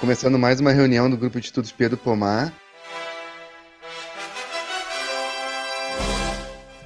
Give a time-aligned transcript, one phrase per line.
[0.00, 2.52] Começando mais uma reunião do Grupo de Estudos Pedro Pomar.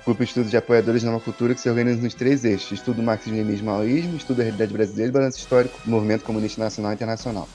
[0.04, 2.96] Grupo de Estudos de Apoiadores de Nova Cultura que se organiza nos três eixos: estudo
[2.96, 7.48] do marxismo-leninismo maoísmo, estudo da realidade brasileira e balanço histórico movimento comunista nacional e internacional.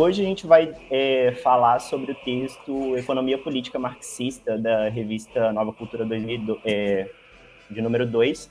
[0.00, 5.74] Hoje a gente vai é, falar sobre o texto Economia Política Marxista, da revista Nova
[5.74, 7.10] Cultura 2000, é,
[7.70, 8.50] de número 2,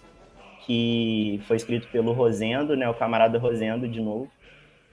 [0.64, 4.30] que foi escrito pelo Rosendo, né, o camarada Rosendo, de novo,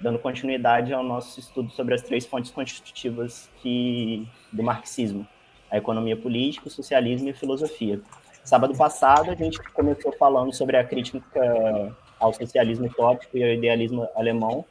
[0.01, 5.29] dando continuidade ao nosso estudo sobre as três fontes constitutivas que, do marxismo,
[5.71, 8.01] a economia política, o socialismo e a filosofia.
[8.43, 14.09] Sábado passado, a gente começou falando sobre a crítica ao socialismo utópico e ao idealismo
[14.17, 14.65] alemão,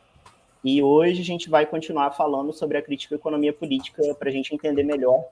[0.65, 4.31] e hoje a gente vai continuar falando sobre a crítica à economia política para a
[4.31, 5.23] gente entender melhor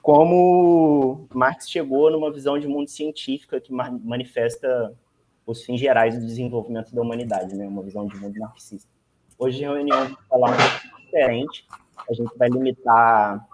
[0.00, 4.94] como Marx chegou numa visão de mundo científica que manifesta
[5.46, 7.68] os fins gerais do desenvolvimento da humanidade, né?
[7.68, 8.88] uma visão de mundo marxista.
[9.38, 11.66] Hoje a reunião vai falar um pouco diferente,
[12.08, 13.46] a gente vai limitar,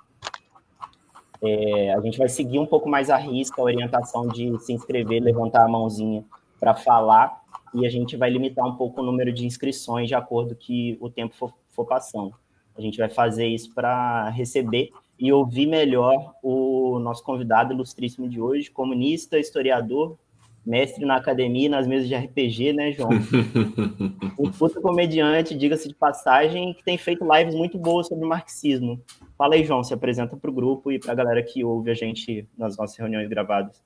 [1.42, 5.20] é, a gente vai seguir um pouco mais a risca a orientação de se inscrever,
[5.20, 6.24] levantar a mãozinha
[6.60, 7.42] para falar,
[7.74, 11.10] e a gente vai limitar um pouco o número de inscrições de acordo que o
[11.10, 12.34] tempo for, for passando.
[12.76, 18.40] A gente vai fazer isso para receber e ouvir melhor o nosso convidado ilustríssimo de
[18.40, 20.18] hoje, comunista, historiador,
[20.64, 23.10] mestre na academia, nas mesas de RPG, né, João?
[24.38, 29.00] um puto comediante, diga-se de passagem, que tem feito lives muito boas sobre marxismo.
[29.38, 31.94] Fala aí, João, se apresenta para o grupo e para a galera que ouve a
[31.94, 33.85] gente nas nossas reuniões gravadas.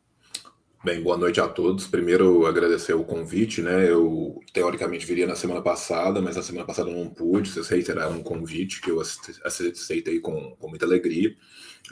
[0.82, 1.86] Bem, boa noite a todos.
[1.86, 3.90] Primeiro, agradecer o convite, né?
[3.90, 7.50] Eu, teoricamente, viria na semana passada, mas na semana passada não pude.
[7.50, 11.36] Vocês reiteraram um convite que eu aceitei com, com muita alegria.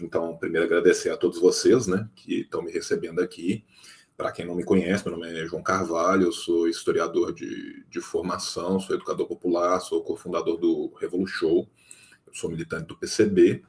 [0.00, 3.62] Então, primeiro, agradecer a todos vocês, né, que estão me recebendo aqui.
[4.16, 8.00] Para quem não me conhece, meu nome é João Carvalho, eu sou historiador de, de
[8.00, 11.66] formação, sou educador popular, sou cofundador do Revolution,
[12.32, 13.62] sou militante do PCB,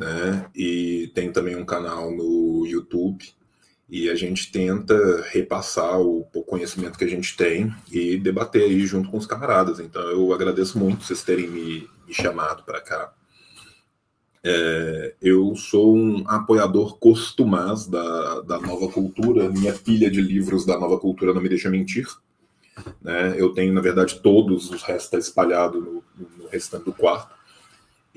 [0.00, 0.50] né?
[0.54, 3.35] E tenho também um canal no YouTube
[3.88, 8.84] e a gente tenta repassar o, o, conhecimento que a gente tem e debater aí
[8.84, 9.78] junto com os camaradas.
[9.78, 13.12] Então eu agradeço muito vocês terem me, me chamado para cá.
[14.42, 20.78] É, eu sou um apoiador costumaz da, da nova cultura, minha pilha de livros da
[20.78, 22.06] nova cultura não me deixa mentir.
[23.00, 23.34] Né?
[23.36, 26.02] Eu tenho, na verdade, todos os restos espalhados no,
[26.38, 27.35] no restante do quarto.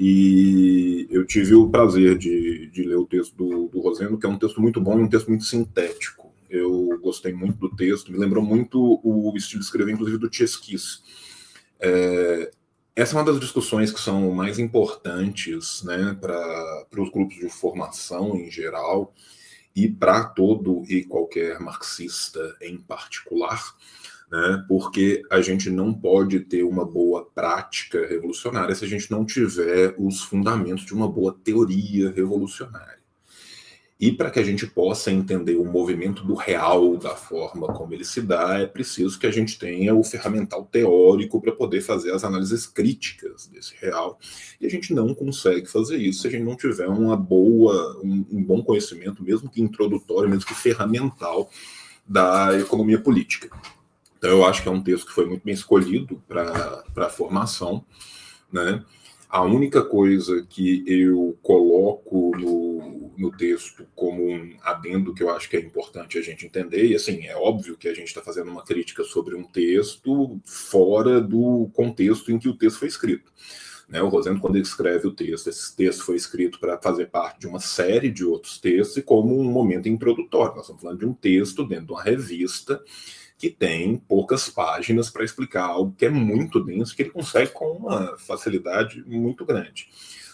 [0.01, 4.29] E eu tive o prazer de, de ler o texto do, do Rosendo, que é
[4.29, 6.33] um texto muito bom e um texto muito sintético.
[6.49, 11.03] Eu gostei muito do texto, me lembrou muito o estilo de escrever, inclusive, do Tchesquis.
[11.81, 12.49] É,
[12.95, 18.38] essa é uma das discussões que são mais importantes né, para os grupos de formação
[18.38, 19.13] em geral
[19.75, 23.75] e para todo e qualquer marxista em particular
[24.31, 24.63] né?
[24.67, 29.95] porque a gente não pode ter uma boa prática revolucionária se a gente não tiver
[29.97, 33.00] os fundamentos de uma boa teoria revolucionária.
[34.00, 38.06] E para que a gente possa entender o movimento do real da forma como ele
[38.06, 42.23] se dá, é preciso que a gente tenha o ferramental teórico para poder fazer as
[42.23, 44.18] análises críticas desse real.
[44.62, 48.25] E a gente não consegue fazer isso se a gente não tiver uma boa, um,
[48.31, 51.50] um bom conhecimento, mesmo que introdutório, mesmo que ferramental,
[52.07, 53.50] da economia política.
[54.19, 57.85] Então, eu acho que é um texto que foi muito bem escolhido para a formação.
[58.52, 58.84] Né?
[59.30, 65.50] A única coisa que eu coloco no, no texto como um adendo que eu acho
[65.50, 68.52] que é importante a gente entender, e assim, é óbvio que a gente está fazendo
[68.52, 73.31] uma crítica sobre um texto fora do contexto em que o texto foi escrito.
[73.88, 77.40] Né, o Rosendo, quando ele escreve o texto, esse texto foi escrito para fazer parte
[77.40, 80.56] de uma série de outros textos e como um momento introdutório.
[80.56, 82.84] Nós estamos falando de um texto dentro de uma revista
[83.39, 87.71] que tem poucas páginas para explicar algo que é muito denso, que ele consegue com
[87.71, 89.88] uma facilidade muito grande.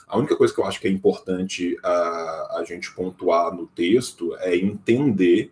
[0.08, 4.36] A única coisa que eu acho que é importante a, a gente pontuar no texto
[4.38, 5.52] é entender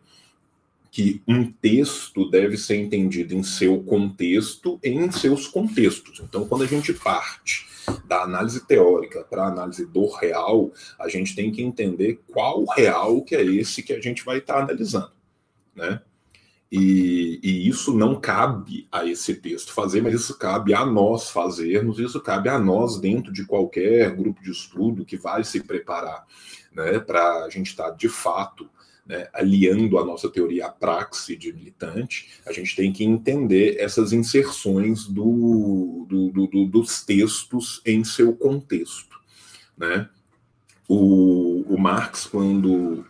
[0.90, 6.20] que um texto deve ser entendido em seu contexto e em seus contextos.
[6.20, 7.68] Então, quando a gente parte
[8.08, 13.22] da análise teórica para a análise do real, a gente tem que entender qual real
[13.22, 15.12] que é esse que a gente vai estar tá analisando,
[15.76, 16.02] né?
[16.76, 22.00] E, e, isso não cabe a esse texto fazer, mas isso cabe a nós fazermos,
[22.00, 26.26] isso cabe a nós dentro de qualquer grupo de estudo que vai se preparar
[26.74, 28.68] né, para a gente estar tá, de fato
[29.06, 34.12] né, aliando a nossa teoria à praxe de militante, a gente tem que entender essas
[34.12, 39.20] inserções do, do, do, dos textos em seu contexto.
[39.78, 40.10] Né?
[40.88, 43.06] O, o Marx, quando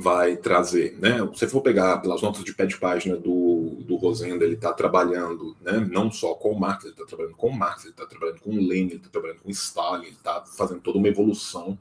[0.00, 1.18] vai trazer, né?
[1.18, 4.72] Se você for pegar pelas notas de pé de página do, do Rosenda, ele está
[4.72, 5.88] trabalhando, né?
[5.90, 8.96] Não só com Marx, ele está trabalhando com Marx, ele está trabalhando com Lenin, ele
[8.96, 11.76] está trabalhando com Stalin, ele está fazendo toda uma evolução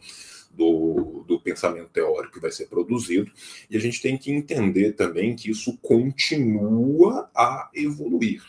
[0.50, 3.32] do, do pensamento teórico que vai ser produzido.
[3.70, 8.42] E a gente tem que entender também que isso continua a evoluir.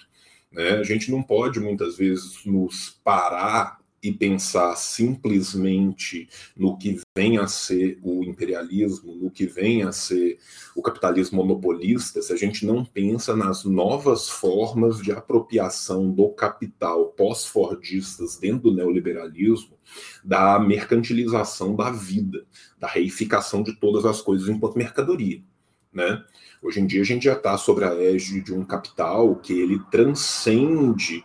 [0.51, 0.79] Né?
[0.79, 3.79] A gente não pode muitas vezes nos parar
[4.09, 10.39] e pensar simplesmente no que vem a ser o imperialismo, no que vem a ser
[10.75, 17.07] o capitalismo monopolista, se a gente não pensa nas novas formas de apropriação do capital
[17.09, 19.77] pós-fordistas dentro do neoliberalismo,
[20.25, 22.47] da mercantilização da vida,
[22.79, 25.43] da reificação de todas as coisas enquanto mercadoria,
[25.93, 26.25] né?
[26.63, 29.79] Hoje em dia a gente já está sobre a égide de um capital que ele
[29.91, 31.25] transcende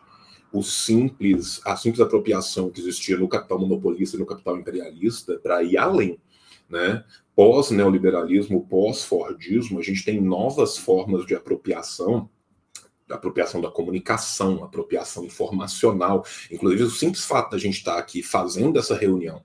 [0.53, 5.63] o simples, a simples apropriação que existia no capital monopolista e no capital imperialista para
[5.63, 6.19] ir além,
[6.69, 7.03] né?
[7.35, 12.29] Pós-neoliberalismo, pós-fordismo, a gente tem novas formas de apropriação
[13.09, 16.25] apropriação da comunicação, apropriação informacional.
[16.49, 19.43] Inclusive, o simples fato da gente estar aqui fazendo essa reunião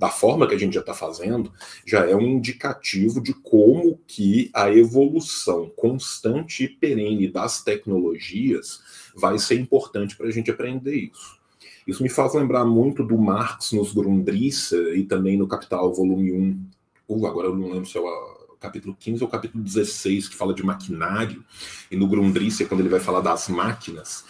[0.00, 1.52] da forma que a gente já está fazendo,
[1.84, 8.80] já é um indicativo de como que a evolução constante e perene das tecnologias
[9.14, 11.38] vai ser importante para a gente aprender isso.
[11.86, 16.66] Isso me faz lembrar muito do Marx nos Grundrisse e também no Capital, volume 1.
[17.08, 20.36] Uh, agora eu não lembro se é o capítulo 15 ou o capítulo 16, que
[20.36, 21.44] fala de maquinário.
[21.90, 24.24] E no Grundrisse, quando ele vai falar das máquinas,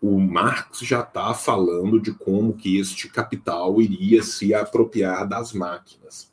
[0.00, 6.30] o Marx já está falando de como que este capital iria se apropriar das máquinas.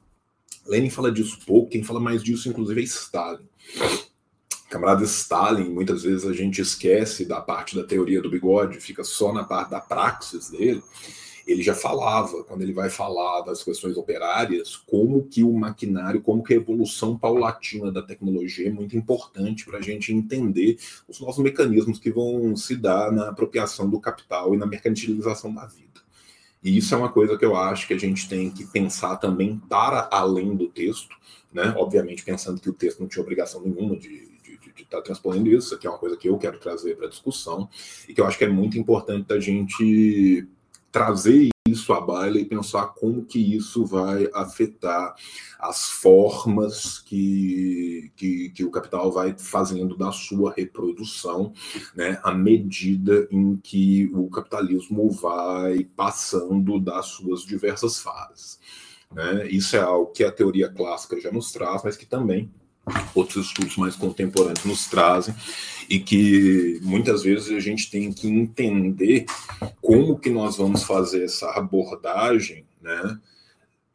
[0.65, 3.45] Lenin fala disso pouco, quem fala mais disso, inclusive, é Stalin
[4.73, 9.31] camarada Stalin, muitas vezes a gente esquece da parte da teoria do bigode, fica só
[9.31, 10.81] na parte da praxis dele.
[11.45, 16.41] Ele já falava, quando ele vai falar das questões operárias, como que o maquinário, como
[16.41, 21.37] que a evolução paulatina da tecnologia é muito importante para a gente entender os novos
[21.37, 26.01] mecanismos que vão se dar na apropriação do capital e na mercantilização da vida.
[26.63, 29.61] E isso é uma coisa que eu acho que a gente tem que pensar também
[29.69, 31.15] para além do texto,
[31.51, 31.75] né?
[31.77, 34.32] Obviamente pensando que o texto não tinha obrigação nenhuma de
[34.75, 35.67] de estar tá transponendo isso.
[35.67, 37.69] Isso aqui é uma coisa que eu quero trazer para a discussão
[38.07, 40.47] e que eu acho que é muito importante a gente
[40.91, 45.15] trazer isso à baila e pensar como que isso vai afetar
[45.57, 51.53] as formas que, que, que, o capital vai fazendo da sua reprodução,
[51.95, 58.59] né, à medida em que o capitalismo vai passando das suas diversas fases.
[59.11, 59.47] Né?
[59.47, 62.51] Isso é algo que a teoria clássica já nos traz, mas que também
[63.15, 65.33] outros estudos mais contemporâneos nos trazem
[65.89, 69.25] e que muitas vezes a gente tem que entender
[69.81, 73.17] como que nós vamos fazer essa abordagem, né?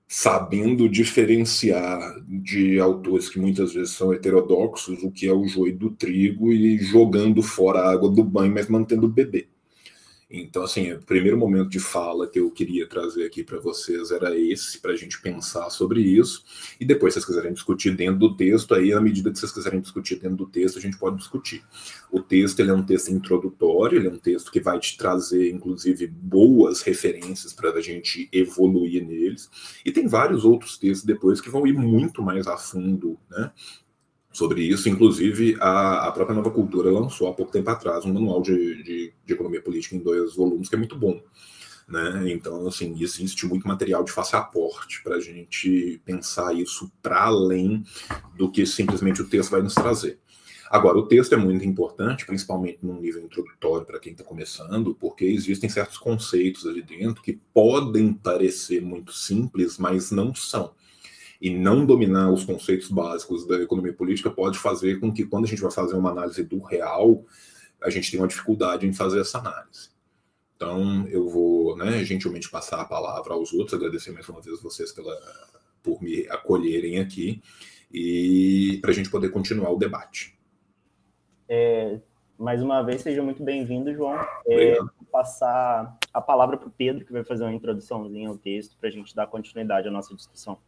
[0.06, 5.90] Sabendo diferenciar de autores que muitas vezes são heterodoxos, o que é o joio do
[5.90, 9.48] trigo e jogando fora a água do banho, mas mantendo o bebê.
[10.30, 14.38] Então, assim, o primeiro momento de fala que eu queria trazer aqui para vocês era
[14.38, 16.44] esse, para a gente pensar sobre isso.
[16.78, 19.80] E depois, se vocês quiserem discutir dentro do texto, aí, à medida que vocês quiserem
[19.80, 21.64] discutir dentro do texto, a gente pode discutir.
[22.12, 25.50] O texto ele é um texto introdutório, ele é um texto que vai te trazer,
[25.50, 29.50] inclusive, boas referências para a gente evoluir neles.
[29.82, 33.50] E tem vários outros textos depois que vão ir muito mais a fundo, né?
[34.32, 34.88] Sobre isso.
[34.88, 39.12] Inclusive, a, a, própria Nova Cultura lançou há pouco tempo atrás um manual de, de,
[39.24, 41.20] de economia política em dois volumes, que é muito bom.
[41.88, 42.32] Né?
[42.32, 47.82] Então, assim, existe muito material de fácil aporte para a gente pensar isso para além
[48.36, 50.18] do que simplesmente o texto vai nos trazer.
[50.70, 55.24] Agora, o texto é muito importante, principalmente num nível introdutório para quem está começando, porque
[55.24, 60.74] existem certos conceitos ali dentro que podem parecer muito simples, mas não são
[61.40, 65.48] e não dominar os conceitos básicos da economia política pode fazer com que, quando a
[65.48, 67.24] gente vai fazer uma análise do real,
[67.80, 69.90] a gente tenha uma dificuldade em fazer essa análise.
[70.56, 74.90] Então, eu vou né, gentilmente passar a palavra aos outros, agradecer mais uma vez vocês
[74.90, 75.16] pela,
[75.82, 77.40] por me acolherem aqui
[77.92, 80.36] e para a gente poder continuar o debate.
[81.48, 82.00] É,
[82.36, 84.18] mais uma vez, seja muito bem-vindo, João.
[84.48, 88.76] É, vou passar a palavra para o Pedro, que vai fazer uma introduçãozinha ao texto
[88.76, 90.58] para a gente dar continuidade à nossa discussão.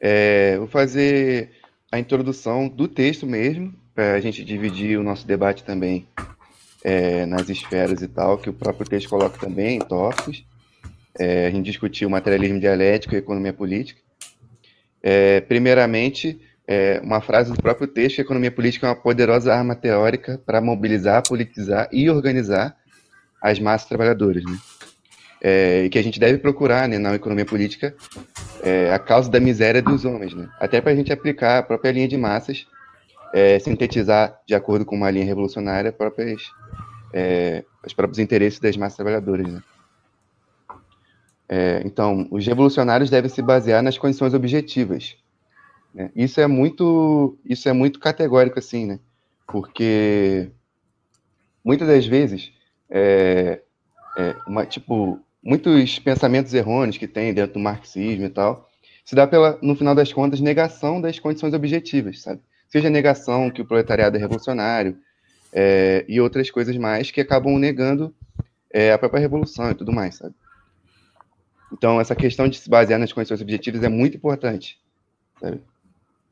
[0.00, 1.50] É, vou fazer
[1.92, 6.06] a introdução do texto mesmo, para a gente dividir o nosso debate também
[6.82, 10.44] é, nas esferas e tal, que o próprio texto coloca também em tópicos.
[11.18, 14.00] É, a gente discutiu materialismo dialético e economia política.
[15.02, 19.74] É, primeiramente, é, uma frase do próprio texto: a economia política é uma poderosa arma
[19.74, 22.76] teórica para mobilizar, politizar e organizar
[23.42, 24.44] as massas trabalhadoras.
[24.44, 24.56] Né?
[25.42, 27.94] É, que a gente deve procurar né, na economia política
[28.62, 30.48] é, a causa da miséria dos homens, né?
[30.60, 32.66] até para a gente aplicar a própria linha de massas,
[33.32, 36.42] é, sintetizar de acordo com uma linha revolucionária próprias,
[37.12, 39.50] é, os próprios interesses das massas trabalhadoras.
[39.50, 39.62] Né?
[41.48, 45.16] É, então, os revolucionários devem se basear nas condições objetivas.
[45.94, 46.10] Né?
[46.14, 49.00] Isso é muito, isso é muito categórico assim, né?
[49.46, 50.48] Porque
[51.64, 52.52] muitas das vezes,
[52.88, 53.60] é,
[54.16, 58.68] é uma, tipo, muitos pensamentos errôneos que tem dentro do marxismo e tal,
[59.04, 62.40] se dá pela, no final das contas, negação das condições objetivas, sabe?
[62.68, 64.96] Seja negação que o proletariado é revolucionário
[65.52, 68.14] é, e outras coisas mais que acabam negando
[68.72, 70.34] é, a própria revolução e tudo mais, sabe?
[71.72, 74.78] Então, essa questão de se basear nas condições objetivas é muito importante,
[75.40, 75.60] sabe?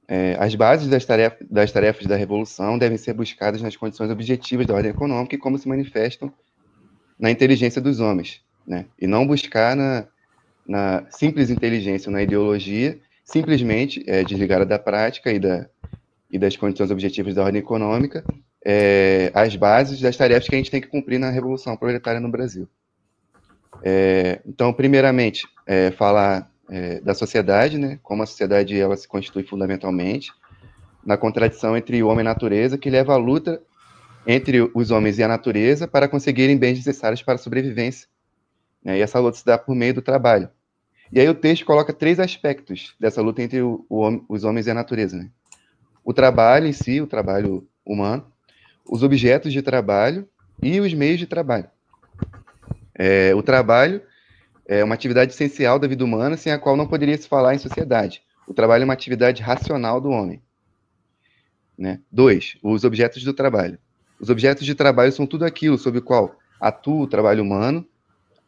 [0.06, 4.66] É, as bases das, tarefas, das tarefas da revolução devem ser buscadas nas condições objetivas
[4.66, 6.32] da ordem econômica e como se manifestam
[7.18, 8.84] na inteligência dos homens, né?
[9.00, 10.06] E não buscar na,
[10.66, 15.66] na simples inteligência, na ideologia, simplesmente é, desligada da prática e, da,
[16.30, 18.22] e das condições objetivas da ordem econômica,
[18.64, 22.30] é, as bases das tarefas que a gente tem que cumprir na Revolução Proletária no
[22.30, 22.68] Brasil.
[23.82, 29.44] É, então, primeiramente, é, falar é, da sociedade, né, como a sociedade ela se constitui
[29.44, 30.30] fundamentalmente,
[31.06, 33.62] na contradição entre o homem e a natureza, que leva à luta
[34.26, 38.06] entre os homens e a natureza para conseguirem bens necessários para a sobrevivência
[38.88, 38.96] né?
[38.96, 40.48] E essa luta se dá por meio do trabalho.
[41.12, 44.70] E aí o texto coloca três aspectos dessa luta entre o, o, os homens e
[44.70, 45.14] a natureza.
[45.14, 45.28] Né?
[46.02, 48.26] O trabalho em si, o trabalho humano,
[48.90, 50.26] os objetos de trabalho
[50.62, 51.68] e os meios de trabalho.
[52.94, 54.00] É, o trabalho
[54.66, 57.58] é uma atividade essencial da vida humana, sem a qual não poderia se falar em
[57.58, 58.22] sociedade.
[58.46, 60.42] O trabalho é uma atividade racional do homem.
[61.76, 62.00] Né?
[62.10, 63.78] Dois, os objetos do trabalho.
[64.18, 67.86] Os objetos de trabalho são tudo aquilo sobre o qual atua o trabalho humano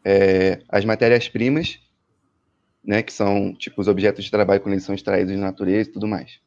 [0.05, 1.79] é, as matérias-primas,
[2.85, 5.93] né, que são tipo os objetos de trabalho quando eles são extraídos da natureza e
[5.93, 6.41] tudo mais.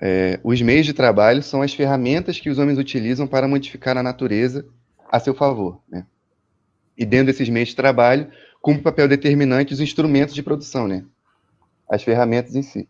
[0.00, 4.02] É, os meios de trabalho são as ferramentas que os homens utilizam para modificar a
[4.02, 4.66] natureza
[5.10, 5.82] a seu favor.
[5.88, 6.06] Né?
[6.96, 8.30] E dentro desses meios de trabalho,
[8.62, 11.04] cumpre papel determinante os instrumentos de produção, né?
[11.88, 12.88] as ferramentas em si.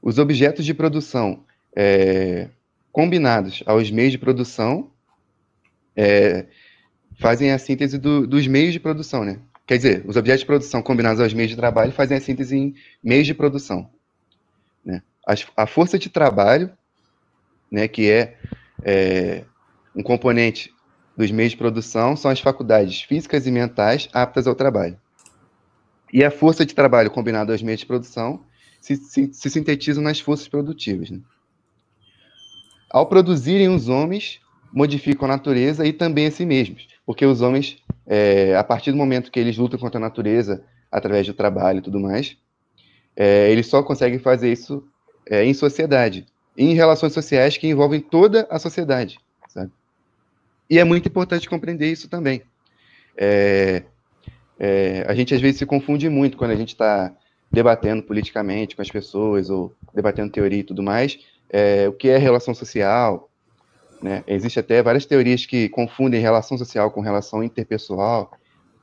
[0.00, 1.44] Os objetos de produção
[1.76, 2.48] é,
[2.90, 4.90] combinados aos meios de produção
[5.96, 6.46] é,
[7.18, 9.38] fazem a síntese do, dos meios de produção, né?
[9.66, 12.74] Quer dizer, os objetos de produção combinados aos meios de trabalho fazem a síntese em
[13.02, 13.90] meios de produção.
[14.84, 15.02] Né?
[15.56, 16.70] a força de trabalho,
[17.70, 18.36] né, que é,
[18.82, 19.44] é
[19.96, 20.70] um componente
[21.16, 24.98] dos meios de produção, são as faculdades físicas e mentais aptas ao trabalho.
[26.12, 28.44] E a força de trabalho combinada aos meios de produção
[28.80, 31.10] se, se, se sintetizam nas forças produtivas.
[31.10, 31.20] Né?
[32.90, 34.40] Ao produzirem os homens,
[34.72, 36.93] modificam a natureza e também a si mesmos.
[37.06, 41.26] Porque os homens, é, a partir do momento que eles lutam contra a natureza, através
[41.26, 42.36] do trabalho e tudo mais,
[43.16, 44.84] é, eles só conseguem fazer isso
[45.28, 49.18] é, em sociedade, em relações sociais que envolvem toda a sociedade.
[49.48, 49.70] Sabe?
[50.68, 52.42] E é muito importante compreender isso também.
[53.16, 53.82] É,
[54.58, 57.14] é, a gente às vezes se confunde muito quando a gente está
[57.50, 61.18] debatendo politicamente com as pessoas ou debatendo teoria e tudo mais,
[61.48, 63.30] é, o que é relação social,
[64.04, 64.22] né?
[64.26, 68.30] Existe até várias teorias que confundem relação social com relação interpessoal.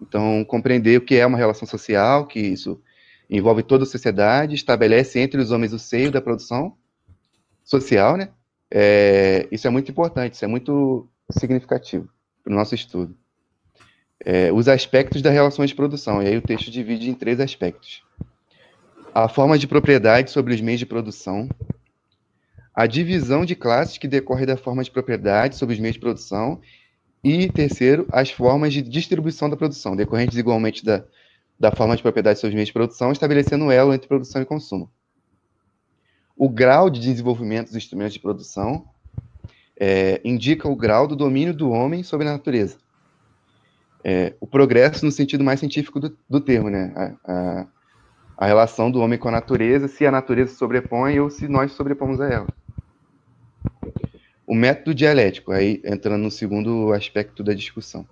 [0.01, 2.81] Então, compreender o que é uma relação social, que isso
[3.29, 6.75] envolve toda a sociedade, estabelece entre os homens o seio da produção
[7.63, 8.29] social, né?
[8.71, 12.09] É, isso é muito importante, isso é muito significativo
[12.43, 13.15] para o nosso estudo.
[14.25, 18.01] É, os aspectos das relações de produção, e aí o texto divide em três aspectos.
[19.13, 21.47] A forma de propriedade sobre os meios de produção,
[22.73, 26.61] a divisão de classes que decorre da forma de propriedade sobre os meios de produção
[27.23, 31.03] e, terceiro, as formas de distribuição da produção, decorrentes igualmente da,
[31.59, 34.45] da forma de propriedade sobre os meios de produção, estabelecendo um elo entre produção e
[34.45, 34.89] consumo.
[36.35, 38.87] O grau de desenvolvimento dos instrumentos de produção
[39.79, 42.77] é, indica o grau do domínio do homem sobre a natureza.
[44.03, 46.91] É, o progresso no sentido mais científico do, do termo, né?
[46.95, 47.67] A, a,
[48.37, 52.19] a, relação do homem com a natureza, se a natureza sobrepõe ou se nós sobrepomos
[52.19, 52.47] a ela.
[54.51, 58.05] O método dialético, aí entrando no segundo aspecto da discussão.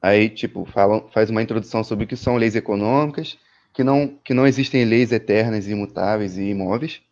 [0.00, 3.36] Aí, tipo, fala, faz uma introdução sobre o que são leis econômicas,
[3.74, 7.02] que não, que não existem leis eternas, imutáveis e imóveis,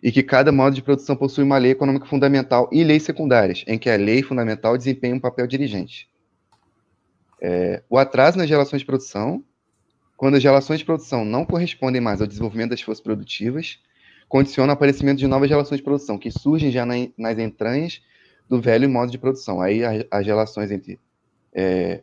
[0.00, 3.76] e que cada modo de produção possui uma lei econômica fundamental e leis secundárias, em
[3.76, 6.08] que a lei fundamental desempenha um papel dirigente.
[7.40, 9.42] É, o atraso nas relações de produção,
[10.16, 13.80] quando as relações de produção não correspondem mais ao desenvolvimento das forças produtivas,
[14.32, 18.00] condiciona o aparecimento de novas relações de produção, que surgem já na, nas entranhas
[18.48, 19.60] do velho modo de produção.
[19.60, 20.98] Aí as relações entre.
[21.52, 22.00] É,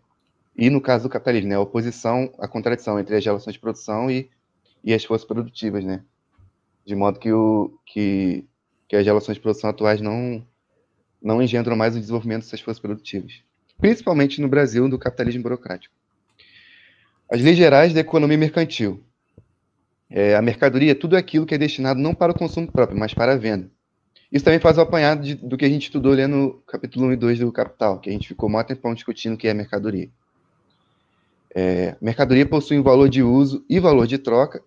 [0.55, 4.11] e no caso do capitalismo, né, a oposição, a contradição entre as relações de produção
[4.11, 4.29] e,
[4.83, 6.03] e as forças produtivas, né?
[6.85, 8.45] De modo que, o, que,
[8.87, 10.45] que as relações de produção atuais não,
[11.19, 13.41] não engendram mais o desenvolvimento dessas forças produtivas.
[13.79, 15.95] Principalmente no Brasil, do capitalismo burocrático.
[17.27, 19.03] As leis gerais da economia mercantil.
[20.09, 23.13] É, a mercadoria é tudo aquilo que é destinado não para o consumo próprio, mas
[23.13, 23.69] para a venda.
[24.31, 27.15] Isso também faz o apanhado de, do que a gente estudou lendo capítulo 1 e
[27.15, 30.09] 2 do Capital, que a gente ficou muito tempão discutindo o que é mercadoria.
[31.53, 34.61] É, mercadoria possui um valor de uso e valor de troca,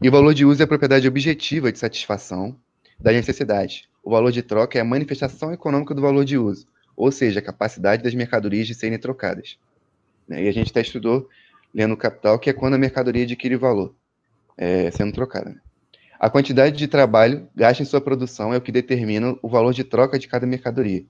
[0.00, 2.56] e o valor de uso é a propriedade objetiva de satisfação
[2.98, 3.88] da necessidade.
[4.04, 7.42] O valor de troca é a manifestação econômica do valor de uso, ou seja, a
[7.42, 9.58] capacidade das mercadorias de serem trocadas.
[10.28, 11.28] Né, e a gente até estudou
[11.74, 13.94] lendo Capital, que é quando a mercadoria adquire valor,
[14.56, 15.50] é, sendo trocada.
[15.50, 15.60] Né?
[16.18, 19.82] A quantidade de trabalho gasta em sua produção é o que determina o valor de
[19.82, 21.04] troca de cada mercadoria.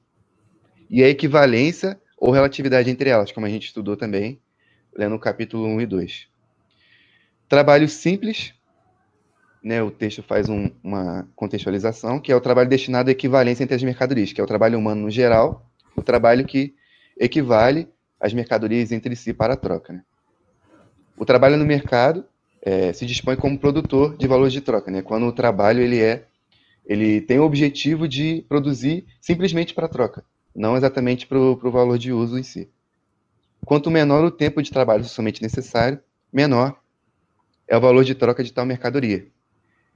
[0.88, 4.40] E a equivalência ou relatividade entre elas, como a gente estudou também,
[4.96, 6.28] lendo o capítulo 1 e 2.
[7.48, 8.54] Trabalho simples,
[9.62, 13.76] né, o texto faz um, uma contextualização, que é o trabalho destinado à equivalência entre
[13.76, 16.74] as mercadorias, que é o trabalho humano no geral, o trabalho que
[17.18, 19.92] equivale as mercadorias entre si para a troca.
[19.92, 20.02] Né?
[21.16, 22.24] O trabalho no mercado
[22.62, 25.02] é, se dispõe como produtor de valores de troca, né?
[25.02, 26.26] Quando o trabalho ele é,
[26.86, 32.12] ele tem o objetivo de produzir simplesmente para troca, não exatamente para o valor de
[32.12, 32.68] uso em si.
[33.64, 36.00] Quanto menor o tempo de trabalho somente necessário,
[36.32, 36.76] menor
[37.68, 39.26] é o valor de troca de tal mercadoria.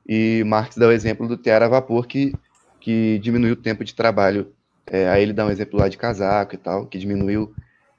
[0.08, 2.32] E Marx dá o exemplo do tear a vapor que,
[2.80, 4.52] que diminuiu o tempo de trabalho.
[4.86, 7.52] É, aí ele dá um exemplo lá de casaco e tal, que diminuiu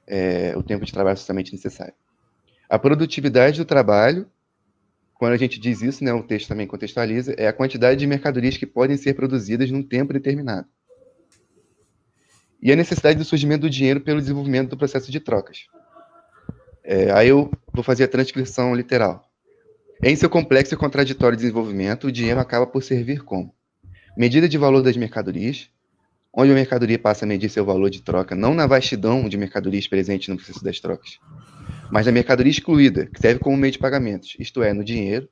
[0.06, 1.92] é, o tempo de trabalho somente necessário.
[2.68, 4.26] A produtividade do trabalho,
[5.18, 8.56] quando a gente diz isso, né, o texto também contextualiza, é a quantidade de mercadorias
[8.56, 10.68] que podem ser produzidas num tempo determinado.
[12.62, 15.66] E a necessidade do surgimento do dinheiro pelo desenvolvimento do processo de trocas.
[16.84, 19.28] É, aí eu vou fazer a transcrição literal.
[20.02, 23.52] Em seu complexo e contraditório desenvolvimento, o dinheiro acaba por servir como
[24.16, 25.68] medida de valor das mercadorias,
[26.32, 29.88] onde a mercadoria passa a medir seu valor de troca não na vastidão de mercadorias
[29.88, 31.18] presentes no processo das trocas,
[31.90, 35.28] mas na mercadoria excluída, que serve como meio de pagamentos, isto é, no dinheiro.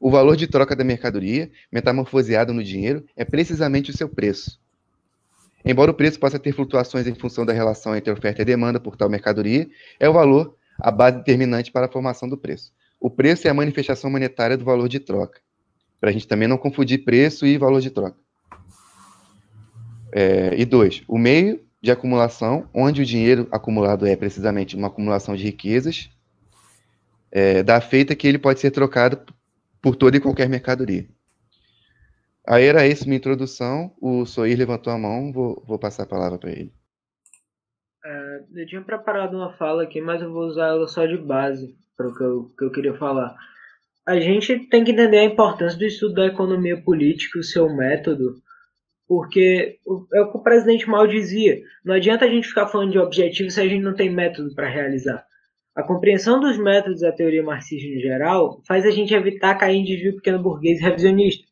[0.00, 4.60] O valor de troca da mercadoria, metamorfoseado no dinheiro, é precisamente o seu preço.
[5.64, 8.96] Embora o preço possa ter flutuações em função da relação entre oferta e demanda por
[8.96, 9.68] tal mercadoria,
[9.98, 12.72] é o valor a base determinante para a formação do preço.
[13.00, 15.40] O preço é a manifestação monetária do valor de troca.
[16.00, 18.16] Para a gente também não confundir preço e valor de troca.
[20.12, 25.36] É, e dois, o meio de acumulação, onde o dinheiro acumulado é precisamente uma acumulação
[25.36, 26.10] de riquezas,
[27.30, 29.20] é, da feita que ele pode ser trocado
[29.80, 31.06] por toda e qualquer mercadoria.
[32.46, 33.94] Aí era isso minha introdução.
[34.00, 36.72] O Soir levantou a mão, vou, vou passar a palavra para ele.
[38.04, 41.76] É, eu tinha preparado uma fala aqui, mas eu vou usar ela só de base
[41.94, 43.36] para o que que eu queria falar.
[44.06, 48.40] A gente tem que entender a importância do estudo da economia política, o seu método,
[49.08, 49.78] porque
[50.12, 51.58] é o que o presidente mal dizia.
[51.82, 54.68] Não adianta a gente ficar falando de objetivo se a gente não tem método para
[54.68, 55.24] realizar.
[55.74, 59.84] A compreensão dos métodos da teoria marxista em geral faz a gente evitar cair em
[59.84, 61.46] desvio pequeno burguês revisionista,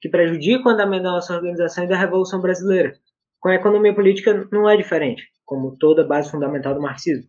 [0.00, 2.92] que prejudica o andamento da nossa organização e da Revolução Brasileira.
[3.40, 7.28] Com a economia política não é diferente, como toda base fundamental do marxismo.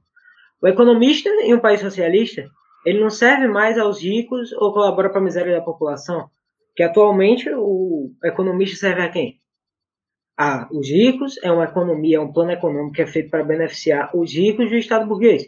[0.62, 2.48] O economista em um país socialista,
[2.86, 6.30] ele não serve mais aos ricos ou colabora para a miséria da população,
[6.76, 9.41] que atualmente o economista serve a quem?
[10.38, 14.16] A os ricos, é uma economia, é um plano econômico que é feito para beneficiar
[14.16, 15.44] os ricos do Estado burguês.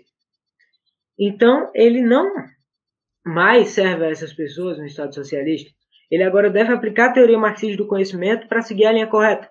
[1.18, 2.32] Então, ele não
[3.26, 5.72] mais serve a essas pessoas no Estado socialista.
[6.12, 9.50] Ele agora deve aplicar a teoria marxista do conhecimento para seguir a linha correta.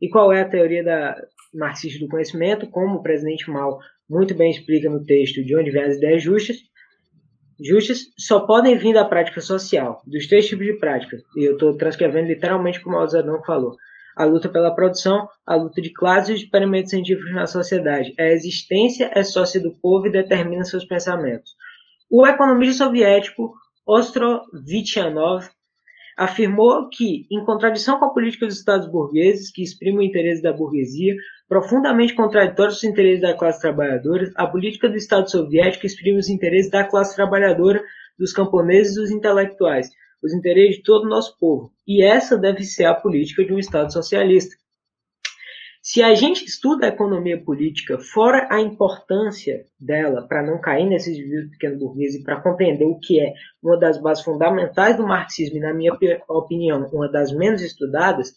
[0.00, 1.16] E qual é a teoria da
[1.52, 2.68] marxista do conhecimento?
[2.68, 6.58] Como o presidente Mao muito bem explica no texto de onde vêm as ideias justas,
[7.58, 11.16] justas só podem vir da prática social, dos três tipos de prática.
[11.36, 13.76] E eu estou transcrevendo literalmente como o Zedong falou
[14.16, 18.14] a luta pela produção, a luta de classes e os experimentos científicos na sociedade.
[18.18, 21.52] A existência é sócia do povo e determina seus pensamentos.
[22.10, 23.54] O economista soviético
[23.86, 25.48] Ostrovitchanov
[26.16, 30.52] afirmou que, em contradição com a política dos estados burgueses, que exprime o interesse da
[30.52, 31.14] burguesia,
[31.48, 36.28] profundamente contraditórios com os interesses da classe trabalhadora, a política do Estado soviético exprime os
[36.28, 37.82] interesses da classe trabalhadora,
[38.18, 39.90] dos camponeses e dos intelectuais,
[40.24, 41.70] os interesses de todo o nosso povo.
[41.86, 44.56] E essa deve ser a política de um Estado socialista.
[45.82, 51.14] Se a gente estuda a economia política fora a importância dela para não cair nesses
[51.14, 55.58] desvios pequeno burguês e para compreender o que é uma das bases fundamentais do marxismo
[55.58, 55.92] e, na minha
[56.26, 58.34] opinião, uma das menos estudadas,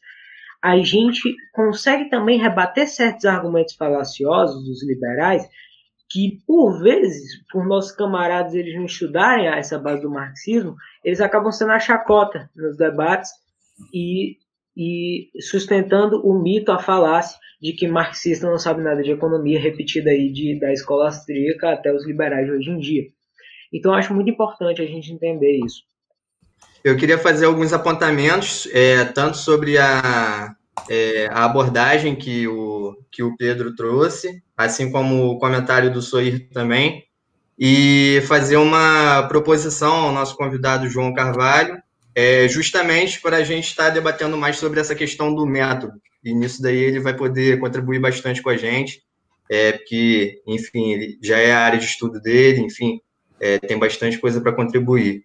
[0.62, 5.48] a gente consegue também rebater certos argumentos falaciosos dos liberais
[6.10, 11.52] que, por vezes, por nossos camaradas eles não estudarem essa base do marxismo, eles acabam
[11.52, 13.32] sendo a chacota nos debates
[13.94, 14.38] e
[14.78, 20.12] e sustentando o mito, a falácia de que marxista não sabe nada de economia, repetida
[20.12, 23.08] aí de, da escola austríaca até os liberais hoje em dia.
[23.74, 25.82] Então, acho muito importante a gente entender isso.
[26.84, 30.56] Eu queria fazer alguns apontamentos, é, tanto sobre a,
[30.88, 36.50] é, a abordagem que o, que o Pedro trouxe, assim como o comentário do Soir
[36.52, 37.06] também,
[37.58, 41.82] e fazer uma proposição ao nosso convidado João Carvalho,
[42.16, 45.94] é justamente para a gente estar tá debatendo mais sobre essa questão do método.
[46.24, 49.04] E nisso daí ele vai poder contribuir bastante com a gente,
[49.50, 53.00] é, porque, enfim, ele já é a área de estudo dele, enfim,
[53.40, 55.24] é, tem bastante coisa para contribuir.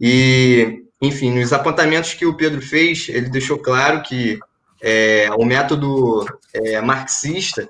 [0.00, 4.38] E, enfim, nos apontamentos que o Pedro fez, ele deixou claro que
[4.80, 7.68] é, o método é, marxista,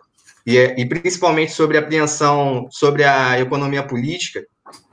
[0.49, 4.47] e, é, e principalmente sobre a apreensão sobre a economia política,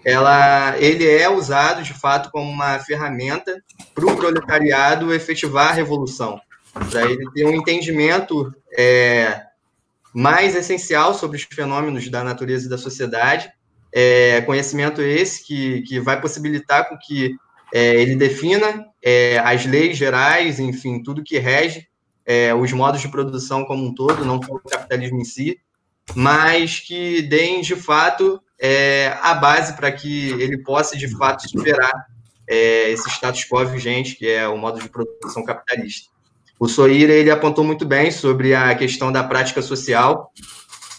[0.03, 3.63] ela, ele é usado de fato como uma ferramenta
[3.93, 6.41] para o proletariado efetivar a revolução,
[6.73, 9.43] para ele ter um entendimento é,
[10.13, 13.49] mais essencial sobre os fenômenos da natureza e da sociedade,
[13.93, 17.33] é, conhecimento esse que, que vai possibilitar com que
[17.73, 21.87] é, ele defina é, as leis gerais, enfim, tudo que rege
[22.25, 25.59] é, os modos de produção como um todo, não só o capitalismo em si,
[26.13, 32.05] mas que deem de fato é, a base para que ele possa, de fato, superar
[32.47, 36.09] é, esse status quo vigente, que é o modo de produção capitalista.
[36.59, 40.31] O Soira ele apontou muito bem sobre a questão da prática social.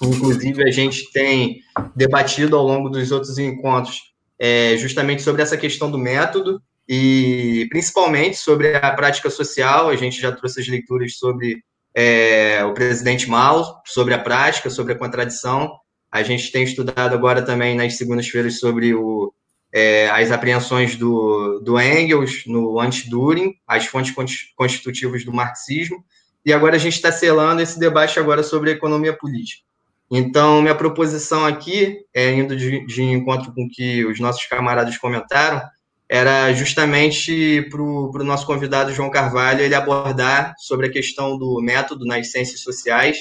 [0.03, 1.61] Inclusive, a gente tem
[1.95, 8.37] debatido ao longo dos outros encontros é, justamente sobre essa questão do método e principalmente
[8.37, 9.89] sobre a prática social.
[9.89, 11.63] A gente já trouxe as leituras sobre
[11.95, 15.73] é, o presidente Mao, sobre a prática, sobre a contradição.
[16.11, 19.33] A gente tem estudado agora também nas segundas-feiras sobre o,
[19.73, 24.15] é, as apreensões do, do Engels no anti-During, as fontes
[24.55, 26.05] constitutivas do marxismo,
[26.45, 29.67] e agora a gente está selando esse debate agora sobre economia política.
[30.11, 34.97] Então, minha proposição aqui, é, indo de, de encontro com o que os nossos camaradas
[34.97, 35.61] comentaram,
[36.09, 42.05] era justamente para o nosso convidado João Carvalho ele abordar sobre a questão do método
[42.05, 43.19] nas ciências sociais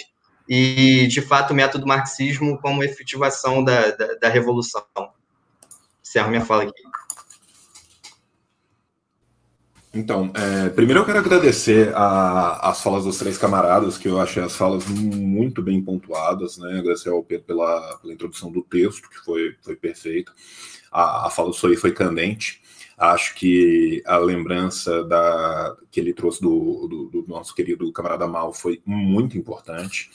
[0.47, 4.83] e, de fato, o método marxismo como efetivação da, da, da revolução.
[6.03, 6.83] Encerro minha fala aqui.
[9.95, 14.43] Então, é, primeiro eu quero agradecer a, as falas dos três camaradas, que eu achei
[14.43, 16.79] as falas muito bem pontuadas, né?
[16.79, 20.33] Agradecer ao Pedro pela, pela introdução do texto, que foi, foi perfeita.
[20.91, 22.61] A, a fala do Soy foi candente.
[22.97, 28.53] Acho que a lembrança da, que ele trouxe do, do, do nosso querido camarada Mal
[28.53, 30.09] foi muito importante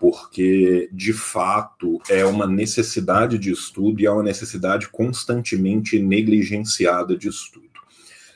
[0.00, 7.28] porque de fato é uma necessidade de estudo e é uma necessidade constantemente negligenciada de
[7.28, 7.68] estudo.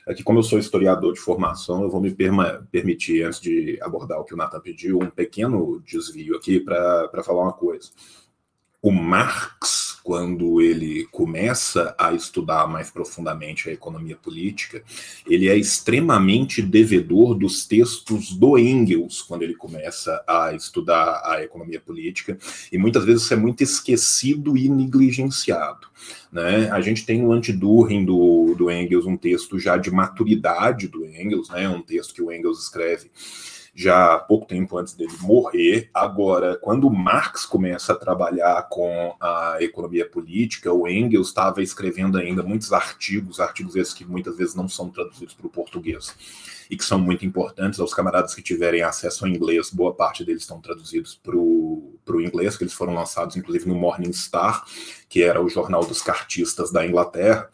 [0.06, 2.14] Aqui, como eu sou historiador de formação, eu vou me
[2.70, 7.44] permitir, antes de abordar o que o Nathan pediu, um pequeno desvio aqui para falar
[7.44, 7.88] uma coisa.
[8.82, 14.84] O Marx quando ele começa a estudar mais profundamente a economia política,
[15.26, 21.80] ele é extremamente devedor dos textos do Engels, quando ele começa a estudar a economia
[21.80, 22.36] política,
[22.70, 25.88] e muitas vezes isso é muito esquecido e negligenciado.
[26.30, 26.70] Né?
[26.70, 31.48] A gente tem no Antidurring do, do Engels um texto já de maturidade do Engels,
[31.48, 31.66] né?
[31.66, 33.10] um texto que o Engels escreve
[33.74, 35.90] já pouco tempo antes dele morrer.
[35.92, 42.42] Agora, quando Marx começa a trabalhar com a economia política, o Engels estava escrevendo ainda
[42.42, 46.14] muitos artigos, artigos esses que muitas vezes não são traduzidos para o português
[46.70, 49.70] e que são muito importantes aos camaradas que tiverem acesso ao inglês.
[49.70, 54.12] Boa parte deles estão traduzidos para o inglês, que eles foram lançados inclusive no Morning
[54.12, 54.64] Star,
[55.08, 57.50] que era o jornal dos cartistas da Inglaterra,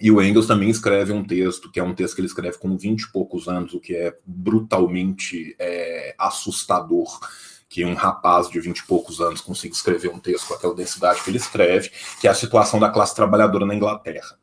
[0.00, 2.76] e o Engels também escreve um texto, que é um texto que ele escreve com
[2.76, 7.20] 20 e poucos anos, o que é brutalmente é, assustador
[7.68, 11.22] que um rapaz de 20 e poucos anos consiga escrever um texto com aquela densidade
[11.22, 14.38] que ele escreve, que é a situação da classe trabalhadora na Inglaterra.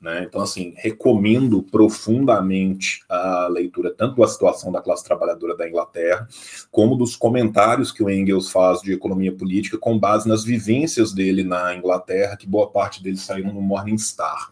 [0.00, 0.24] Né?
[0.24, 6.26] Então, assim, recomendo profundamente a leitura tanto da situação da classe trabalhadora da Inglaterra,
[6.72, 11.44] como dos comentários que o Engels faz de economia política com base nas vivências dele
[11.44, 14.50] na Inglaterra, que boa parte deles saíram no Morning Star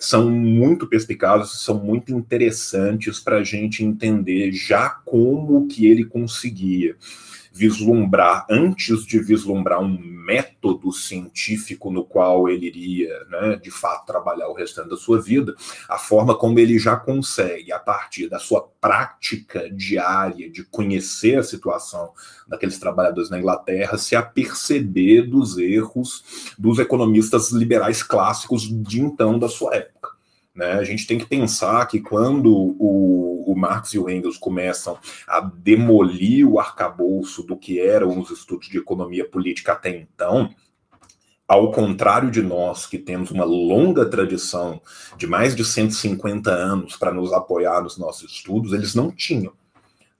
[0.00, 6.96] são muito perspicazes, são muito interessantes para a gente entender já como que ele conseguia
[7.52, 14.48] vislumbrar, antes de vislumbrar um método científico no qual ele iria, né, de fato, trabalhar
[14.48, 15.54] o restante da sua vida,
[15.88, 21.42] a forma como ele já consegue, a partir da sua prática diária de conhecer a
[21.42, 22.12] situação
[22.48, 29.48] daqueles trabalhadores na Inglaterra, se aperceber dos erros dos economistas liberais clássicos de então da
[29.48, 30.01] sua época.
[30.54, 30.72] Né?
[30.72, 35.40] A gente tem que pensar que quando o, o, Marx e o Engels começam a
[35.40, 40.50] demolir o arcabouço do que eram os estudos de economia política até então,
[41.48, 44.80] ao contrário de nós, que temos uma longa tradição
[45.16, 49.52] de mais de 150 anos para nos apoiar nos nossos estudos, eles não tinham.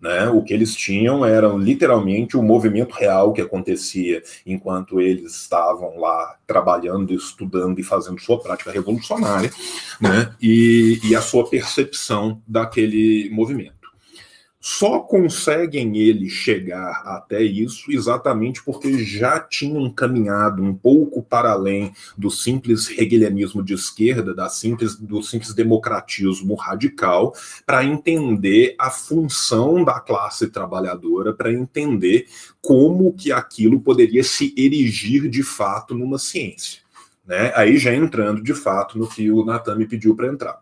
[0.03, 0.29] Né?
[0.29, 6.35] O que eles tinham era literalmente o movimento real que acontecia enquanto eles estavam lá
[6.45, 9.53] trabalhando, estudando e fazendo sua prática revolucionária,
[10.01, 10.35] né?
[10.43, 13.82] e, e a sua percepção daquele movimento
[14.65, 21.93] só conseguem ele chegar até isso exatamente porque já tinham caminhado um pouco para além
[22.17, 27.35] do simples hegelianismo de esquerda, da simples, do simples democratismo radical,
[27.67, 32.29] para entender a função da classe trabalhadora, para entender
[32.61, 36.83] como que aquilo poderia se erigir de fato numa ciência.
[37.27, 37.53] Né?
[37.57, 40.61] Aí já entrando de fato no que o Natan me pediu para entrar.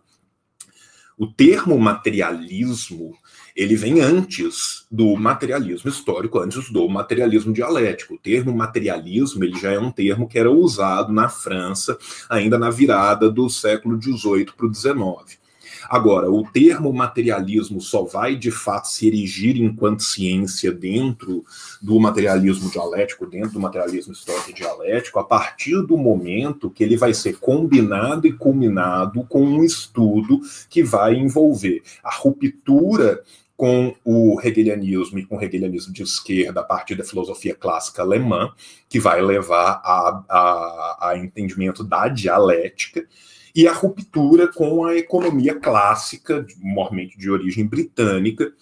[1.18, 3.14] O termo materialismo
[3.54, 8.14] ele vem antes do materialismo histórico, antes do materialismo dialético.
[8.14, 12.70] O termo materialismo ele já é um termo que era usado na França ainda na
[12.70, 15.39] virada do século XVIII para o XIX.
[15.88, 21.44] Agora, o termo materialismo só vai de fato se erigir enquanto ciência dentro
[21.80, 27.14] do materialismo dialético, dentro do materialismo histórico dialético, a partir do momento que ele vai
[27.14, 33.22] ser combinado e culminado com um estudo que vai envolver a ruptura
[33.60, 38.54] com o hegelianismo e com o hegelianismo de esquerda a partir da filosofia clássica alemã,
[38.88, 43.06] que vai levar a, a, a entendimento da dialética,
[43.54, 48.52] e a ruptura com a economia clássica, mormente de origem britânica,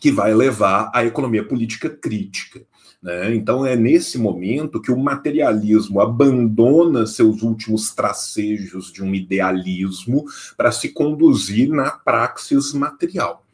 [0.00, 2.62] que vai levar à economia política crítica.
[3.02, 3.34] Né?
[3.34, 10.24] Então, é nesse momento que o materialismo abandona seus últimos tracejos de um idealismo
[10.56, 13.44] para se conduzir na praxis material.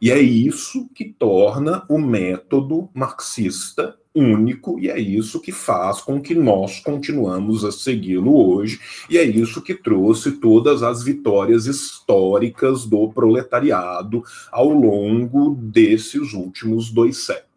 [0.00, 6.20] E é isso que torna o método marxista único, e é isso que faz com
[6.20, 12.84] que nós continuamos a segui-lo hoje, e é isso que trouxe todas as vitórias históricas
[12.84, 17.51] do proletariado ao longo desses últimos dois séculos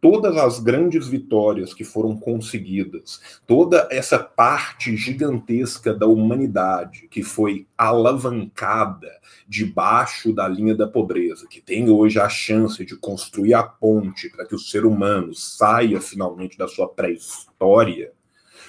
[0.00, 7.66] todas as grandes vitórias que foram conseguidas, toda essa parte gigantesca da humanidade que foi
[7.76, 9.10] alavancada
[9.48, 14.46] debaixo da linha da pobreza, que tem hoje a chance de construir a ponte para
[14.46, 18.12] que o ser humano saia finalmente da sua pré-história,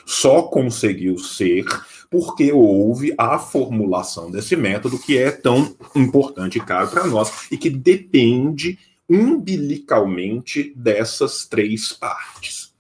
[0.05, 1.65] só conseguiu ser
[2.09, 7.57] porque houve a formulação desse método que é tão importante e caro para nós e
[7.57, 12.73] que depende umbilicalmente dessas três partes.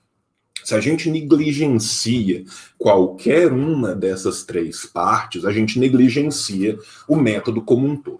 [0.63, 2.43] Se a gente negligencia
[2.77, 8.19] qualquer uma dessas três partes, a gente negligencia o método como um todo.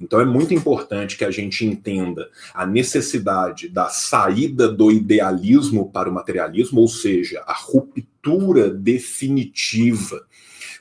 [0.00, 6.10] Então é muito importante que a gente entenda a necessidade da saída do idealismo para
[6.10, 10.26] o materialismo, ou seja, a ruptura definitiva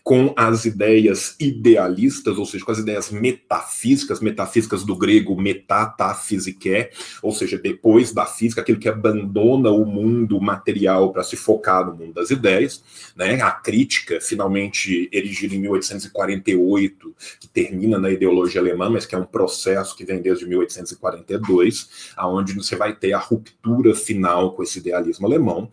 [0.05, 6.91] com as ideias idealistas, ou seja, com as ideias metafísicas, metafísicas do grego metatafisiké,
[7.23, 11.95] ou seja, depois da física, aquilo que abandona o mundo material para se focar no
[11.95, 12.83] mundo das ideias,
[13.15, 13.41] né?
[13.41, 19.25] A crítica, finalmente erigida em 1848, que termina na ideologia alemã, mas que é um
[19.25, 25.25] processo que vem desde 1842, aonde você vai ter a ruptura final com esse idealismo
[25.25, 25.67] alemão.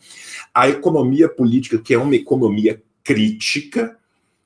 [0.54, 3.98] A economia política, que é uma economia crítica,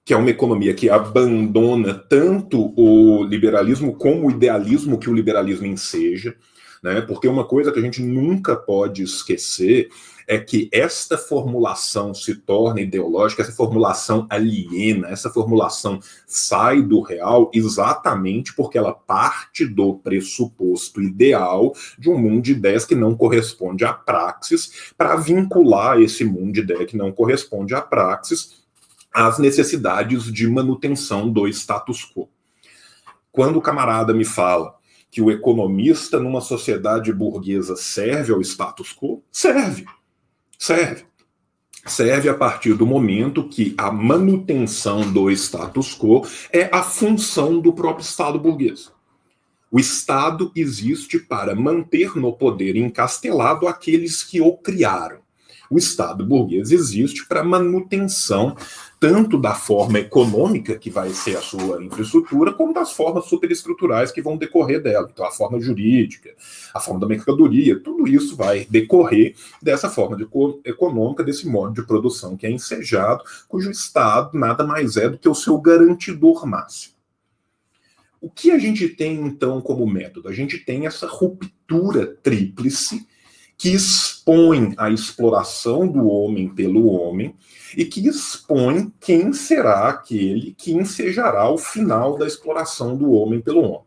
[0.07, 5.67] que é uma economia que abandona tanto o liberalismo como o idealismo que o liberalismo
[5.67, 6.37] enseja,
[6.81, 7.01] né?
[7.01, 9.89] Porque uma coisa que a gente nunca pode esquecer
[10.29, 17.51] é que esta formulação se torna ideológica, essa formulação aliena, essa formulação sai do real
[17.53, 23.85] exatamente porque ela parte do pressuposto ideal de um mundo de ideias que não corresponde
[23.85, 28.66] à praxis, para vincular esse mundo de ideia que não corresponde à praxis
[29.17, 32.29] às necessidades de manutenção do status quo.
[33.33, 34.77] Quando o camarada me fala
[35.11, 39.87] que o economista numa sociedade burguesa serve ao status quo, serve.
[40.59, 41.07] Serve.
[41.87, 47.73] serve a partir do momento que a manutenção do status quo é a função do
[47.73, 48.93] próprio Estado burguês.
[49.71, 55.26] O Estado existe para manter no poder encastelado aqueles que o criaram.
[55.71, 58.57] O Estado burguês existe para manutenção
[58.99, 64.23] tanto da forma econômica, que vai ser a sua infraestrutura, como das formas superestruturais que
[64.23, 65.09] vão decorrer dela.
[65.13, 66.35] Então, a forma jurídica,
[66.73, 70.27] a forma da mercadoria, tudo isso vai decorrer dessa forma de
[70.65, 75.29] econômica, desse modo de produção que é ensejado, cujo Estado nada mais é do que
[75.29, 76.95] o seu garantidor máximo.
[78.21, 80.29] O que a gente tem, então, como método?
[80.29, 83.07] A gente tem essa ruptura tríplice
[83.59, 87.35] que expõe a exploração do homem pelo homem
[87.77, 93.63] e que expõe quem será aquele que ensejará o final da exploração do homem pelo
[93.63, 93.87] homem.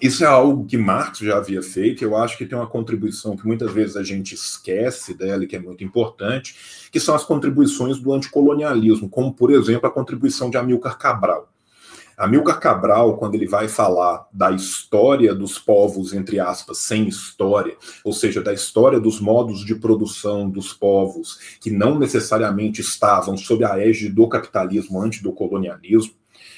[0.00, 3.46] Isso é algo que Marx já havia feito, eu acho que tem uma contribuição que
[3.46, 7.98] muitas vezes a gente esquece dela e que é muito importante, que são as contribuições
[7.98, 11.50] do anticolonialismo, como, por exemplo, a contribuição de Amilcar Cabral.
[12.16, 18.12] Amilcar Cabral, quando ele vai falar da história dos povos, entre aspas, sem história, ou
[18.12, 23.78] seja, da história dos modos de produção dos povos que não necessariamente estavam sob a
[23.78, 26.14] égide do capitalismo antes do colonialismo,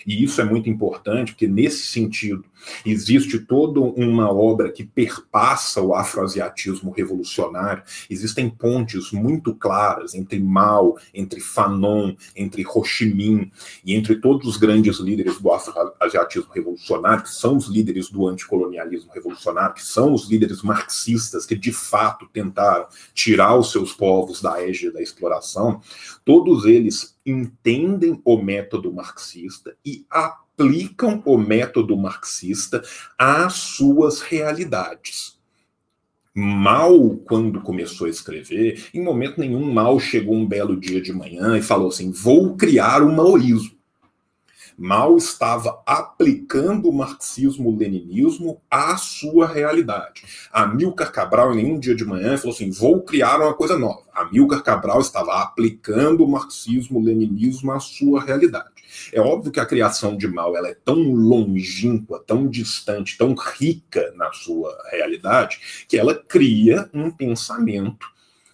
[0.06, 2.44] e isso é muito importante, porque nesse sentido
[2.84, 7.82] existe toda uma obra que perpassa o afroasiatismo revolucionário.
[8.08, 13.50] Existem pontes muito claras entre Mao, entre Fanon, entre Ho Chi Minh
[13.84, 19.12] e entre todos os grandes líderes do afroasiatismo revolucionário, que são os líderes do anticolonialismo
[19.12, 24.62] revolucionário, que são os líderes marxistas que de fato tentaram tirar os seus povos da
[24.62, 25.80] égide da exploração.
[26.24, 30.47] Todos eles entendem o método marxista e aplicam
[31.24, 32.82] o método marxista
[33.16, 35.38] às suas realidades.
[36.34, 41.58] Mal, quando começou a escrever, em momento nenhum Mal chegou um belo dia de manhã
[41.58, 43.77] e falou assim: vou criar o maoísmo.
[44.80, 50.22] Mal estava aplicando o marxismo-leninismo à sua realidade.
[50.52, 54.04] Amilcar Cabral, em nenhum dia de manhã, falou assim: vou criar uma coisa nova.
[54.14, 58.78] Amilcar Cabral estava aplicando o marxismo-leninismo à sua realidade.
[59.12, 64.12] É óbvio que a criação de Mal ela é tão longínqua, tão distante, tão rica
[64.16, 68.06] na sua realidade, que ela cria um pensamento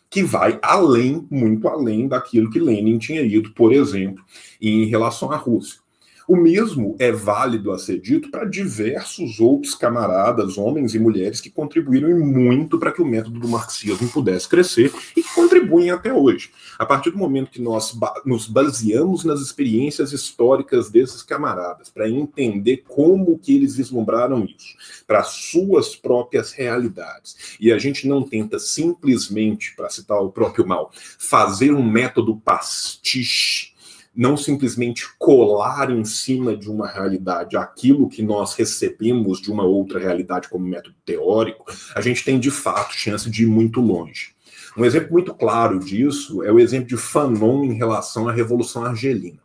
[0.08, 4.24] que vai além, muito além daquilo que Lenin tinha ido, por exemplo,
[4.58, 5.83] em relação à Rússia.
[6.26, 11.50] O mesmo é válido a ser dito para diversos outros camaradas, homens e mulheres, que
[11.50, 16.50] contribuíram muito para que o método do marxismo pudesse crescer e que contribuem até hoje.
[16.78, 22.84] A partir do momento que nós nos baseamos nas experiências históricas desses camaradas, para entender
[22.88, 29.74] como que eles vislumbraram isso, para suas próprias realidades, e a gente não tenta simplesmente,
[29.76, 33.73] para citar o próprio mal, fazer um método pastiche
[34.14, 39.98] não simplesmente colar em cima de uma realidade aquilo que nós recebemos de uma outra
[39.98, 44.34] realidade como método teórico, a gente tem de fato chance de ir muito longe.
[44.76, 49.43] Um exemplo muito claro disso é o exemplo de Fanon em relação à Revolução Argelina.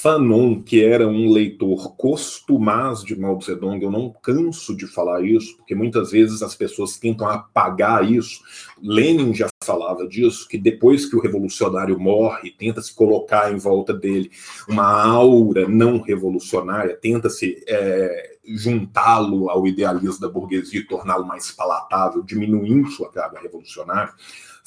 [0.00, 5.56] Fanon, que era um leitor costumaz de Mao Zedong, eu não canso de falar isso,
[5.56, 8.40] porque muitas vezes as pessoas tentam apagar isso.
[8.80, 13.92] Lenin já falava disso, que depois que o revolucionário morre, tenta se colocar em volta
[13.92, 14.30] dele
[14.68, 22.22] uma aura não revolucionária, tenta-se é, juntá-lo ao idealismo da burguesia e torná-lo mais palatável,
[22.22, 24.14] diminuindo sua carga revolucionária.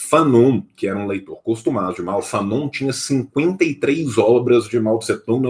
[0.04, 5.16] Fanon, que era um leitor costumado de Mao, Fanon tinha 53 obras de Mao Tse
[5.18, 5.44] Tung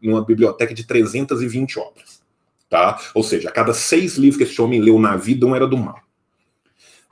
[0.00, 2.22] numa biblioteca de 320 obras.
[2.70, 2.98] Tá?
[3.14, 5.76] Ou seja, a cada seis livros que esse homem leu na vida, um era do
[5.76, 6.00] Mao.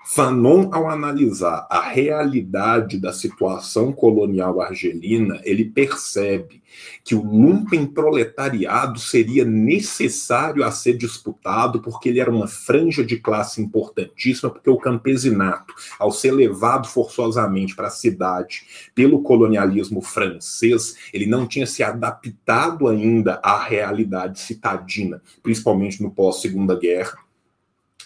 [0.06, 6.62] Fanon, ao analisar a realidade da situação colonial argelina, ele percebe
[7.02, 13.16] que o lumpen proletariado seria necessário a ser disputado porque ele era uma franja de
[13.16, 20.96] classe importantíssima, porque o campesinato, ao ser levado forçosamente para a cidade pelo colonialismo francês,
[21.14, 27.23] ele não tinha se adaptado ainda à realidade citadina, principalmente no pós-segunda guerra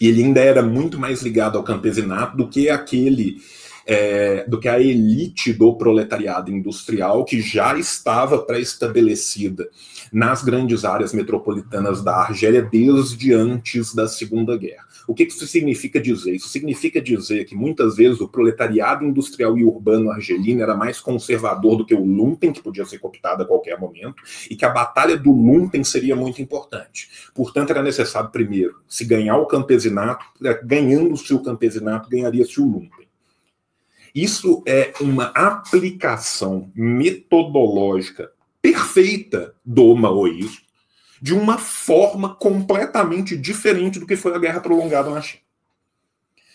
[0.00, 3.38] e ele ainda era muito mais ligado ao campesinato do que aquele
[3.90, 9.66] é, do que a elite do proletariado industrial que já estava pré-estabelecida
[10.12, 14.86] nas grandes áreas metropolitanas da Argélia desde antes da Segunda Guerra.
[15.06, 16.34] O que isso significa dizer?
[16.34, 21.76] Isso significa dizer que muitas vezes o proletariado industrial e urbano argelino era mais conservador
[21.76, 25.16] do que o lumpen, que podia ser cooptado a qualquer momento, e que a batalha
[25.16, 27.08] do lumpen seria muito importante.
[27.34, 30.26] Portanto, era necessário, primeiro, se ganhar o campesinato,
[30.62, 33.07] ganhando-se o campesinato, ganharia-se o lumpen.
[34.20, 40.58] Isso é uma aplicação metodológica perfeita do maoísmo
[41.22, 45.44] de uma forma completamente diferente do que foi a guerra prolongada na China.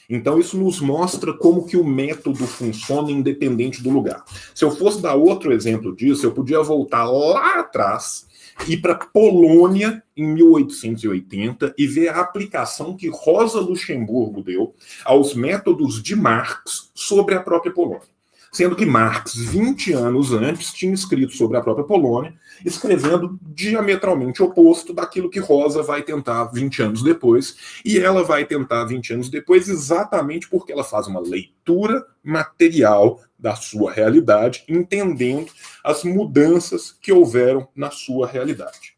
[0.10, 4.26] Então isso nos mostra como que o método funciona independente do lugar.
[4.54, 8.26] Se eu fosse dar outro exemplo disso, eu podia voltar lá atrás
[8.68, 16.02] ir para Polônia em 1880 e ver a aplicação que Rosa Luxemburgo deu aos métodos
[16.02, 18.14] de Marx sobre a própria Polônia.
[18.54, 24.94] Sendo que Marx, 20 anos antes, tinha escrito sobre a própria Polônia, escrevendo diametralmente oposto
[24.94, 29.68] daquilo que Rosa vai tentar 20 anos depois, e ela vai tentar 20 anos depois
[29.68, 35.52] exatamente porque ela faz uma leitura material da sua realidade, entendendo
[35.84, 38.94] as mudanças que houveram na sua realidade.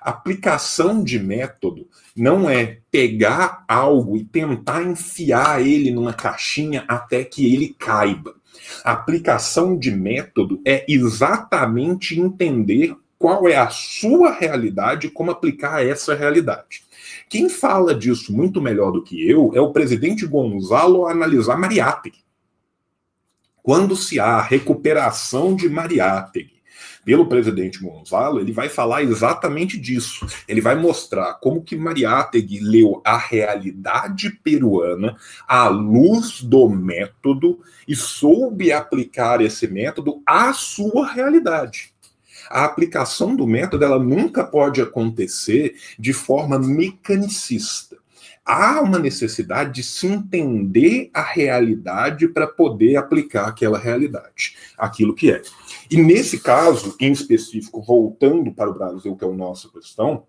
[0.00, 7.52] Aplicação de método não é pegar algo e tentar enfiar ele numa caixinha até que
[7.52, 8.34] ele caiba.
[8.82, 16.14] Aplicação de método é exatamente entender qual é a sua realidade e como aplicar essa
[16.14, 16.82] realidade.
[17.28, 22.25] Quem fala disso muito melhor do que eu é o presidente Gonzalo analisar Mariátegui.
[23.66, 26.62] Quando se há recuperação de Mariátegui
[27.04, 30.24] pelo presidente Gonzalo, ele vai falar exatamente disso.
[30.46, 35.16] Ele vai mostrar como que Mariátegui leu a realidade peruana
[35.48, 37.58] à luz do método
[37.88, 41.92] e soube aplicar esse método à sua realidade.
[42.48, 47.96] A aplicação do método ela nunca pode acontecer de forma mecanicista
[48.46, 55.32] há uma necessidade de se entender a realidade para poder aplicar aquela realidade, aquilo que
[55.32, 55.42] é.
[55.90, 60.24] E nesse caso, em específico, voltando para o Brasil, que é a nossa questão,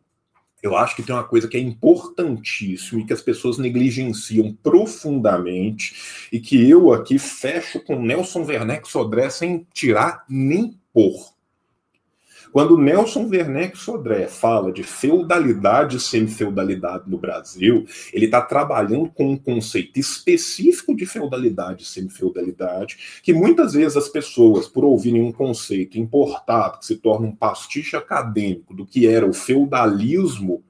[0.64, 6.28] eu acho que tem uma coisa que é importantíssima e que as pessoas negligenciam profundamente
[6.32, 11.37] e que eu aqui fecho com Nelson Werneck Sodré sem tirar nem pôr.
[12.52, 19.32] Quando Nelson Werneck Sodré fala de feudalidade e semifeudalidade no Brasil, ele está trabalhando com
[19.32, 25.32] um conceito específico de feudalidade e semifeudalidade, que muitas vezes as pessoas, por ouvirem um
[25.32, 30.64] conceito importado, que se torna um pastiche acadêmico do que era o feudalismo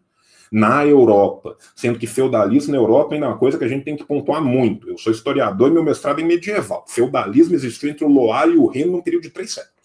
[0.52, 3.98] na Europa, sendo que feudalismo na Europa ainda é uma coisa que a gente tem
[3.98, 4.90] que pontuar muito.
[4.90, 6.86] Eu sou historiador e meu mestrado é medieval.
[6.88, 9.77] Feudalismo existiu entre o Loire e o Reino num período de três séculos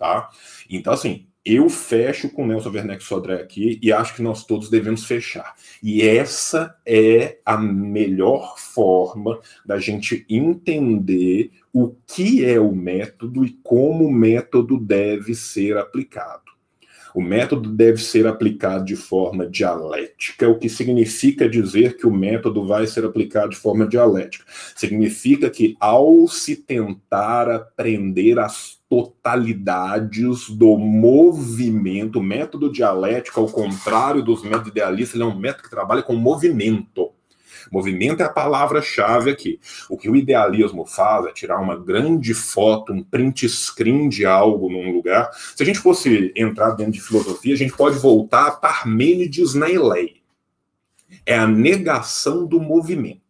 [0.00, 0.30] tá?
[0.70, 5.04] Então, assim, eu fecho com Nelson Werneck Sodré aqui e acho que nós todos devemos
[5.04, 5.54] fechar.
[5.82, 13.50] E essa é a melhor forma da gente entender o que é o método e
[13.62, 16.50] como o método deve ser aplicado.
[17.14, 22.64] O método deve ser aplicado de forma dialética, o que significa dizer que o método
[22.64, 24.44] vai ser aplicado de forma dialética.
[24.76, 34.20] Significa que, ao se tentar aprender as totalidades do movimento, o método dialético, ao contrário
[34.20, 37.12] dos métodos idealistas, ele é um método que trabalha com movimento.
[37.70, 39.60] Movimento é a palavra-chave aqui.
[39.88, 44.68] O que o idealismo faz é tirar uma grande foto, um print screen de algo
[44.68, 45.30] num lugar.
[45.54, 49.70] Se a gente fosse entrar dentro de filosofia, a gente pode voltar a Parmênides na
[49.70, 50.18] Eleia.
[51.24, 53.29] É a negação do movimento.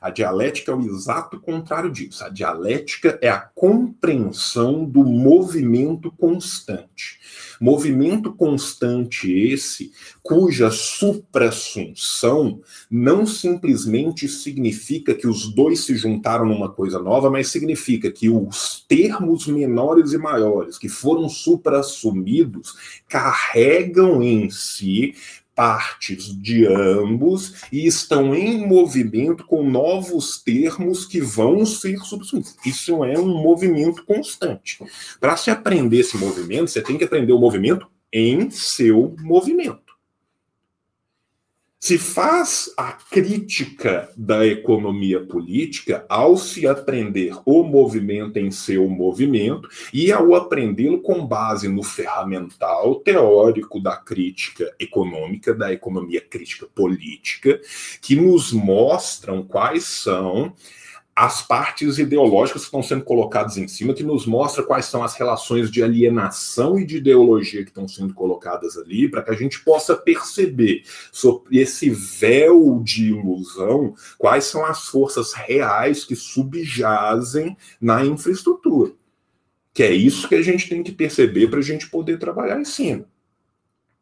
[0.00, 2.24] A dialética é o exato contrário disso.
[2.24, 7.20] A dialética é a compreensão do movimento constante.
[7.60, 9.92] Movimento constante esse,
[10.22, 18.10] cuja suprassunção não simplesmente significa que os dois se juntaram numa coisa nova, mas significa
[18.10, 25.14] que os termos menores e maiores que foram suprassumidos carregam em si
[25.54, 32.56] partes de ambos e estão em movimento com novos termos que vão ser substituídos.
[32.64, 34.78] Isso é um movimento constante.
[35.20, 39.89] Para se aprender esse movimento, você tem que aprender o movimento em seu movimento
[41.82, 49.66] se faz a crítica da economia política ao se aprender o movimento em seu movimento
[49.90, 57.58] e ao aprendê-lo com base no ferramental teórico da crítica econômica, da economia crítica política,
[58.02, 60.54] que nos mostram quais são
[61.20, 65.12] as partes ideológicas que estão sendo colocadas em cima, que nos mostra quais são as
[65.14, 69.62] relações de alienação e de ideologia que estão sendo colocadas ali, para que a gente
[69.62, 78.02] possa perceber sobre esse véu de ilusão quais são as forças reais que subjazem na
[78.02, 78.92] infraestrutura.
[79.74, 82.64] Que é isso que a gente tem que perceber para a gente poder trabalhar em
[82.64, 83.04] cima.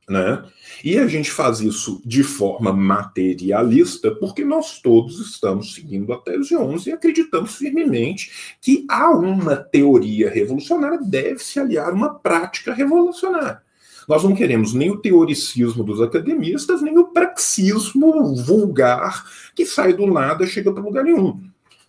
[0.08, 0.42] Né?
[0.82, 6.56] E a gente faz isso de forma materialista porque nós todos estamos seguindo a tese
[6.56, 13.60] 11 e acreditamos firmemente que a uma teoria revolucionária deve se aliar uma prática revolucionária.
[14.08, 20.06] Nós não queremos nem o teoricismo dos academistas, nem o praxismo vulgar que sai do
[20.06, 21.38] nada e chega para lugar nenhum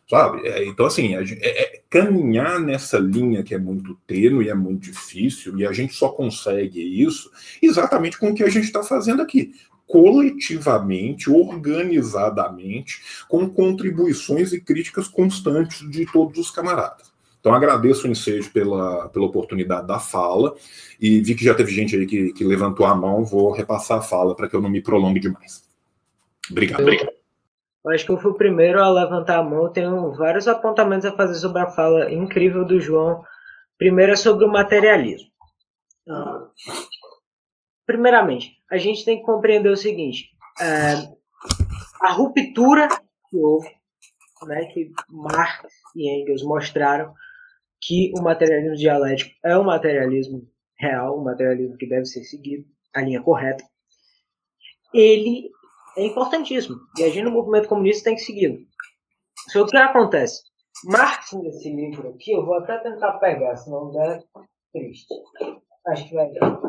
[0.09, 0.47] sabe?
[0.47, 5.57] É, então, assim, é, é, caminhar nessa linha que é muito tênue, é muito difícil,
[5.59, 7.31] e a gente só consegue isso
[7.61, 9.53] exatamente com o que a gente está fazendo aqui.
[9.85, 17.09] Coletivamente, organizadamente, com contribuições e críticas constantes de todos os camaradas.
[17.39, 20.55] Então, agradeço o ensejo pela, pela oportunidade da fala
[20.99, 23.23] e vi que já teve gente aí que, que levantou a mão.
[23.23, 25.63] Vou repassar a fala para que eu não me prolongue demais.
[26.51, 26.81] Obrigado.
[26.81, 27.18] obrigado.
[27.83, 29.71] Eu acho que eu fui o primeiro a levantar a mão.
[29.71, 33.23] Tenho vários apontamentos a fazer sobre a fala incrível do João.
[33.77, 35.29] Primeiro é sobre o materialismo.
[37.85, 40.93] Primeiramente, a gente tem que compreender o seguinte: é,
[42.01, 42.87] a ruptura
[43.29, 43.69] que houve,
[44.45, 47.13] né, que Marx e Engels mostraram
[47.81, 53.01] que o materialismo dialético é um materialismo real, um materialismo que deve ser seguido, a
[53.01, 53.63] linha correta.
[54.93, 55.49] Ele
[55.99, 56.77] é importantíssimo.
[56.97, 58.59] E a gente no movimento comunista tem que segui-lo.
[59.51, 60.43] Só que o que acontece?
[60.85, 64.23] Marx, nesse livro aqui, eu vou até tentar pegar, senão der
[64.71, 65.13] triste.
[65.87, 66.59] Acho que vai dar.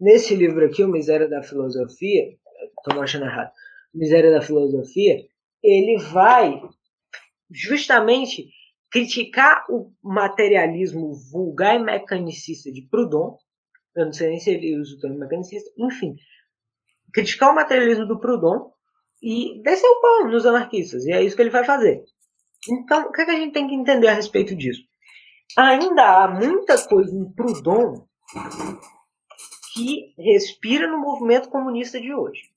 [0.00, 2.36] Nesse livro aqui, O Miséria da Filosofia,
[2.78, 3.50] estou achando errado,
[3.94, 5.18] Miséria da Filosofia,
[5.62, 6.60] ele vai
[7.50, 8.48] justamente
[8.90, 13.36] criticar o materialismo vulgar e mecanicista de Proudhon.
[13.96, 15.70] Eu não sei nem se ele usa o termo mecanicista.
[15.78, 16.16] Enfim,
[17.12, 18.70] criticar o materialismo do Proudhon
[19.22, 21.04] e descer o pão nos anarquistas.
[21.04, 22.02] E é isso que ele vai fazer.
[22.68, 24.82] Então, o que, é que a gente tem que entender a respeito disso?
[25.56, 28.06] Ainda há muita coisa em Proudhon
[29.74, 32.50] que respira no movimento comunista de hoje.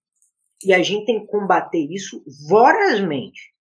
[0.64, 3.54] E a gente tem que combater isso vorazmente.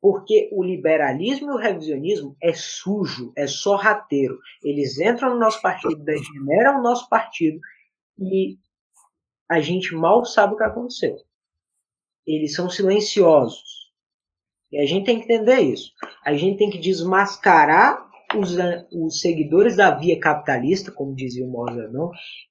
[0.00, 4.38] Porque o liberalismo e o revisionismo é sujo, é sorrateiro.
[4.62, 7.60] Eles entram no nosso partido, degeneram o nosso partido
[8.18, 8.56] e
[9.50, 11.16] a gente mal sabe o que aconteceu.
[12.24, 13.90] Eles são silenciosos.
[14.70, 15.90] E a gente tem que entender isso.
[16.24, 18.56] A gente tem que desmascarar os,
[18.92, 21.90] os seguidores da via capitalista, como dizia o Mozart,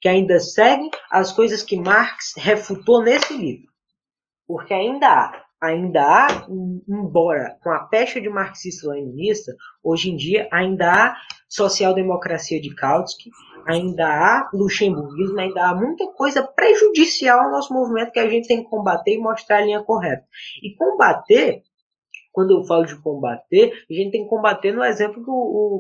[0.01, 3.69] que ainda seguem as coisas que Marx refutou nesse livro.
[4.45, 10.91] Porque ainda há, ainda há, embora com a pecha de marxista-leninista, hoje em dia ainda
[10.91, 11.17] há
[11.49, 13.31] social-democracia de Kautsky,
[13.67, 18.63] ainda há luxemburguismo, ainda há muita coisa prejudicial ao nosso movimento que a gente tem
[18.63, 20.23] que combater e mostrar a linha correta.
[20.63, 21.63] E combater,
[22.31, 25.33] quando eu falo de combater, a gente tem que combater no exemplo que o,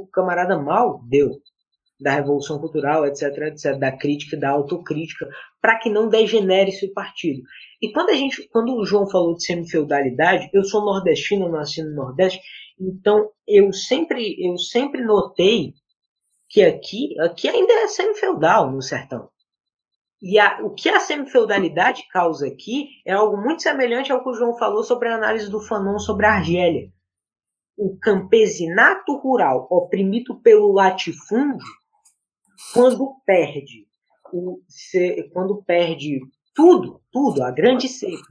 [0.03, 1.29] o camarada Mal deu,
[1.99, 5.27] da revolução cultural, etc, etc, da crítica, da autocrítica,
[5.61, 7.41] para que não degenere esse partido.
[7.81, 11.83] E quando a gente, quando o João falou de semi-feudalidade, eu sou nordestino, eu nasci
[11.83, 12.39] no Nordeste,
[12.79, 15.73] então eu sempre, eu sempre notei
[16.49, 19.29] que aqui, aqui ainda é semi-feudal no sertão.
[20.21, 24.33] E a, o que a semi-feudalidade causa aqui é algo muito semelhante ao que o
[24.33, 26.91] João falou sobre a análise do Fanon sobre a Argélia.
[27.77, 31.65] O campesinato rural oprimido pelo latifúndio,
[32.73, 33.87] quando perde,
[34.33, 34.59] o,
[35.31, 36.19] quando perde
[36.53, 38.27] tudo, tudo, a grande seca,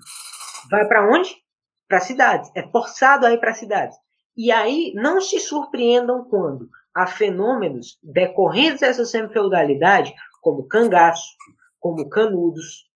[0.71, 1.35] vai para onde?
[1.89, 2.51] Para cidades.
[2.55, 3.97] É forçado a ir para cidades.
[4.39, 11.35] E aí não se surpreendam quando a fenômenos decorrentes dessa semi-feudalidade, como cangaço,
[11.81, 12.89] como canudos.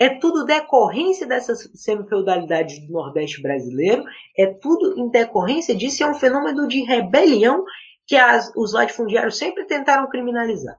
[0.00, 4.02] É tudo decorrência dessa semi-feudalidade do Nordeste brasileiro,
[4.36, 7.64] é tudo em decorrência disso, é um fenômeno de rebelião
[8.04, 10.76] que as, os latifundiários sempre tentaram criminalizar.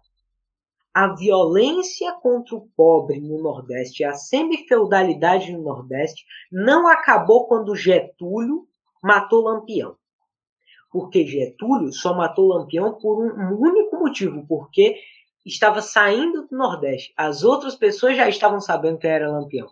[0.94, 8.68] A violência contra o pobre no Nordeste, a semi-feudalidade no Nordeste, não acabou quando Getúlio
[9.06, 9.96] matou Lampião
[10.96, 14.96] porque Getúlio só matou Lampião por um, único motivo, porque
[15.46, 17.14] estava saindo do Nordeste.
[17.18, 19.68] As outras pessoas já estavam sabendo que era Lampião.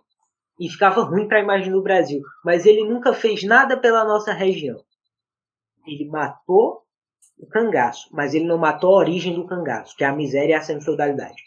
[0.60, 2.20] E ficava ruim para a imagem do Brasil.
[2.44, 4.84] Mas ele nunca fez nada pela nossa região.
[5.86, 6.82] Ele matou
[7.38, 10.54] o cangaço, mas ele não matou a origem do cangaço, que é a miséria e
[10.56, 11.42] a semi-feudalidade.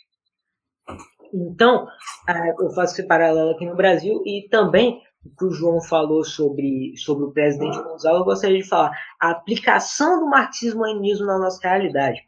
[1.32, 1.88] Então,
[2.28, 5.04] é, eu faço esse paralelo aqui no Brasil e também
[5.38, 10.20] que o João falou sobre, sobre o presidente Gonzalo, eu gostaria de falar a aplicação
[10.20, 12.22] do marxismo-leninismo na nossa realidade.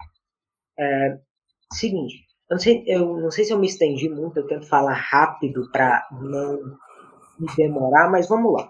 [0.77, 1.17] É,
[1.73, 2.15] seguinte,
[2.49, 5.69] eu não, sei, eu não sei se eu me estendi muito, eu tento falar rápido
[5.71, 6.57] para não
[7.39, 8.69] me demorar, mas vamos lá.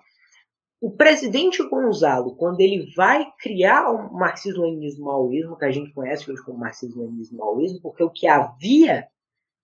[0.82, 6.60] O presidente Gonzalo, quando ele vai criar o marxismo-leninismo-maoísmo, que a gente conhece hoje como
[6.60, 9.08] marxismo-leninismo-maoísmo, porque o que havia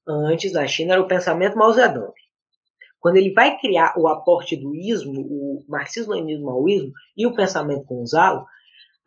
[0.08, 2.14] antes na China era o pensamento Mao Zedong.
[3.06, 8.44] Quando ele vai criar o aporte do ismo, o marxismo-leninismo maoísmo e o pensamento Gonzalo,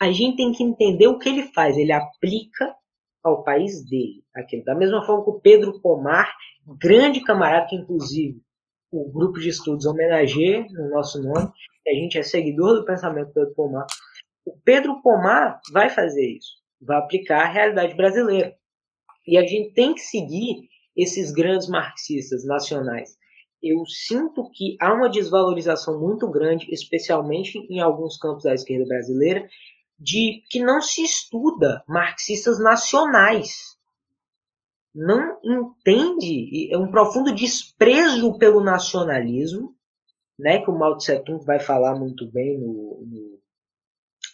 [0.01, 1.77] a gente tem que entender o que ele faz.
[1.77, 2.77] Ele aplica
[3.25, 4.23] ao país dele.
[4.33, 4.63] Aquilo.
[4.63, 6.33] Da mesma forma que o Pedro Pomar,
[6.81, 8.41] grande camarada que inclusive
[8.93, 11.51] o grupo de estudos homenageia no nosso nome,
[11.85, 13.87] a gente é seguidor do pensamento Pedro Pomar.
[14.47, 18.55] O Pedro Pomar vai fazer isso, vai aplicar a realidade brasileira.
[19.27, 23.18] E a gente tem que seguir esses grandes marxistas nacionais.
[23.63, 29.49] Eu sinto que há uma desvalorização muito grande, especialmente em alguns campos da esquerda brasileira,
[29.99, 33.77] de que não se estuda marxistas nacionais.
[34.95, 39.75] Não entende, é um profundo desprezo pelo nacionalismo,
[40.39, 43.41] né, que o Mao Tse Tung vai falar muito bem no, no,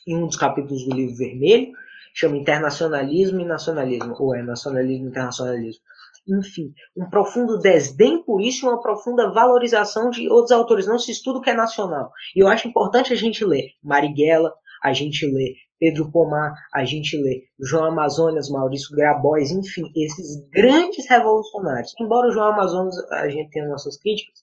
[0.07, 1.73] em um dos capítulos do livro vermelho,
[2.13, 5.83] chama Internacionalismo e Nacionalismo, ou é Nacionalismo e Internacionalismo.
[6.27, 10.87] Enfim, um profundo desdém por isso e uma profunda valorização de outros autores.
[10.87, 12.11] Não se estuda o que é nacional.
[12.35, 17.17] E eu acho importante a gente ler Marighella, a gente lê Pedro Pomar, a gente
[17.17, 21.95] lê João Amazonas, Maurício Grabois, enfim, esses grandes revolucionários.
[22.01, 24.43] Embora o João Amazonas a gente tenha nossas críticas,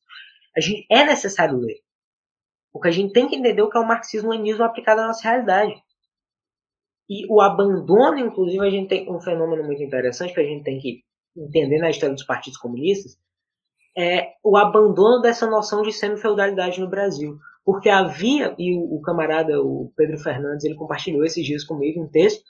[0.56, 1.80] a gente é necessário ler.
[2.72, 5.74] Porque a gente tem que entender o que é o marxismo-leninismo aplicado à nossa realidade.
[7.10, 10.80] E o abandono, inclusive, a gente tem um fenômeno muito interessante que a gente tem
[10.80, 11.04] que
[11.36, 13.18] entender na história dos partidos comunistas,
[13.98, 17.38] é o abandono dessa noção de semi-feudalidade no Brasil.
[17.64, 22.08] Porque havia, e o, o camarada, o Pedro Fernandes, ele compartilhou esses dias comigo um
[22.08, 22.44] texto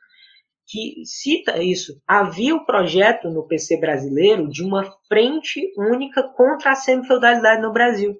[0.67, 2.01] que cita isso.
[2.07, 8.17] Havia o projeto no PC brasileiro de uma frente única contra a semi-feudalidade no Brasil.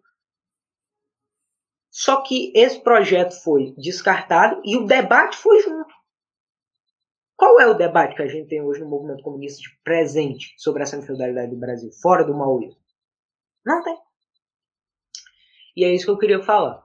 [1.89, 5.90] Só que esse projeto foi descartado e o debate foi junto.
[7.41, 10.83] Qual é o debate que a gente tem hoje no movimento comunista de presente sobre
[10.83, 12.77] a semi-feudalidade do Brasil, fora do maoísmo?
[13.65, 13.97] Não tem.
[15.75, 16.83] E é isso que eu queria falar.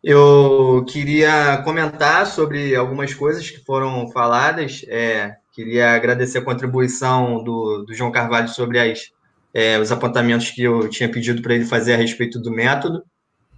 [0.00, 4.84] Eu queria comentar sobre algumas coisas que foram faladas.
[4.86, 9.10] É, queria agradecer a contribuição do, do João Carvalho sobre as,
[9.52, 13.02] é, os apontamentos que eu tinha pedido para ele fazer a respeito do método.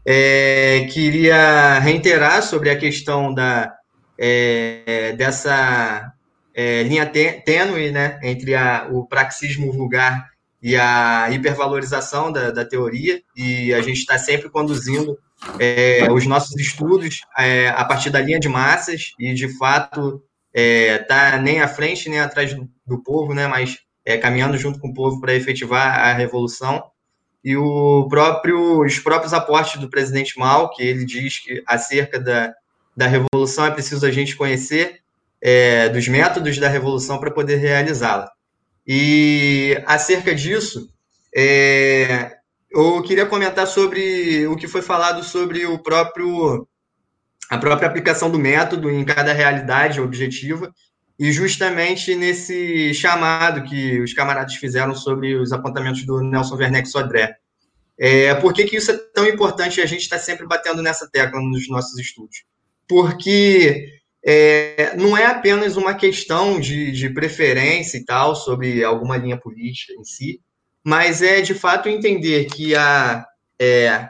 [0.06, 3.77] É, queria reiterar sobre a questão da,
[4.18, 6.12] é, dessa
[6.54, 10.28] é, linha tênue né, entre a, o praxismo vulgar
[10.60, 15.16] e a hipervalorização da, da teoria, e a gente está sempre conduzindo
[15.60, 20.20] é, os nossos estudos é, a partir da linha de massas, e de fato
[20.52, 24.80] está é, nem à frente nem atrás do, do povo, né, mas é, caminhando junto
[24.80, 26.82] com o povo para efetivar a revolução.
[27.44, 32.52] E o próprio, os próprios aportes do presidente Mao, que ele diz que acerca da,
[32.98, 34.98] da revolução é preciso a gente conhecer
[35.40, 38.28] é, dos métodos da revolução para poder realizá-la.
[38.84, 40.92] E acerca disso,
[41.32, 42.38] é,
[42.68, 46.66] eu queria comentar sobre o que foi falado sobre o próprio
[47.48, 50.74] a própria aplicação do método em cada realidade objetiva
[51.16, 57.36] e justamente nesse chamado que os camaradas fizeram sobre os apontamentos do Nelson Werneck Sodré.
[57.96, 61.08] É, por que, que isso é tão importante e a gente está sempre batendo nessa
[61.08, 62.47] tecla nos nossos estudos?
[62.88, 69.38] Porque é, não é apenas uma questão de, de preferência e tal sobre alguma linha
[69.38, 70.40] política em si,
[70.84, 73.24] mas é de fato entender que a,
[73.60, 74.08] é,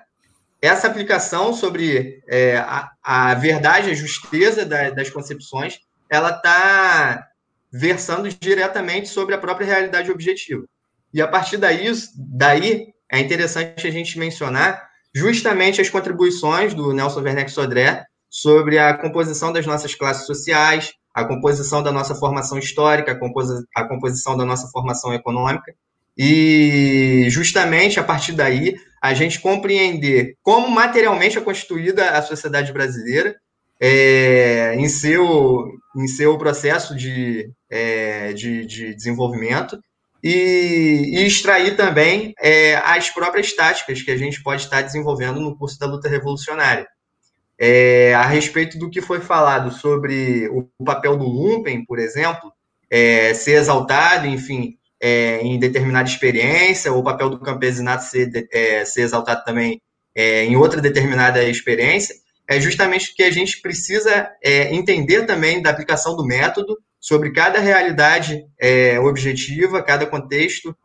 [0.60, 5.78] essa aplicação sobre é, a, a, verdade, a justeza da, das concepções,
[6.10, 7.26] ela está
[7.70, 10.64] versando diretamente sobre a própria realidade objetiva.
[11.12, 17.20] E a partir daí, daí é interessante a gente mencionar justamente as contribuições do Nelson
[17.22, 23.12] Werneck Sodré sobre a composição das nossas classes sociais, a composição da nossa formação histórica,
[23.12, 25.74] a, composi a composição da nossa formação econômica,
[26.16, 33.36] e justamente a partir daí a gente compreender como materialmente é constituída a sociedade brasileira
[33.80, 39.78] é, em, seu, em seu processo de, é, de, de, desenvolvimento
[40.20, 45.56] e, e extrair também é, as próprias táticas que a gente pode estar desenvolvendo no
[45.56, 46.88] curso da luta revolucionária.
[47.60, 52.52] É, a respeito do que foi falado sobre o papel do Lumpen, por exemplo,
[52.88, 58.84] é, ser exaltado, enfim, é, em determinada experiência, ou o papel do campesinato ser, é,
[58.84, 59.80] ser exaltado também
[60.14, 62.14] é, em outra determinada experiência,
[62.48, 67.60] é justamente que a gente precisa é, entender também da aplicação do método sobre cada
[67.60, 68.44] realidade
[69.02, 70.76] objetiva, cada contexto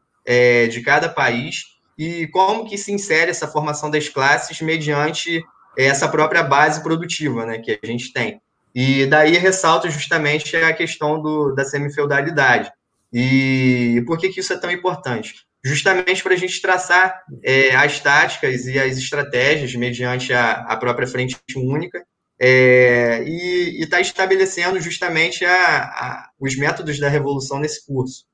[0.69, 1.63] de cada país,
[1.97, 5.43] e como que se insere essa formação das classes mediante
[5.77, 8.41] essa própria base produtiva né, que a gente tem.
[8.73, 12.71] E daí ressalto justamente a questão do, da semifeudalidade.
[13.11, 15.45] E por que, que isso é tão importante?
[15.63, 21.07] Justamente para a gente traçar é, as táticas e as estratégias mediante a, a própria
[21.07, 22.03] frente única
[22.39, 28.25] é, e está estabelecendo justamente a, a, os métodos da revolução nesse curso.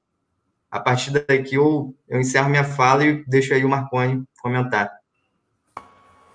[0.71, 4.89] A partir daqui eu, eu encerro minha fala e deixo aí o Marconi comentar.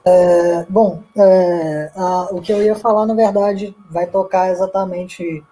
[0.06, 5.42] É, bom, é, a, o que eu ia falar, na verdade, vai tocar exatamente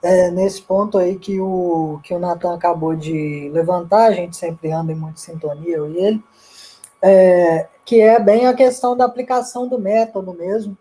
[0.00, 4.70] é, nesse ponto aí que o, que o Nathan acabou de levantar, a gente sempre
[4.70, 6.24] anda em muita sintonia, eu e ele,
[7.02, 10.76] é, que é bem a questão da aplicação do método mesmo,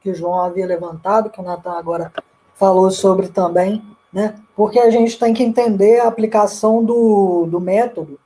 [0.00, 2.12] que o João havia levantado, que o Nathan agora
[2.54, 4.34] falou sobre também, né?
[4.56, 8.18] Porque a gente tem que entender a aplicação do, do método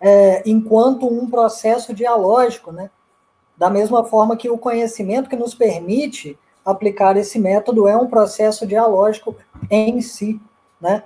[0.00, 2.90] é, enquanto um processo dialógico, né?
[3.62, 8.66] Da mesma forma que o conhecimento que nos permite aplicar esse método é um processo
[8.66, 9.36] dialógico
[9.70, 10.40] em si,
[10.80, 11.04] né?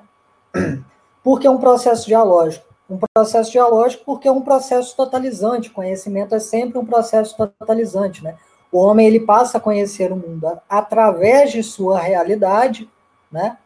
[1.22, 2.64] Por que um processo dialógico?
[2.88, 5.68] Um processo dialógico porque é um processo totalizante.
[5.68, 8.38] Conhecimento é sempre um processo totalizante, né?
[8.72, 12.88] O homem ele passa a conhecer o mundo através de sua realidade,
[13.30, 13.58] né?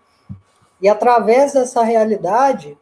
[0.82, 2.76] E através dessa realidade,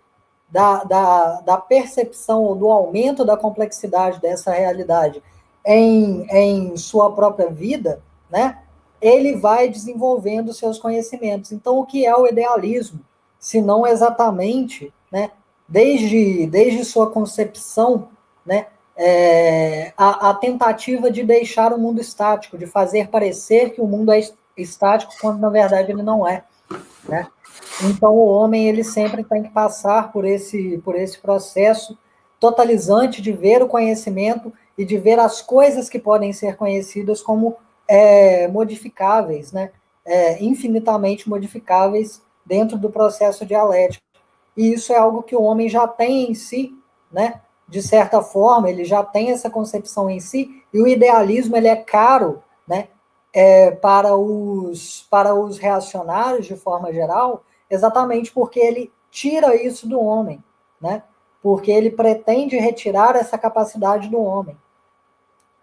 [0.48, 5.22] da, da, da percepção ou do aumento da complexidade dessa realidade
[5.68, 8.58] em, em sua própria vida, né?
[9.00, 11.52] Ele vai desenvolvendo seus conhecimentos.
[11.52, 13.00] Então, o que é o idealismo?
[13.38, 15.30] Se não exatamente, né?
[15.68, 18.08] Desde, desde sua concepção,
[18.44, 18.66] né?
[18.98, 24.10] é, a, a, tentativa de deixar o mundo estático, de fazer parecer que o mundo
[24.10, 24.20] é
[24.56, 26.42] estático, quando na verdade ele não é.
[27.08, 27.28] Né?
[27.84, 31.96] Então o homem ele sempre tem que passar por esse, por esse processo
[32.40, 37.56] totalizante de ver o conhecimento e de ver as coisas que podem ser conhecidas como
[37.86, 39.72] é, modificáveis, né?
[40.04, 44.02] É, infinitamente modificáveis dentro do processo dialético.
[44.56, 46.72] E isso é algo que o homem já tem em si,
[47.12, 47.40] né?
[47.68, 51.76] de certa forma, ele já tem essa concepção em si, e o idealismo ele é
[51.76, 52.88] caro né,
[53.32, 60.00] é, para, os, para os reacionários, de forma geral, exatamente porque ele tira isso do
[60.00, 60.42] homem,
[60.80, 61.02] né?
[61.42, 64.56] porque ele pretende retirar essa capacidade do homem.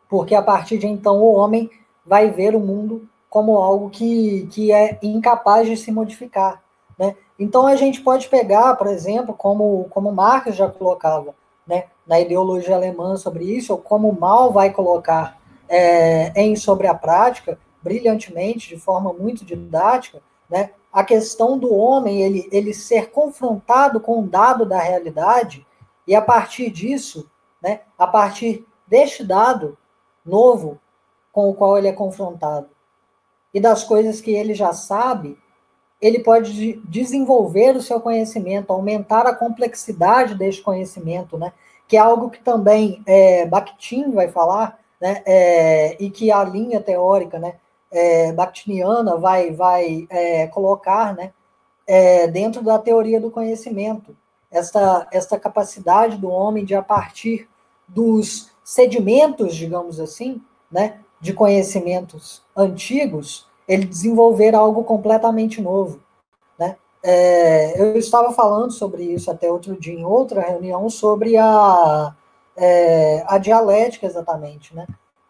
[0.09, 1.69] Porque a partir de então o homem
[2.05, 6.63] vai ver o mundo como algo que, que é incapaz de se modificar.
[6.97, 7.15] Né?
[7.37, 11.35] Então a gente pode pegar, por exemplo, como, como Marx já colocava,
[11.67, 15.37] né, na ideologia alemã sobre isso, ou como mal vai colocar
[15.67, 22.21] é, em sobre a prática, brilhantemente, de forma muito didática, né, a questão do homem
[22.21, 25.65] ele, ele ser confrontado com um dado da realidade
[26.07, 27.29] e a partir disso,
[27.61, 29.77] né, a partir deste dado
[30.25, 30.79] novo
[31.31, 32.67] com o qual ele é confrontado
[33.55, 35.37] e das coisas que ele já sabe,
[36.01, 41.53] ele pode desenvolver o seu conhecimento, aumentar a complexidade deste conhecimento, né?
[41.87, 45.23] que é algo que também é, Bakhtin vai falar, né?
[45.25, 47.55] É, e que a linha teórica né?
[47.89, 51.31] É, bakhtiniana vai, vai é, colocar né?
[51.87, 54.17] É, dentro da teoria do conhecimento,
[54.51, 57.47] esta, esta capacidade do homem de, a partir
[57.87, 60.41] dos sedimentos, digamos assim,
[60.71, 60.99] né?
[61.21, 65.99] de conhecimentos antigos, ele desenvolver algo completamente novo.
[66.57, 66.75] Né?
[67.03, 72.15] É, eu estava falando sobre isso até outro dia, em outra reunião, sobre a,
[72.57, 74.87] é, a dialética exatamente, né?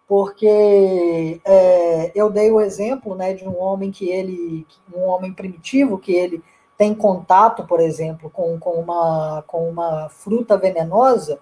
[0.08, 5.98] Porque é, eu dei o exemplo né, de um homem que ele, um homem primitivo,
[5.98, 6.44] que ele
[6.78, 11.40] tem contato, por exemplo, com, com, uma, com uma fruta venenosa,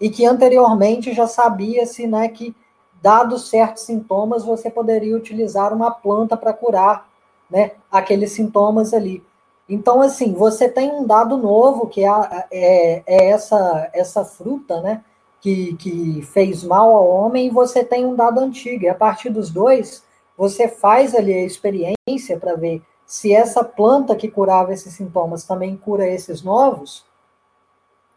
[0.00, 2.54] e que anteriormente já sabia-se né, que
[3.02, 7.08] dados certos sintomas, você poderia utilizar uma planta para curar
[7.50, 9.22] né, aqueles sintomas ali.
[9.68, 15.04] Então, assim, você tem um dado novo, que é, é, é essa, essa fruta, né,
[15.40, 18.84] que, que fez mal ao homem, e você tem um dado antigo.
[18.84, 20.02] E a partir dos dois,
[20.36, 25.76] você faz ali a experiência para ver se essa planta que curava esses sintomas também
[25.76, 27.04] cura esses novos.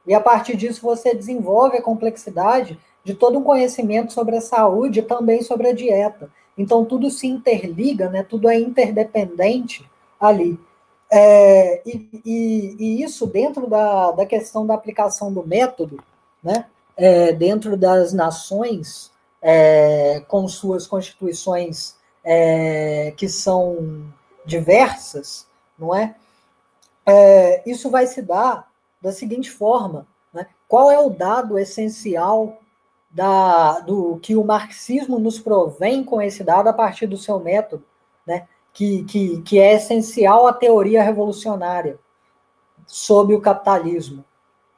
[0.06, 5.00] E a partir disso, você desenvolve a complexidade de todo um conhecimento sobre a saúde
[5.00, 6.30] e também sobre a dieta.
[6.58, 8.24] Então, tudo se interliga, né?
[8.24, 9.90] tudo é interdependente
[10.20, 10.60] ali.
[11.12, 16.04] É, e, e, e, isso dentro da, da questão da aplicação do método,
[16.44, 16.66] né?
[16.98, 24.06] É, dentro das nações, é, com suas constituições é, que são
[24.46, 25.48] diversas,
[25.78, 26.16] não é?
[27.06, 27.62] é?
[27.66, 28.73] Isso vai se dar
[29.04, 30.48] da seguinte forma: né?
[30.68, 32.58] qual é o dado essencial
[33.12, 37.84] da, do que o marxismo nos provém com esse dado a partir do seu método,
[38.26, 38.48] né?
[38.72, 42.00] que, que, que é essencial à teoria revolucionária.
[42.88, 44.24] sob o capitalismo?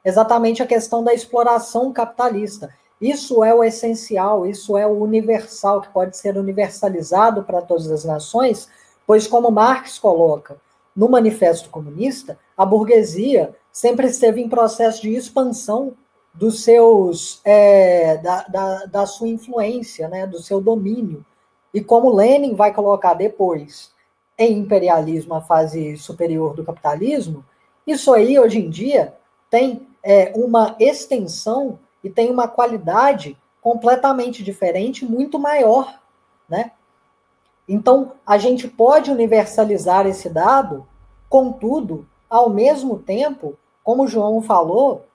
[0.04, 2.72] Exatamente a questão da exploração capitalista.
[3.00, 8.04] Isso é o essencial, isso é o universal, que pode ser universalizado para todas as
[8.04, 8.68] nações,
[9.06, 10.56] pois, como Marx coloca
[10.94, 15.94] no Manifesto Comunista, a burguesia sempre esteve em processo de expansão
[16.32, 21.24] dos seus é, da, da, da, sua influência, né, do seu domínio.
[21.72, 23.92] E como Lenin vai colocar depois
[24.38, 27.44] em imperialismo a fase superior do capitalismo,
[27.86, 29.14] isso aí hoje em dia
[29.50, 36.00] tem é, uma extensão e tem uma qualidade completamente diferente, muito maior,
[36.48, 36.72] né?
[37.68, 40.86] Então, a gente pode universalizar esse dado,
[41.28, 45.06] contudo, ao mesmo tempo, como o João falou,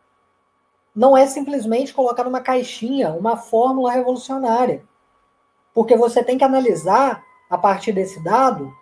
[0.96, 4.84] não é simplesmente colocar numa caixinha uma fórmula revolucionária.
[5.74, 8.74] Porque você tem que analisar, a partir desse dado,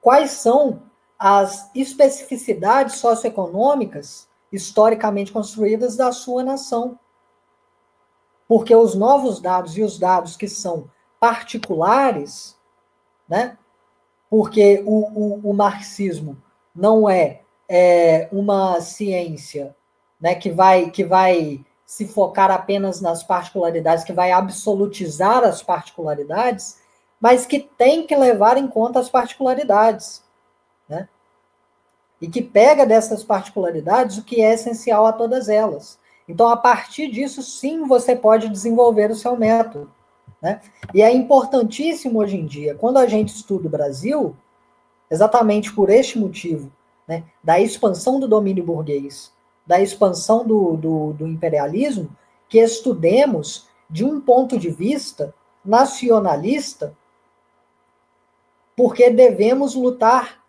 [0.00, 0.82] quais são
[1.18, 6.98] as especificidades socioeconômicas historicamente construídas da sua nação.
[8.46, 12.58] Porque os novos dados e os dados que são particulares,
[13.28, 13.56] né?
[14.28, 16.36] Porque o, o, o marxismo
[16.74, 19.74] não é, é uma ciência
[20.20, 26.78] né, que vai que vai se focar apenas nas particularidades, que vai absolutizar as particularidades,
[27.20, 30.24] mas que tem que levar em conta as particularidades,
[30.88, 31.06] né?
[32.18, 35.98] E que pega dessas particularidades o que é essencial a todas elas.
[36.26, 39.90] Então, a partir disso, sim, você pode desenvolver o seu método.
[40.40, 40.60] Né?
[40.94, 44.36] E é importantíssimo hoje em dia, quando a gente estuda o Brasil,
[45.12, 46.72] exatamente por este motivo,
[47.06, 49.30] né, da expansão do domínio burguês,
[49.66, 52.08] da expansão do, do, do imperialismo,
[52.48, 56.96] que estudemos de um ponto de vista nacionalista,
[58.74, 60.42] porque devemos lutar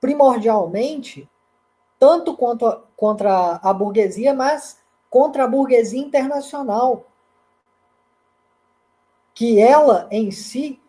[0.00, 1.28] primordialmente
[1.98, 4.78] tanto contra, contra a burguesia, mas
[5.10, 7.04] contra a burguesia internacional,
[9.34, 10.80] que ela em si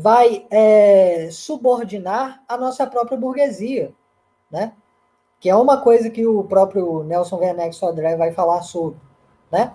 [0.00, 3.92] vai é, subordinar a nossa própria burguesia,
[4.48, 4.72] né?
[5.40, 9.00] que é uma coisa que o próprio Nelson Werneck Sodré vai falar sobre.
[9.50, 9.72] Né?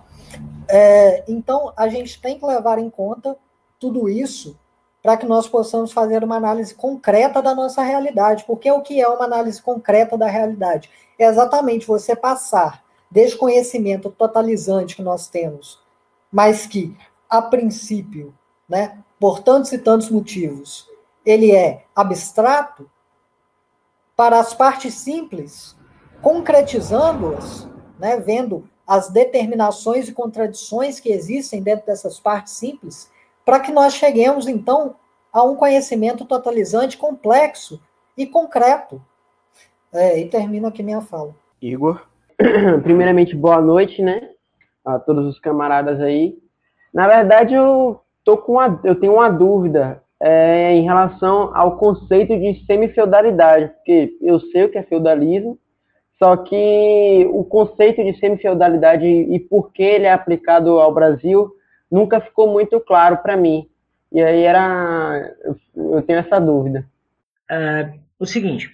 [0.66, 3.36] É, então, a gente tem que levar em conta
[3.78, 4.58] tudo isso
[5.02, 8.44] para que nós possamos fazer uma análise concreta da nossa realidade.
[8.44, 10.88] Porque o que é uma análise concreta da realidade?
[11.18, 15.78] É exatamente você passar desse conhecimento totalizante que nós temos,
[16.32, 16.96] mas que,
[17.28, 18.34] a princípio,
[18.66, 20.86] né, por tantos e tantos motivos,
[21.24, 22.90] ele é abstrato,
[24.14, 25.74] para as partes simples,
[26.20, 27.66] concretizando-as,
[27.98, 33.10] né, vendo as determinações e contradições que existem dentro dessas partes simples,
[33.46, 34.96] para que nós cheguemos, então,
[35.32, 37.80] a um conhecimento totalizante, complexo
[38.18, 39.02] e concreto.
[39.90, 41.34] É, e termino aqui minha fala.
[41.62, 42.06] Igor.
[42.82, 44.32] Primeiramente, boa noite, né?
[44.84, 46.36] A todos os camaradas aí.
[46.92, 52.36] Na verdade, eu tô com uma, eu tenho uma dúvida é, em relação ao conceito
[52.38, 55.58] de semi-feudalidade, porque eu sei o que é feudalismo,
[56.18, 61.52] só que o conceito de semi-feudalidade e por que ele é aplicado ao Brasil
[61.90, 63.68] nunca ficou muito claro para mim.
[64.12, 65.34] E aí era.
[65.74, 66.86] Eu tenho essa dúvida.
[67.50, 68.70] É, o seguinte.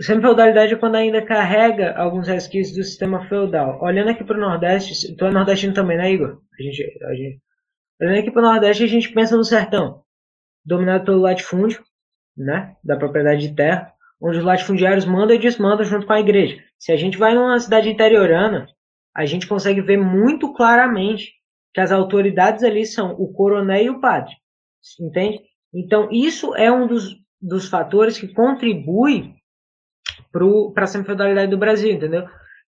[0.00, 3.80] Semi-feudalidade é quando ainda carrega alguns resquícios do sistema feudal.
[3.82, 6.38] Olhando aqui para o Nordeste, tu é nordestino também, né, Igor?
[6.58, 7.40] A gente, a gente,
[8.00, 10.02] olhando aqui para o Nordeste, a gente pensa no sertão
[10.64, 11.82] dominado pelo latifúndio,
[12.36, 16.62] né, da propriedade de terra, onde os latifundiários mandam e desmandam junto com a igreja.
[16.78, 18.68] Se a gente vai numa cidade interiorana,
[19.14, 21.32] a gente consegue ver muito claramente
[21.72, 24.34] que as autoridades ali são o coronel e o padre,
[25.00, 25.40] entende?
[25.72, 29.34] Então isso é um dos, dos fatores que contribui
[30.74, 32.28] para a semi-feudalidade do Brasil, entendeu?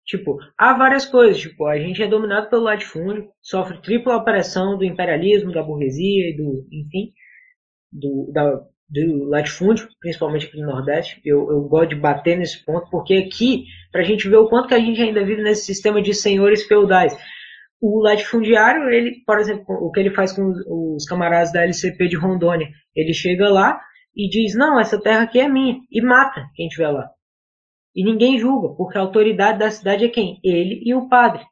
[0.10, 4.84] Tipo, há várias coisas, tipo, a gente é dominado pelo latifúndio, sofre tripla opressão do
[4.84, 7.14] imperialismo, da burguesia e do, enfim,
[7.91, 11.22] do, da, do latifúndio, principalmente aqui no Nordeste.
[11.24, 14.68] Eu, eu gosto de bater nesse ponto, porque aqui, para a gente ver o quanto
[14.68, 17.16] que a gente ainda vive nesse sistema de senhores feudais.
[17.80, 20.51] O latifundiário, ele, por exemplo, o que ele faz com
[20.95, 23.80] os camaradas da LCP de Rondônia, ele chega lá
[24.16, 27.12] e diz: Não, essa terra aqui é minha, e mata quem estiver lá.
[27.95, 30.39] E ninguém julga, porque a autoridade da cidade é quem?
[30.43, 31.45] Ele e o padre.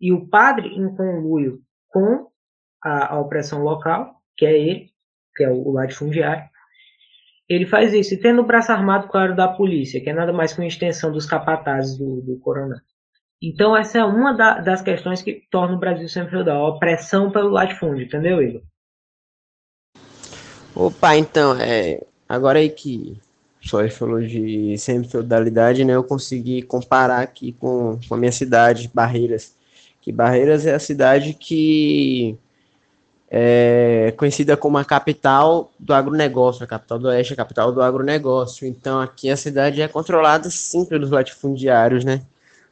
[0.00, 2.28] E o padre, em conluio com
[2.82, 4.90] a, a opressão local, que é ele,
[5.36, 6.48] que é o latifundiário,
[7.48, 8.14] ele faz isso.
[8.14, 11.12] E tendo o braço armado, claro, da polícia, que é nada mais que uma extensão
[11.12, 12.78] dos capatazes do, do coronel.
[13.42, 17.30] Então, essa é uma da, das questões que torna o Brasil sempre feudal, a opressão
[17.30, 18.62] pelo latifúndio, entendeu, Igor?
[20.74, 23.18] Opa, então, é, agora aí que
[23.60, 29.54] só falou de semi-feudalidade, né, eu consegui comparar aqui com, com a minha cidade, Barreiras.
[30.00, 32.38] Que Barreiras é a cidade que
[33.30, 38.66] é conhecida como a capital do agronegócio, a capital do oeste, a capital do agronegócio.
[38.66, 42.22] Então aqui a cidade é controlada sim pelos latifundiários, né?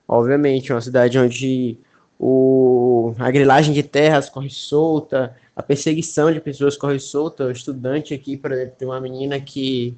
[0.06, 1.78] Obviamente, é uma cidade onde
[2.18, 7.44] o, a grilagem de terras corre solta, a perseguição de pessoas corre solta.
[7.44, 9.96] O estudante aqui, por exemplo, tem uma menina que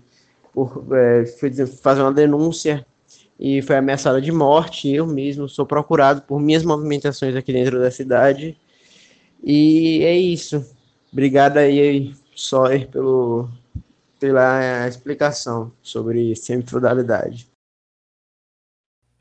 [0.53, 2.84] por, é, foi fazer uma denúncia
[3.38, 4.92] e foi ameaçada de morte.
[4.92, 8.57] Eu mesmo sou procurado por minhas movimentações aqui dentro da cidade.
[9.42, 10.64] E é isso.
[11.12, 13.48] Obrigado aí, Sawyer, pelo,
[14.18, 17.48] pela explicação sobre semifeudalidade.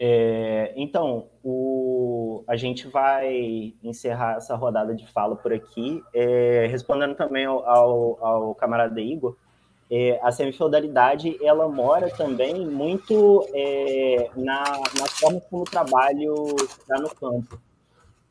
[0.02, 7.16] É, então, o, a gente vai encerrar essa rodada de fala por aqui, é, respondendo
[7.16, 9.36] também ao, ao, ao camarada Igor.
[9.92, 14.64] É, a semifeudalidade ela mora também muito é, na,
[14.98, 17.60] na forma como o trabalho está no campo.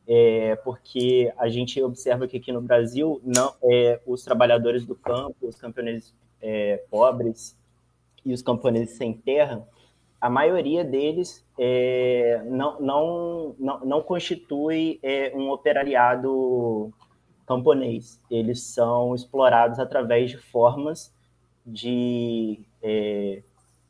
[0.07, 5.35] É, porque a gente observa que aqui no Brasil não, é, os trabalhadores do campo,
[5.41, 7.55] os camponeses é, pobres
[8.25, 9.67] e os camponeses sem terra,
[10.19, 16.91] a maioria deles é, não, não, não, não, constitui é, um operariado
[17.45, 18.21] camponês.
[18.29, 21.13] Eles são explorados através de formas
[21.71, 23.41] de, é,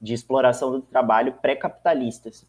[0.01, 2.45] de exploração do trabalho pré-capitalistas,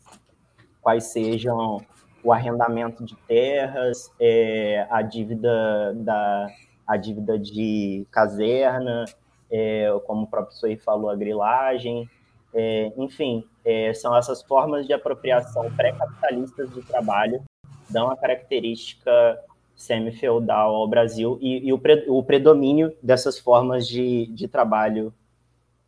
[0.80, 1.80] quais sejam
[2.22, 6.48] o arrendamento de terras, é, a dívida da
[6.86, 9.04] a dívida de caserna,
[9.48, 12.10] é, como o próprio Soei falou, a grilagem,
[12.52, 17.42] é, enfim, é, são essas formas de apropriação pré-capitalistas do trabalho,
[17.88, 19.38] dão a característica
[19.76, 25.12] semi-feudal ao Brasil e, e o, pre, o, predomínio dessas formas de, de trabalho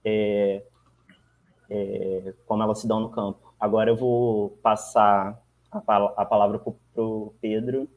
[0.05, 0.63] é,
[1.71, 3.55] é como elas se dão no campo.
[3.59, 5.41] Agora eu vou passar
[5.71, 5.79] a,
[6.17, 7.89] a palavra para o Pedro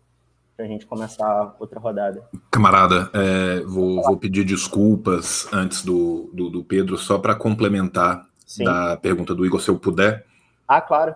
[0.55, 2.23] para a gente começar outra rodada.
[2.49, 8.63] Camarada, é, vou, vou, pedir desculpas antes do, do, do Pedro, só para complementar Sim.
[8.63, 10.25] da pergunta do Igor, se eu puder.
[10.67, 11.13] Ah, claro.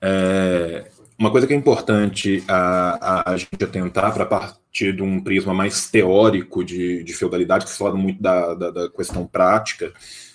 [0.00, 0.89] É,
[1.20, 5.90] uma coisa que é importante a, a, gente atentar para partir de um prisma mais
[5.90, 9.92] teórico de, de feudalidade, que se fala muito da, da, da questão prática,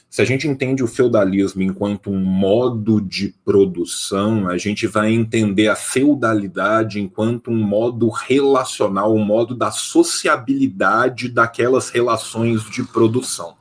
[0.07, 5.69] se a gente entende o feudalismo enquanto um modo de produção, a gente vai entender
[5.69, 13.55] a feudalidade enquanto um modo relacional, um modo da sociabilidade daquelas relações de produção.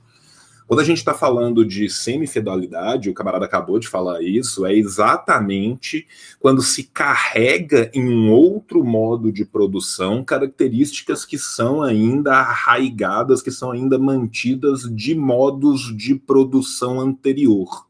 [0.74, 6.04] Quando a gente está falando de semifeudalidade, o camarada acabou de falar isso, é exatamente
[6.40, 13.52] quando se carrega em um outro modo de produção características que são ainda arraigadas, que
[13.52, 17.86] são ainda mantidas de modos de produção anterior.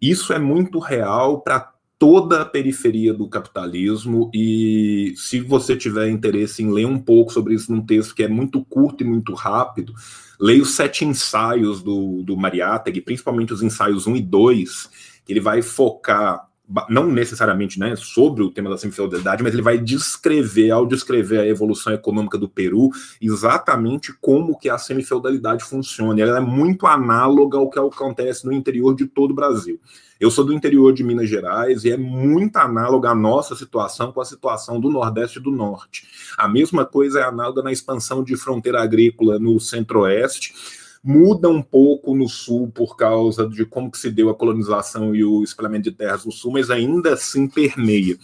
[0.00, 6.62] Isso é muito real para toda a periferia do capitalismo e se você tiver interesse
[6.62, 9.92] em ler um pouco sobre isso num texto que é muito curto e muito rápido,
[10.38, 14.90] leia os sete ensaios do, do Mariátegui, principalmente os ensaios 1 e 2,
[15.24, 16.47] que ele vai focar
[16.88, 21.46] não necessariamente né, sobre o tema da semifeudalidade, mas ele vai descrever, ao descrever a
[21.46, 22.90] evolução econômica do Peru,
[23.20, 26.20] exatamente como que a semifeudalidade funciona.
[26.20, 29.80] Ela é muito análoga ao que acontece no interior de todo o Brasil.
[30.20, 34.20] Eu sou do interior de Minas Gerais e é muito análoga a nossa situação com
[34.20, 36.08] a situação do Nordeste e do Norte.
[36.36, 40.52] A mesma coisa é análoga na expansão de fronteira agrícola no Centro-Oeste.
[41.10, 45.24] Muda um pouco no Sul por causa de como que se deu a colonização e
[45.24, 48.18] o espalhamento de terras no Sul, mas ainda assim permeia.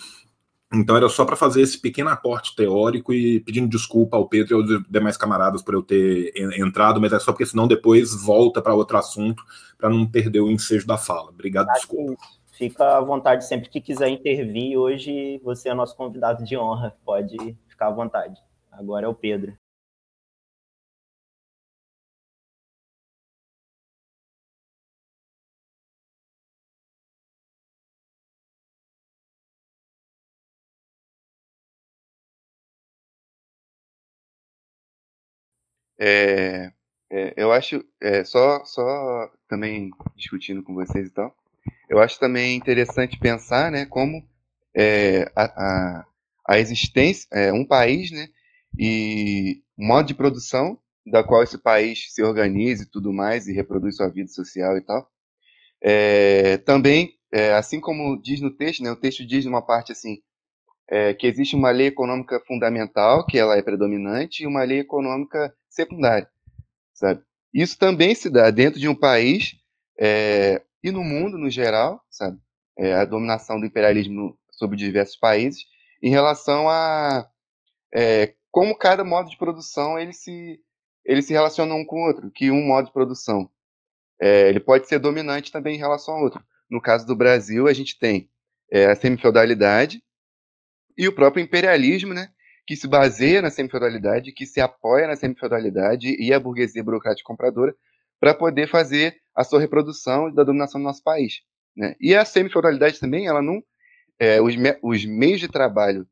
[0.70, 4.60] Então era só para fazer esse pequeno aporte teórico e pedindo desculpa ao Pedro e
[4.60, 6.30] aos demais camaradas por eu ter
[6.60, 9.42] entrado, mas é só porque senão depois volta para outro assunto
[9.78, 11.30] para não perder o ensejo da fala.
[11.30, 12.22] Obrigado, Acho desculpa.
[12.52, 14.76] Fica à vontade sempre que quiser intervir.
[14.76, 18.38] Hoje você é nosso convidado de honra, pode ficar à vontade.
[18.70, 19.54] Agora é o Pedro.
[35.98, 36.72] É,
[37.10, 41.34] é, eu acho, é, só, só também discutindo com vocês e tal,
[41.88, 44.26] eu acho também interessante pensar, né, como
[44.74, 46.06] é, a, a,
[46.48, 48.28] a, existência, é, um país, né,
[48.78, 53.96] e modo de produção da qual esse país se organiza e tudo mais e reproduz
[53.96, 55.08] sua vida social e tal.
[55.82, 57.14] É, também,
[57.56, 60.18] assim como diz no texto, né, o texto diz numa parte assim,
[60.88, 65.54] é, que existe uma lei econômica fundamental, que ela é predominante, e uma lei econômica
[65.74, 66.28] secundária,
[66.92, 67.22] sabe?
[67.52, 69.54] Isso também se dá dentro de um país
[69.98, 72.38] é, e no mundo no geral, sabe?
[72.76, 75.64] É, a dominação do imperialismo sobre diversos países
[76.02, 77.28] em relação a
[77.94, 80.60] é, como cada modo de produção ele se
[81.04, 83.48] ele se relaciona um com o outro, que um modo de produção
[84.20, 86.42] é, ele pode ser dominante também em relação ao outro.
[86.70, 88.30] No caso do Brasil, a gente tem
[88.70, 90.02] é, a semifeudalidade
[90.96, 92.32] e o próprio imperialismo, né,
[92.66, 97.74] que se baseia na semifeudalidade, que se apoia na semifeudalidade e a burguesia burocrática compradora
[98.18, 101.42] para poder fazer a sua reprodução da dominação do nosso país.
[101.76, 101.94] Né?
[102.00, 103.62] E a semifeudalidade também, ela não.
[104.18, 106.06] É, os, me, os meios de trabalho,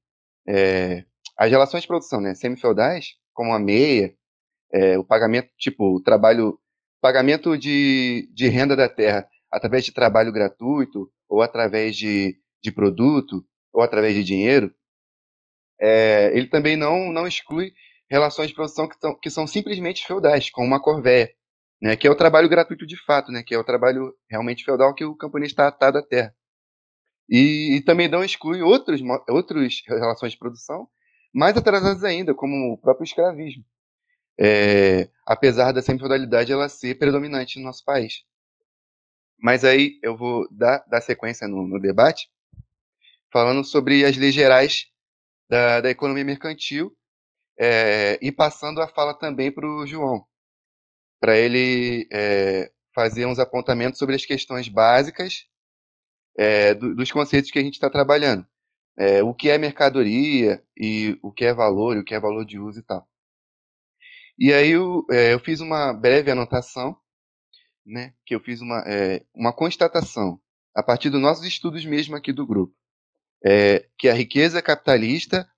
[0.46, 1.04] é,
[1.38, 4.12] as relações de produção né, semifeudais, como a meia,
[4.72, 6.58] é, o pagamento, tipo, o trabalho,
[7.00, 13.44] pagamento de, de renda da terra através de trabalho gratuito, ou através de, de produto,
[13.72, 14.74] ou através de dinheiro,
[15.82, 17.74] é, ele também não, não exclui
[18.08, 21.34] relações de produção que, tão, que são simplesmente feudais, como uma corvéia,
[21.80, 24.94] né, que é o trabalho gratuito de fato, né, que é o trabalho realmente feudal
[24.94, 26.32] que o camponês está atado à terra.
[27.28, 30.86] E, e, também não exclui outros, outras relações de produção
[31.34, 33.64] mais atrasadas ainda, como o próprio escravismo.
[34.38, 38.24] É, apesar da semifeudalidade ela ser predominante no nosso país.
[39.38, 42.28] Mas aí eu vou dar, dar sequência no, no debate,
[43.32, 44.92] falando sobre as leis gerais
[45.52, 46.96] da, da economia mercantil
[47.58, 50.26] é, e passando a fala também para o João,
[51.20, 55.46] para ele é, fazer uns apontamentos sobre as questões básicas
[56.38, 58.46] é, do, dos conceitos que a gente está trabalhando.
[59.24, 62.58] O que é mercadoria e o que é valor e o que é valor de
[62.58, 63.08] uso e tal.
[64.38, 66.96] E aí eu, eu fiz uma breve anotação,
[67.84, 68.84] né, que eu fiz uma,
[69.34, 70.38] uma constatação
[70.74, 72.74] a partir dos nossos estudos mesmo aqui do grupo,
[73.44, 75.48] é, que a riqueza capitalista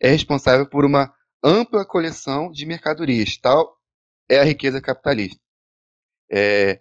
[0.00, 3.78] é responsável por uma ampla coleção de mercadorias, tal
[4.28, 5.40] é a riqueza capitalista.
[6.30, 6.80] É,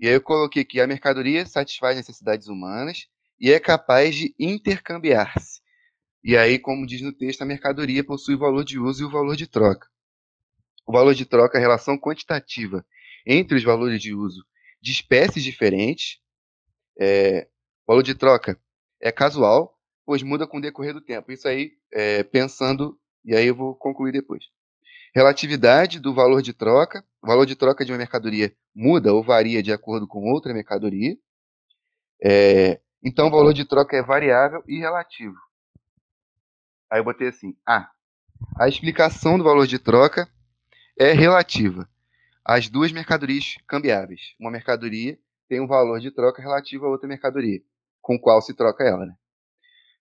[0.00, 3.06] e aí eu coloquei que a mercadoria satisfaz necessidades humanas
[3.38, 5.60] e é capaz de intercambiar-se.
[6.24, 9.10] E aí, como diz no texto, a mercadoria possui o valor de uso e o
[9.10, 9.88] valor de troca.
[10.86, 12.84] O valor de troca é a relação quantitativa
[13.24, 14.44] entre os valores de uso
[14.80, 16.18] de espécies diferentes.
[16.98, 17.48] É,
[17.86, 18.60] o valor de troca
[19.00, 19.77] é casual,
[20.08, 21.30] pois muda com o decorrer do tempo.
[21.30, 24.42] Isso aí, é, pensando, e aí eu vou concluir depois.
[25.14, 27.04] Relatividade do valor de troca.
[27.22, 31.14] O valor de troca de uma mercadoria muda ou varia de acordo com outra mercadoria.
[32.24, 35.36] É, então, o valor de troca é variável e relativo.
[36.90, 37.90] Aí eu botei assim: A.
[38.58, 40.26] A explicação do valor de troca
[40.98, 41.86] é relativa
[42.42, 44.34] às duas mercadorias cambiáveis.
[44.40, 45.18] Uma mercadoria
[45.50, 47.60] tem um valor de troca relativo a outra mercadoria,
[48.00, 49.04] com qual se troca ela.
[49.04, 49.14] Né?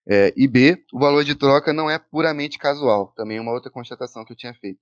[0.09, 3.13] É, e B, o valor de troca não é puramente casual.
[3.15, 4.79] Também é uma outra constatação que eu tinha feito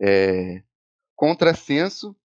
[0.00, 0.62] é,
[1.14, 2.16] contrassenso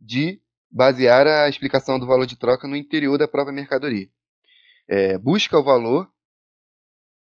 [0.00, 0.40] de
[0.70, 4.08] basear a explicação do valor de troca no interior da própria mercadoria.
[4.88, 6.10] É, busca o valor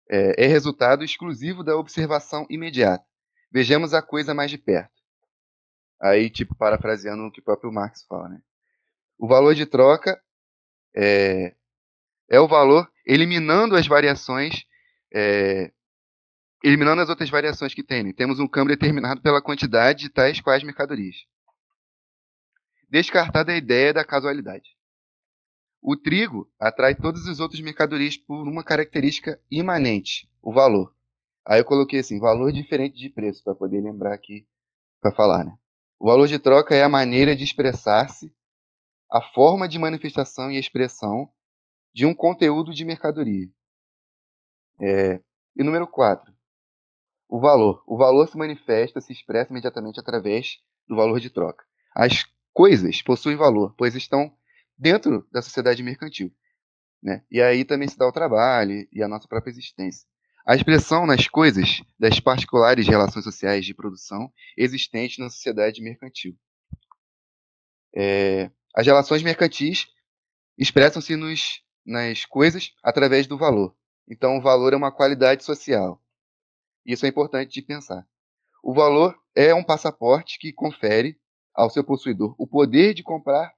[0.10, 3.06] é, é, resultado exclusivo da observação imediata.
[3.52, 4.96] Vejamos a coisa mais de perto.
[6.00, 8.42] Aí, tipo, parafraseando o que o próprio Marx fala, né?
[9.18, 10.22] O valor de troca
[10.96, 11.56] é,
[12.30, 14.66] é o valor eliminando as variações
[15.14, 15.72] é,
[16.64, 18.04] eliminando as outras variações que tem.
[18.04, 18.14] Né?
[18.14, 21.16] Temos um câmbio determinado pela quantidade de tais quais mercadorias.
[22.90, 24.76] Descartada a ideia da casualidade.
[25.82, 30.94] O trigo atrai todas as outras mercadorias por uma característica imanente, o valor.
[31.46, 34.46] Aí eu coloquei assim, valor diferente de preço, para poder lembrar aqui
[35.00, 35.46] para falar.
[35.46, 35.58] Né?
[36.00, 38.34] O valor de troca é a maneira de expressar-se,
[39.10, 41.32] a forma de manifestação e expressão
[41.98, 43.50] de um conteúdo de mercadoria.
[44.80, 45.20] É,
[45.56, 46.32] e número 4.
[47.28, 47.84] O valor.
[47.88, 51.66] O valor se manifesta, se expressa imediatamente através do valor de troca.
[51.96, 54.32] As coisas possuem valor, pois estão
[54.78, 56.32] dentro da sociedade mercantil.
[57.02, 57.26] Né?
[57.32, 60.08] E aí também se dá o trabalho e a nossa própria existência.
[60.46, 66.38] A expressão nas coisas das particulares relações sociais de produção existentes na sociedade mercantil.
[67.96, 69.88] É, as relações mercantis
[70.60, 71.16] expressam-se
[71.88, 73.74] nas coisas através do valor.
[74.08, 76.02] Então, o valor é uma qualidade social.
[76.86, 78.06] Isso é importante de pensar.
[78.62, 81.18] O valor é um passaporte que confere
[81.56, 83.54] ao seu possuidor o poder de comprar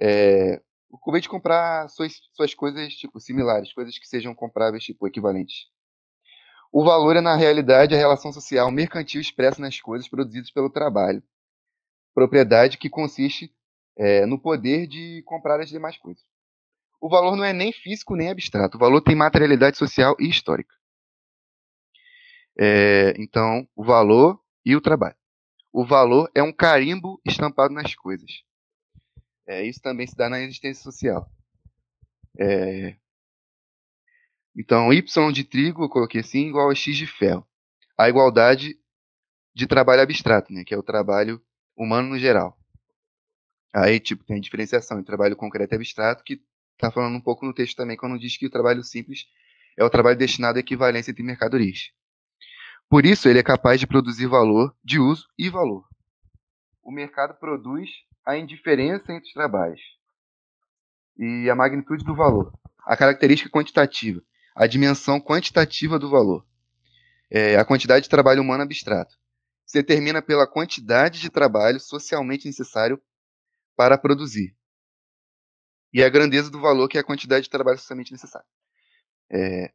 [0.00, 0.60] é,
[0.90, 5.68] o poder de comprar suas, suas coisas tipo similares, coisas que sejam compráveis tipo equivalentes.
[6.70, 11.22] O valor é na realidade a relação social mercantil expressa nas coisas produzidas pelo trabalho,
[12.14, 13.54] propriedade que consiste
[13.96, 16.24] é, no poder de comprar as demais coisas.
[17.02, 18.76] O valor não é nem físico nem abstrato.
[18.76, 20.72] O valor tem materialidade social e histórica.
[22.56, 25.16] É, então, o valor e o trabalho.
[25.72, 28.30] O valor é um carimbo estampado nas coisas.
[29.44, 31.28] É, isso também se dá na existência social.
[32.38, 32.94] É,
[34.54, 37.44] então, Y de trigo, eu coloquei assim, igual a X de ferro.
[37.98, 38.78] A igualdade
[39.52, 41.42] de trabalho abstrato, né, que é o trabalho
[41.76, 42.56] humano no geral.
[43.74, 46.40] Aí, tipo, tem a diferenciação entre trabalho concreto e abstrato, que
[46.82, 49.26] está falando um pouco no texto também, quando diz que o trabalho simples
[49.78, 51.92] é o trabalho destinado à equivalência entre mercadorias.
[52.88, 55.86] Por isso, ele é capaz de produzir valor de uso e valor.
[56.82, 57.88] O mercado produz
[58.26, 59.80] a indiferença entre os trabalhos
[61.16, 62.52] e a magnitude do valor,
[62.84, 64.20] a característica quantitativa,
[64.54, 66.44] a dimensão quantitativa do valor,
[67.30, 69.16] é, a quantidade de trabalho humano abstrato.
[69.64, 73.00] Se determina pela quantidade de trabalho socialmente necessário
[73.76, 74.54] para produzir
[75.92, 78.46] e a grandeza do valor que é a quantidade de trabalho socialmente necessário.
[79.30, 79.72] É,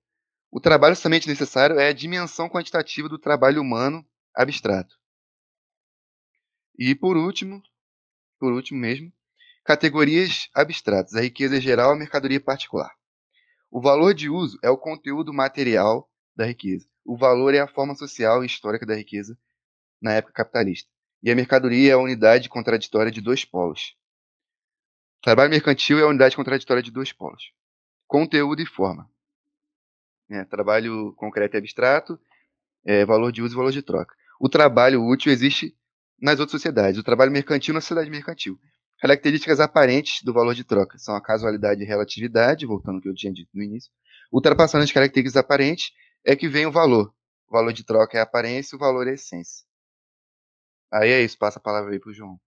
[0.52, 4.98] o trabalho socialmente necessário é a dimensão quantitativa do trabalho humano abstrato.
[6.78, 7.62] E por último,
[8.40, 9.12] por último mesmo,
[9.64, 12.92] categorias abstratas, a riqueza geral, a mercadoria particular.
[13.70, 16.88] O valor de uso é o conteúdo material da riqueza.
[17.04, 19.38] O valor é a forma social e histórica da riqueza
[20.02, 20.90] na época capitalista.
[21.22, 23.96] E a mercadoria é a unidade contraditória de dois polos.
[25.22, 27.52] Trabalho mercantil é a unidade contraditória de dois polos.
[28.08, 29.10] Conteúdo e forma.
[30.30, 32.20] É, trabalho concreto e abstrato,
[32.86, 34.16] é, valor de uso e valor de troca.
[34.40, 35.76] O trabalho útil existe
[36.22, 37.00] nas outras sociedades.
[37.00, 38.60] O trabalho mercantil na sociedade mercantil.
[39.00, 43.16] Características aparentes do valor de troca são a casualidade e relatividade, voltando ao que eu
[43.16, 43.92] tinha dito no início.
[44.32, 45.92] Ultrapassando as características aparentes
[46.24, 47.14] é que vem o valor.
[47.48, 49.66] O valor de troca é a aparência, o valor é a essência.
[50.92, 52.40] Aí é isso, passa a palavra aí para o João.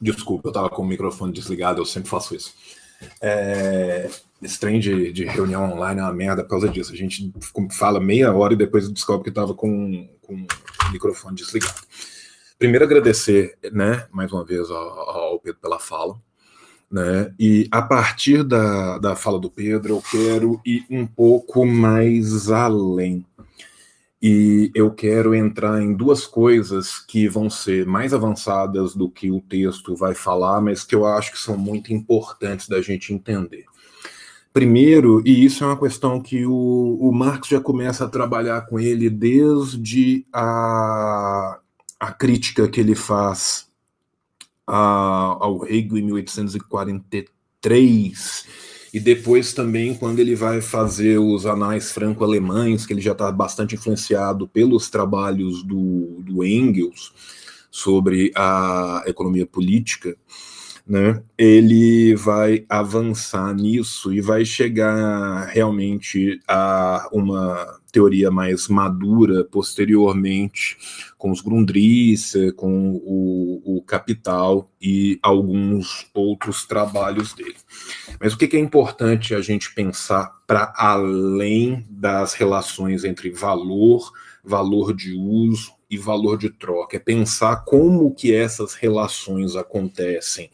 [0.00, 2.54] Desculpa, eu estava com o microfone desligado, eu sempre faço isso.
[3.20, 4.10] É,
[4.42, 6.92] esse trem de, de, reunião online é uma merda por causa disso.
[6.92, 7.32] A gente
[7.72, 11.80] fala meia hora e depois descobre que estava com, com o microfone desligado.
[12.58, 16.16] Primeiro, agradecer, né, mais uma vez ao, ao Pedro pela fala.
[16.90, 17.32] Né?
[17.38, 23.24] E a partir da, da fala do Pedro, eu quero ir um pouco mais além.
[24.22, 29.40] E eu quero entrar em duas coisas que vão ser mais avançadas do que o
[29.40, 33.64] texto vai falar, mas que eu acho que são muito importantes da gente entender.
[34.52, 38.78] Primeiro, e isso é uma questão que o, o Marx já começa a trabalhar com
[38.78, 41.60] ele desde a,
[41.98, 43.70] a crítica que ele faz
[44.66, 52.84] a, ao Hegel em 1843 e depois também quando ele vai fazer os anais franco-alemães,
[52.84, 57.12] que ele já está bastante influenciado pelos trabalhos do, do Engels
[57.70, 60.16] sobre a economia política,
[60.90, 70.76] né, ele vai avançar nisso e vai chegar realmente a uma teoria mais madura posteriormente
[71.16, 77.56] com os Grundrisse, com o, o Capital e alguns outros trabalhos dele.
[78.20, 84.10] Mas o que, que é importante a gente pensar para além das relações entre valor,
[84.42, 90.48] valor de uso e valor de troca, é pensar como que essas relações acontecem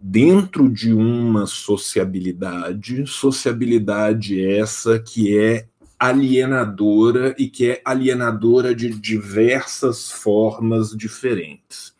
[0.00, 5.66] dentro de uma sociabilidade, sociabilidade essa que é
[5.98, 11.94] alienadora e que é alienadora de diversas formas diferentes.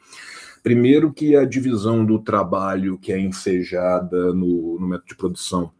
[0.62, 5.72] Primeiro que a divisão do trabalho que é ensejada no, no método de produção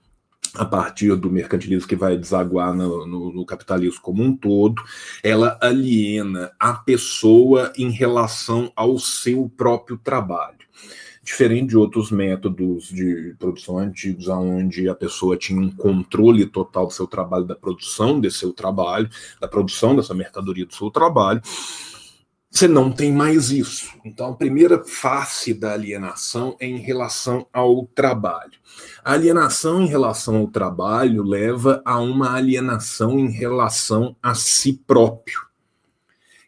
[0.54, 4.82] a partir do mercantilismo que vai desaguar no, no, no, capitalismo como um todo,
[5.22, 10.58] ela aliena a pessoa em relação ao seu próprio trabalho.
[11.22, 16.92] Diferente de outros métodos de produção antigos, onde a pessoa tinha um controle total do
[16.92, 19.08] seu trabalho, da produção desse seu trabalho,
[19.40, 21.40] da produção dessa mercadoria do seu trabalho,
[22.50, 23.94] você não tem mais isso.
[24.04, 28.58] Então, a primeira face da alienação é em relação ao trabalho.
[29.02, 35.40] A alienação em relação ao trabalho leva a uma alienação em relação a si próprio,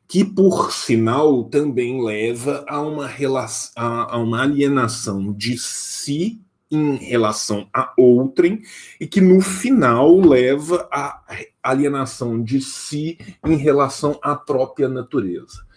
[0.06, 6.96] que, por sinal, também leva a uma, relação, a, a uma alienação de si em
[6.96, 8.60] relação a outrem
[9.00, 11.22] e que no final leva à
[11.62, 15.71] alienação de si em relação à própria natureza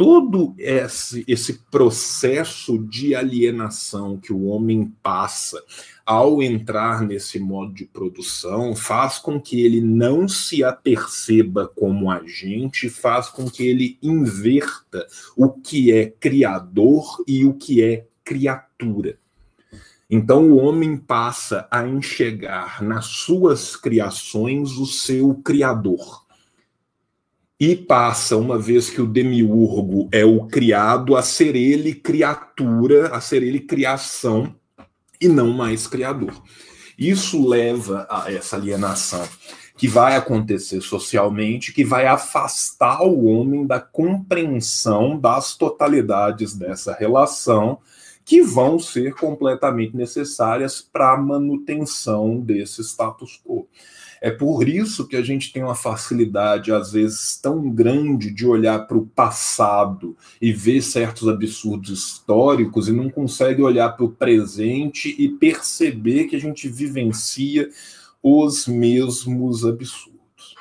[0.00, 5.62] todo esse, esse processo de alienação que o homem passa
[6.06, 12.88] ao entrar nesse modo de produção faz com que ele não se aperceba como agente,
[12.88, 15.06] faz com que ele inverta
[15.36, 19.18] o que é criador e o que é criatura.
[20.08, 26.24] Então o homem passa a enxergar nas suas criações o seu criador
[27.60, 33.20] e passa, uma vez que o demiurgo é o criado, a ser ele criatura, a
[33.20, 34.56] ser ele criação
[35.20, 36.42] e não mais criador.
[36.98, 39.28] Isso leva a essa alienação
[39.76, 47.78] que vai acontecer socialmente, que vai afastar o homem da compreensão das totalidades dessa relação,
[48.24, 53.68] que vão ser completamente necessárias para a manutenção desse status quo.
[54.20, 58.80] É por isso que a gente tem uma facilidade, às vezes, tão grande de olhar
[58.80, 65.14] para o passado e ver certos absurdos históricos e não consegue olhar para o presente
[65.18, 67.70] e perceber que a gente vivencia
[68.22, 70.54] os mesmos absurdos.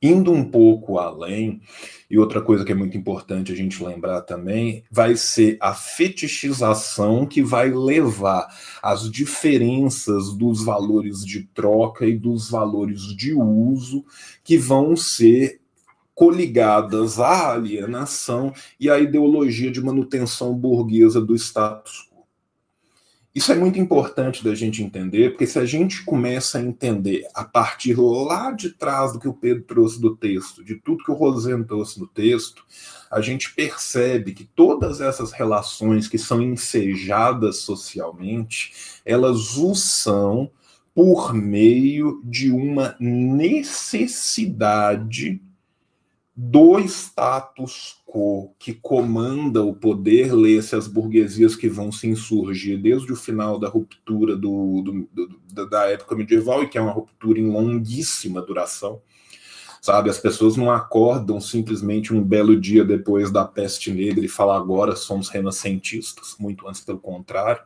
[0.00, 1.60] Indo um pouco além,
[2.10, 7.24] e outra coisa que é muito importante a gente lembrar também, vai ser a fetichização
[7.24, 8.48] que vai levar
[8.82, 14.04] às diferenças dos valores de troca e dos valores de uso
[14.42, 15.60] que vão ser
[16.12, 22.09] coligadas à alienação e à ideologia de manutenção burguesa do status
[23.32, 27.44] isso é muito importante da gente entender, porque se a gente começa a entender a
[27.44, 31.14] partir lá de trás do que o Pedro trouxe do texto, de tudo que o
[31.14, 32.64] Rosendo trouxe no texto,
[33.08, 40.50] a gente percebe que todas essas relações que são ensejadas socialmente, elas o são
[40.92, 44.60] por meio de uma necessidade
[46.34, 47.99] do status
[48.58, 53.68] que comanda o poder, lê-se as burguesias que vão se insurgir desde o final da
[53.68, 59.00] ruptura do, do, do, da época medieval, e que é uma ruptura em longuíssima duração.
[59.80, 64.54] Sabe, as pessoas não acordam simplesmente um belo dia depois da peste negra e falam
[64.54, 67.62] agora somos renascentistas, muito antes pelo contrário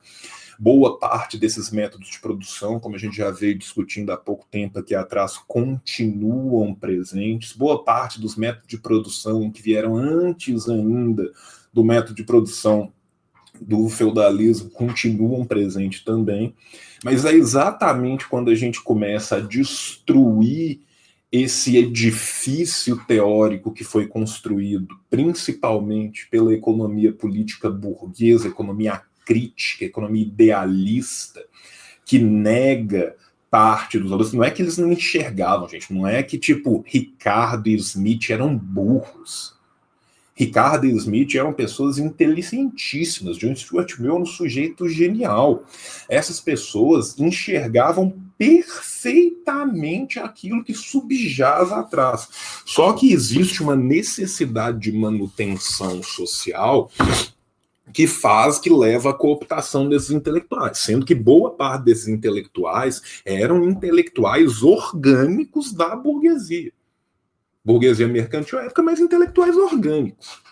[0.58, 4.78] Boa parte desses métodos de produção, como a gente já veio discutindo há pouco tempo
[4.78, 7.52] aqui atrás, continuam presentes.
[7.52, 11.30] Boa parte dos métodos de produção que vieram antes ainda
[11.72, 12.92] do método de produção
[13.60, 16.54] do feudalismo continuam presentes também,
[17.04, 20.80] mas é exatamente quando a gente começa a destruir
[21.30, 31.44] esse edifício teórico que foi construído principalmente pela economia política burguesa, economia crítica, economia idealista,
[32.04, 33.16] que nega
[33.50, 34.32] parte dos valores.
[34.32, 35.92] Não é que eles não enxergavam, gente.
[35.92, 39.54] Não é que, tipo, Ricardo e Smith eram burros.
[40.34, 43.38] Ricardo e Smith eram pessoas inteligentíssimas.
[43.38, 45.64] John Stuart Mill era um sujeito genial.
[46.08, 52.28] Essas pessoas enxergavam perfeitamente aquilo que subjaz atrás.
[52.66, 56.90] Só que existe uma necessidade de manutenção social
[57.92, 63.68] que faz, que leva à cooptação desses intelectuais, sendo que boa parte desses intelectuais eram
[63.68, 66.72] intelectuais orgânicos da burguesia.
[67.64, 70.42] Burguesia mercantil época, mas intelectuais orgânicos.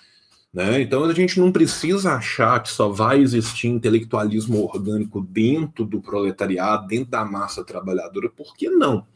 [0.53, 0.83] Né?
[0.83, 6.87] Então a gente não precisa achar que só vai existir intelectualismo orgânico dentro do proletariado,
[6.87, 9.07] dentro da massa trabalhadora, por que não?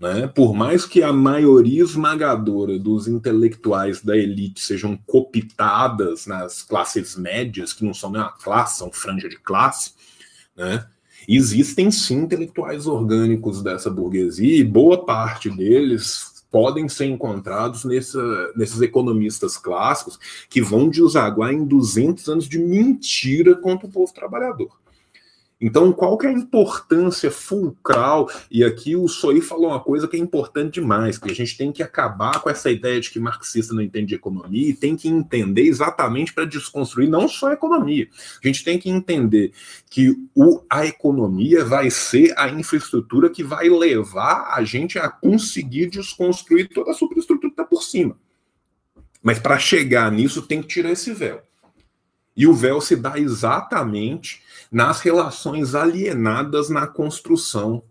[0.00, 0.26] Né?
[0.28, 7.74] Por mais que a maioria esmagadora dos intelectuais da elite sejam copitadas nas classes médias,
[7.74, 9.92] que não são nem uma classe, são franja de classe,
[10.56, 10.86] né?
[11.28, 18.80] existem sim intelectuais orgânicos dessa burguesia e boa parte deles podem ser encontrados nessa, nesses
[18.80, 20.18] economistas clássicos
[20.48, 24.79] que vão desaguar em 200 anos de mentira contra o povo trabalhador.
[25.60, 28.30] Então, qual que é a importância fulcral?
[28.50, 31.70] E aqui o Soí falou uma coisa que é importante demais, que a gente tem
[31.70, 35.62] que acabar com essa ideia de que marxista não entende economia e tem que entender
[35.62, 38.08] exatamente para desconstruir não só a economia.
[38.42, 39.52] A gente tem que entender
[39.90, 45.90] que o, a economia vai ser a infraestrutura que vai levar a gente a conseguir
[45.90, 48.16] desconstruir toda a superestrutura que está por cima.
[49.22, 51.42] Mas para chegar nisso tem que tirar esse véu.
[52.34, 57.82] E o véu se dá exatamente nas relações alienadas na construção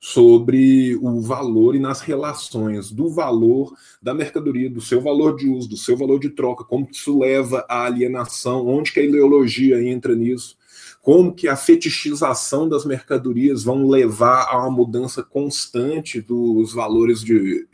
[0.00, 5.68] sobre o valor e nas relações do valor da mercadoria, do seu valor de uso,
[5.68, 9.82] do seu valor de troca, como que isso leva à alienação, onde que a ideologia
[9.82, 10.58] entra nisso,
[11.00, 17.66] como que a fetichização das mercadorias vão levar a uma mudança constante dos valores de,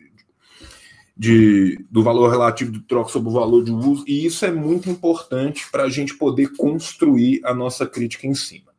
[1.20, 4.88] de, do valor relativo de troca sobre o valor de uso, e isso é muito
[4.88, 8.72] importante para a gente poder construir a nossa crítica em cima.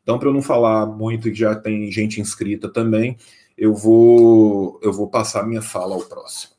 [0.00, 3.16] Então, para eu não falar muito, que já tem gente inscrita também,
[3.56, 6.52] eu vou, eu vou passar minha fala ao próximo.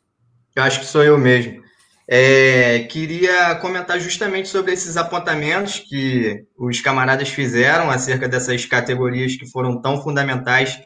[0.54, 1.64] Eu acho que sou eu mesmo.
[2.06, 9.50] É, queria comentar justamente sobre esses apontamentos que os camaradas fizeram acerca dessas categorias que
[9.50, 10.78] foram tão fundamentais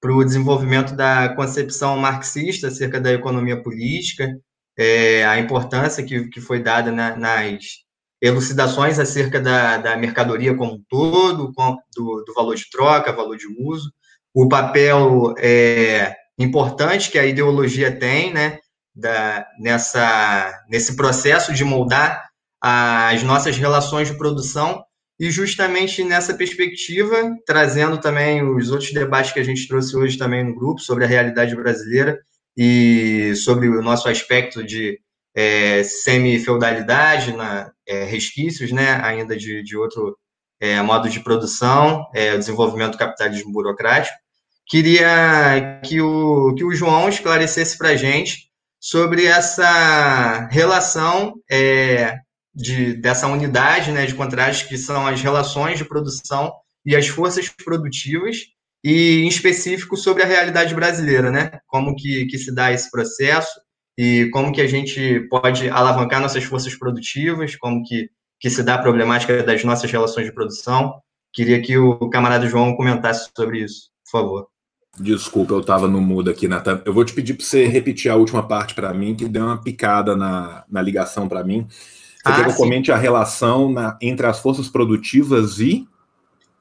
[0.00, 4.28] para o desenvolvimento da concepção marxista acerca da economia política
[4.76, 7.86] é, a importância que, que foi dada na, nas
[8.20, 11.52] elucidações acerca da, da mercadoria como um todo,
[11.94, 13.90] do, do, valor de troca, valor de uso,
[14.34, 18.58] o papel é, importante que a ideologia tem, né,
[18.94, 22.26] da, nessa, nesse processo de moldar
[22.60, 24.82] as nossas relações de produção
[25.18, 30.44] e justamente nessa perspectiva, trazendo também os outros debates que a gente trouxe hoje também
[30.44, 32.18] no grupo sobre a realidade brasileira
[32.56, 34.98] e sobre o nosso aspecto de
[35.34, 37.34] é, semi-feudalidade,
[37.86, 40.16] é, resquícios né, ainda de, de outro
[40.60, 44.16] é, modo de produção, é, desenvolvimento do capitalismo burocrático.
[44.66, 52.18] Queria que o, que o João esclarecesse para a gente sobre essa relação é,
[52.56, 56.50] de, dessa unidade né, de contratos que são as relações de produção
[56.84, 58.38] e as forças produtivas,
[58.82, 61.58] e em específico sobre a realidade brasileira, né?
[61.66, 63.60] Como que, que se dá esse processo
[63.98, 68.08] e como que a gente pode alavancar nossas forças produtivas, como que,
[68.38, 70.94] que se dá a problemática das nossas relações de produção.
[71.32, 74.48] Queria que o camarada João comentasse sobre isso, por favor.
[74.98, 76.80] Desculpa, eu estava no mudo aqui, Natan.
[76.86, 79.60] Eu vou te pedir para você repetir a última parte para mim, que deu uma
[79.60, 81.66] picada na, na ligação para mim.
[82.26, 85.86] Você ah, quer que eu comente a relação na, entre as forças produtivas e.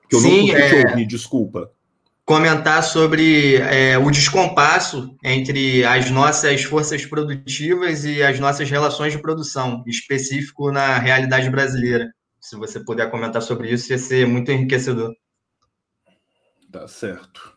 [0.08, 0.70] Que eu sim, não consegui é...
[0.70, 1.72] te ouvir, desculpa.
[2.24, 9.22] Comentar sobre é, o descompasso entre as nossas forças produtivas e as nossas relações de
[9.22, 12.12] produção, específico na realidade brasileira.
[12.40, 15.14] Se você puder comentar sobre isso, ia ser muito enriquecedor.
[16.72, 17.55] Tá certo.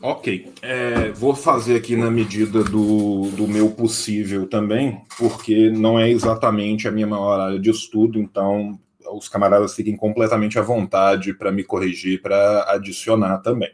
[0.00, 6.08] Ok, é, vou fazer aqui na medida do, do meu possível também, porque não é
[6.08, 8.78] exatamente a minha maior área de estudo, então
[9.12, 13.72] os camaradas fiquem completamente à vontade para me corrigir, para adicionar também,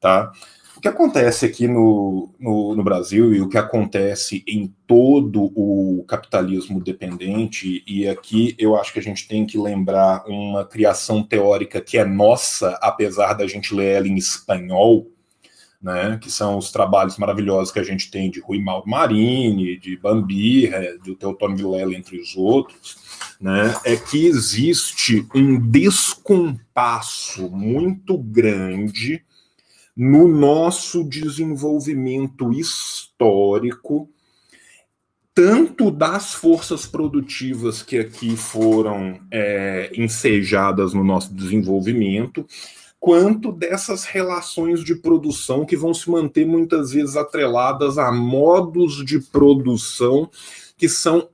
[0.00, 0.30] tá?
[0.76, 6.04] O que acontece aqui no, no, no, Brasil e o que acontece em todo o
[6.06, 11.80] capitalismo dependente, e aqui eu acho que a gente tem que lembrar uma criação teórica
[11.80, 15.08] que é nossa, apesar da gente ler ela em espanhol,
[15.82, 20.70] né, que são os trabalhos maravilhosos que a gente tem de Rui Marini, de Bambi,
[21.02, 22.96] de Teotônio Vilela, entre os outros,
[23.40, 29.24] né, é que existe um descompasso muito grande
[29.96, 34.08] no nosso desenvolvimento histórico,
[35.34, 42.46] tanto das forças produtivas que aqui foram é, ensejadas no nosso desenvolvimento,
[43.02, 49.18] quanto dessas relações de produção que vão se manter muitas vezes atreladas a modos de
[49.18, 50.30] produção
[50.76, 51.28] que são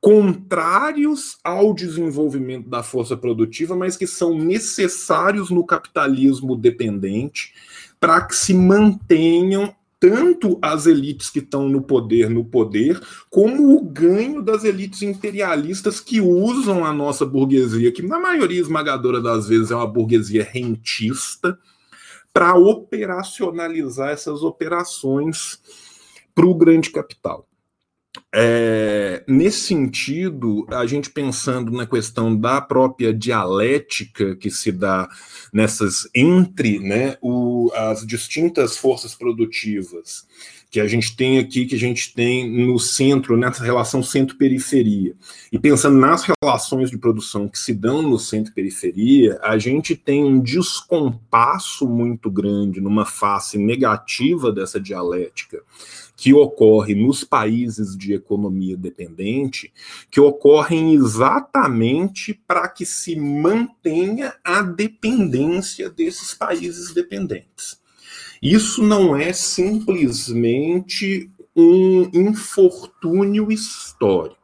[0.00, 7.52] contrários ao desenvolvimento da força produtiva, mas que são necessários no capitalismo dependente
[8.00, 13.00] para que se mantenham tanto as elites que estão no poder no poder,
[13.30, 19.20] como o ganho das elites imperialistas que usam a nossa burguesia, que na maioria esmagadora
[19.20, 21.58] das vezes é uma burguesia rentista,
[22.36, 25.58] para operacionalizar essas operações
[26.34, 27.48] para o grande capital.
[28.34, 35.08] É, nesse sentido, a gente pensando na questão da própria dialética que se dá
[35.52, 40.26] nessas entre né, o, as distintas forças produtivas
[40.76, 45.14] que a gente tem aqui, que a gente tem no centro, nessa relação centro-periferia.
[45.50, 50.38] E pensando nas relações de produção que se dão no centro-periferia, a gente tem um
[50.38, 55.62] descompasso muito grande numa face negativa dessa dialética
[56.14, 59.72] que ocorre nos países de economia dependente,
[60.10, 67.85] que ocorrem exatamente para que se mantenha a dependência desses países dependentes.
[68.42, 74.36] Isso não é simplesmente um infortúnio histórico.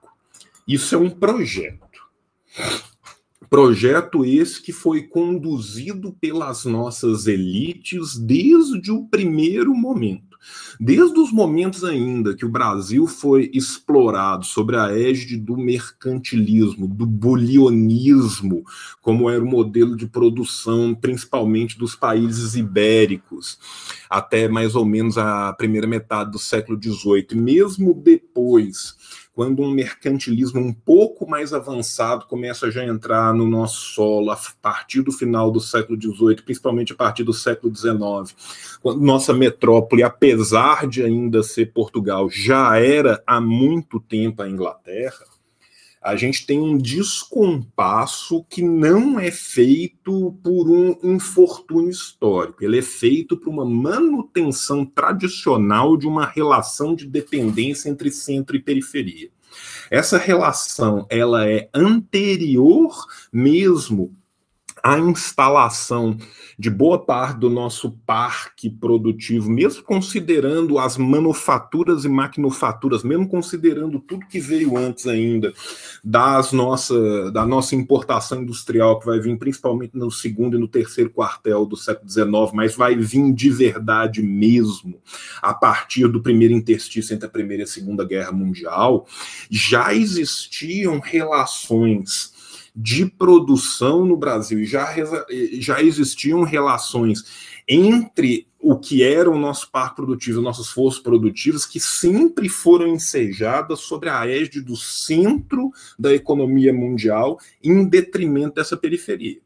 [0.67, 1.83] Isso é um projeto.
[3.51, 10.32] Projeto esse que foi conduzido pelas nossas elites desde o primeiro momento.
[10.79, 17.07] Desde os momentos ainda que o Brasil foi explorado sobre a égide do mercantilismo, do
[17.07, 18.65] bulionismo,
[19.01, 23.59] como era o modelo de produção, principalmente dos países ibéricos,
[24.09, 28.97] até mais ou menos a primeira metade do século XVIII, mesmo depois
[29.35, 34.39] quando um mercantilismo um pouco mais avançado começa a já entrar no nosso solo a
[34.61, 40.03] partir do final do século XVIII, principalmente a partir do século XIX, quando nossa metrópole,
[40.03, 45.32] apesar de ainda ser Portugal, já era há muito tempo a Inglaterra,
[46.03, 52.83] a gente tem um descompasso que não é feito por um infortúnio histórico, ele é
[52.83, 59.31] feito por uma manutenção tradicional de uma relação de dependência entre centro e periferia.
[59.91, 64.17] Essa relação ela é anterior mesmo
[64.83, 66.17] à instalação
[66.59, 74.01] de boa parte do nosso parque produtivo, mesmo considerando as manufaturas e maquinofaturas, mesmo considerando
[74.01, 75.53] tudo que veio antes ainda
[76.03, 81.11] das nossa, da nossa importação industrial, que vai vir principalmente no segundo e no terceiro
[81.11, 85.01] quartel do século XIX, mas vai vir de verdade mesmo
[85.41, 89.07] a partir do primeiro interstício entre a Primeira e a Segunda Guerra Mundial,
[89.51, 92.32] já existiam relações
[92.75, 94.65] de produção no Brasil.
[94.65, 94.95] Já,
[95.59, 97.25] já existiam relações
[97.69, 103.81] entre o que era o nosso parque produtivo, nossos forças produtivas, que sempre foram ensejadas
[103.81, 109.39] sobre a égide do centro da economia mundial, em detrimento dessa periferia.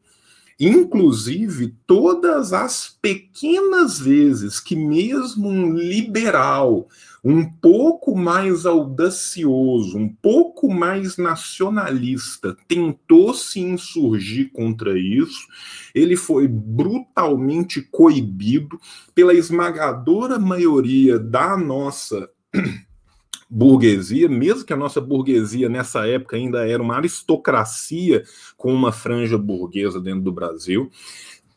[0.59, 6.87] Inclusive, todas as pequenas vezes que mesmo um liberal
[7.29, 15.45] um pouco mais audacioso, um pouco mais nacionalista, tentou se insurgir contra isso,
[15.93, 18.79] ele foi brutalmente coibido
[19.13, 22.29] pela esmagadora maioria da nossa
[23.51, 28.23] burguesia, mesmo que a nossa burguesia nessa época ainda era uma aristocracia
[28.55, 30.89] com uma franja burguesa dentro do Brasil,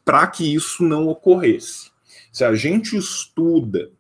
[0.04, 1.92] para que isso não ocorresse.
[2.32, 3.92] Se a gente estuda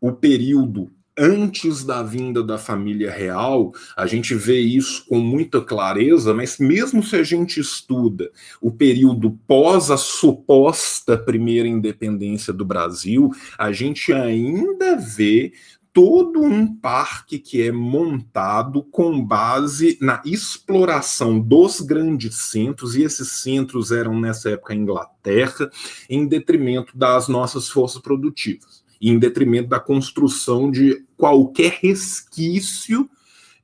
[0.00, 6.32] o período antes da vinda da família real, a gente vê isso com muita clareza,
[6.32, 8.30] mas mesmo se a gente estuda
[8.60, 15.52] o período pós a suposta primeira independência do Brasil, a gente ainda vê
[15.92, 23.42] todo um parque que é montado com base na exploração dos grandes centros, e esses
[23.42, 25.68] centros eram nessa época a Inglaterra,
[26.08, 33.08] em detrimento das nossas forças produtivas em detrimento da construção de qualquer resquício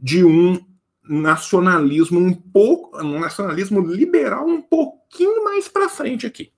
[0.00, 0.58] de um
[1.08, 6.50] nacionalismo um pouco, um nacionalismo liberal um pouquinho mais para frente aqui.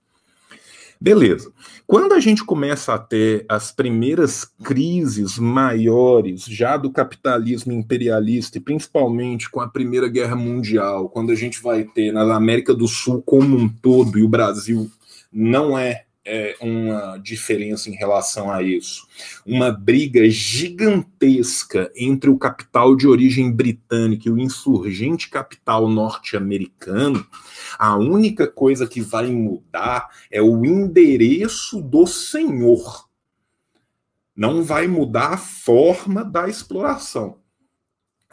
[1.01, 1.53] Beleza.
[1.87, 8.61] Quando a gente começa a ter as primeiras crises maiores já do capitalismo imperialista, e
[8.61, 13.23] principalmente com a Primeira Guerra Mundial, quando a gente vai ter na América do Sul
[13.23, 14.91] como um todo, e o Brasil
[15.31, 19.07] não é é, uma diferença em relação a isso.
[19.47, 27.25] Uma briga gigantesca entre o capital de origem britânica e o insurgente capital norte-americano.
[27.79, 33.07] A única coisa que vai mudar é o endereço do senhor.
[34.35, 37.39] Não vai mudar a forma da exploração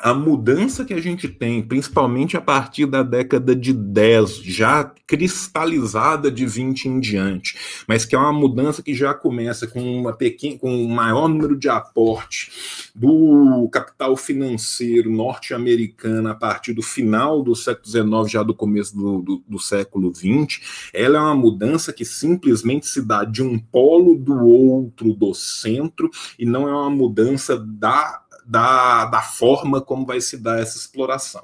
[0.03, 6.29] a mudança que a gente tem, principalmente a partir da década de 10, já cristalizada
[6.29, 7.57] de 20 em diante,
[7.87, 11.55] mas que é uma mudança que já começa com, uma pequena, com um maior número
[11.55, 12.51] de aporte
[12.93, 19.21] do capital financeiro norte-americano a partir do final do século XIX, já do começo do,
[19.21, 24.17] do, do século XX, ela é uma mudança que simplesmente se dá de um polo
[24.17, 30.21] do outro do centro e não é uma mudança da da, da forma como vai
[30.21, 31.43] se dar essa exploração.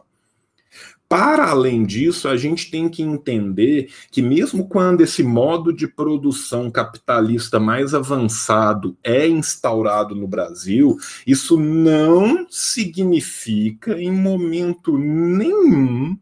[1.10, 6.70] Para além disso, a gente tem que entender que, mesmo quando esse modo de produção
[6.70, 16.16] capitalista mais avançado é instaurado no Brasil, isso não significa, em momento nenhum,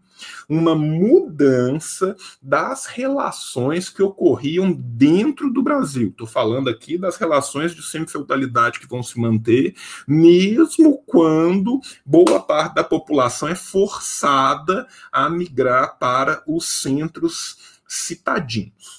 [0.47, 6.09] uma mudança das relações que ocorriam dentro do Brasil.
[6.09, 9.75] Estou falando aqui das relações de semi-feudalidade que vão se manter,
[10.07, 18.96] mesmo quando boa parte da população é forçada a migrar para os centros citadinos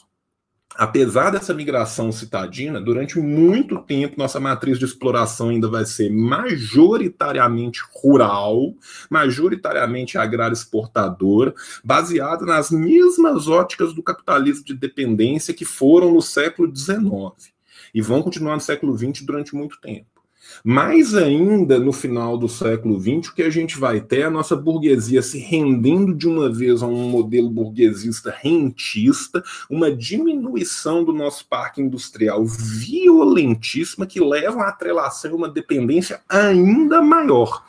[0.79, 7.81] apesar dessa migração citadina, durante muito tempo nossa matriz de exploração ainda vai ser majoritariamente
[7.93, 8.73] rural,
[9.11, 11.53] majoritariamente agrária exportadora,
[11.83, 17.53] baseada nas mesmas óticas do capitalismo de dependência que foram no século XIX
[17.93, 20.18] e vão continuar no século XX durante muito tempo.
[20.65, 24.31] Mais ainda no final do século XX, o que a gente vai ter é a
[24.31, 31.13] nossa burguesia se rendendo de uma vez a um modelo burguesista rentista, uma diminuição do
[31.13, 37.65] nosso parque industrial violentíssima que leva à atrelação e uma dependência ainda maior.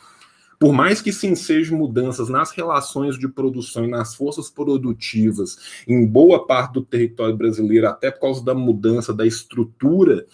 [0.60, 5.57] Por mais que se ensejam mudanças nas relações de produção e nas forças produtivas
[5.88, 10.26] em boa parte do território brasileiro, até por causa da mudança da estrutura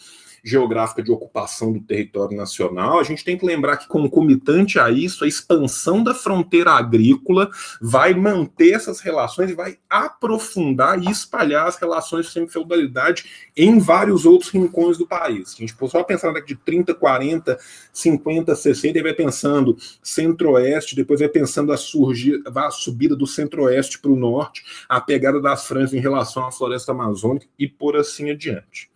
[0.45, 5.23] geográfica de ocupação do território nacional, a gente tem que lembrar que, concomitante a isso,
[5.23, 7.49] a expansão da fronteira agrícola
[7.81, 14.23] vai manter essas relações e vai aprofundar e espalhar as relações sem feudalidade em vários
[14.23, 15.55] outros rincões do país.
[15.55, 17.57] A gente só pensar na década de 30, 40,
[17.91, 23.97] 50, 60, e vai pensando centro-oeste, depois vai pensando a surgir, a subida do centro-oeste
[23.97, 28.30] para o norte, a pegada das franjas em relação à floresta amazônica e por assim
[28.30, 28.93] adiante.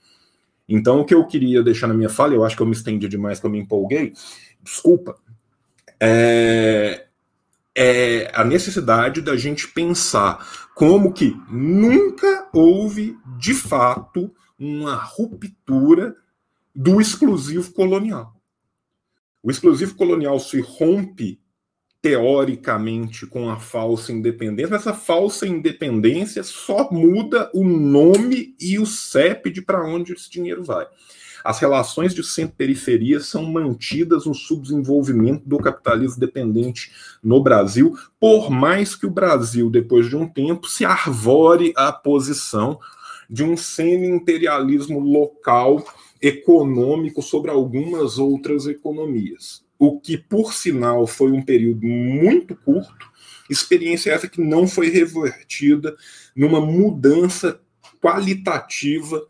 [0.70, 3.08] Então, o que eu queria deixar na minha fala, eu acho que eu me estendi
[3.08, 4.14] demais, que eu me empolguei,
[4.62, 5.18] desculpa,
[6.00, 7.08] é,
[7.76, 16.16] é a necessidade da gente pensar como que nunca houve, de fato, uma ruptura
[16.76, 18.36] do exclusivo colonial.
[19.42, 21.40] O exclusivo colonial se rompe
[22.02, 28.86] teoricamente com a falsa independência, mas essa falsa independência só muda o nome e o
[28.86, 30.88] CEP de para onde esse dinheiro vai.
[31.44, 36.92] As relações de centro-periferia são mantidas no subdesenvolvimento do capitalismo dependente
[37.24, 42.80] no Brasil, por mais que o Brasil, depois de um tempo, se arvore a posição
[43.30, 45.86] de um semi-imperialismo local
[46.22, 53.10] econômico sobre algumas outras economias o que, por sinal, foi um período muito curto,
[53.50, 55.96] experiência essa que não foi revertida
[56.36, 57.62] numa mudança
[58.02, 59.26] qualitativa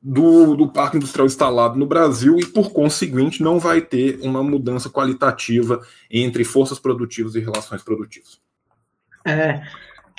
[0.00, 4.88] do, do parque industrial instalado no Brasil e, por conseguinte, não vai ter uma mudança
[4.88, 8.40] qualitativa entre forças produtivas e relações produtivas.
[9.26, 9.62] É,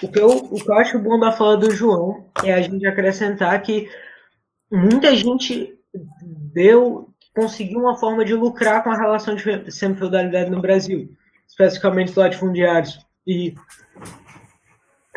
[0.03, 2.85] o, que eu, o que eu acho bom da fala do João é a gente
[2.85, 3.89] acrescentar que
[4.69, 5.73] muita gente
[6.21, 11.09] deu conseguiu uma forma de lucrar com a relação de semi-feudalidade no Brasil,
[11.47, 13.55] especificamente os latifundiários e,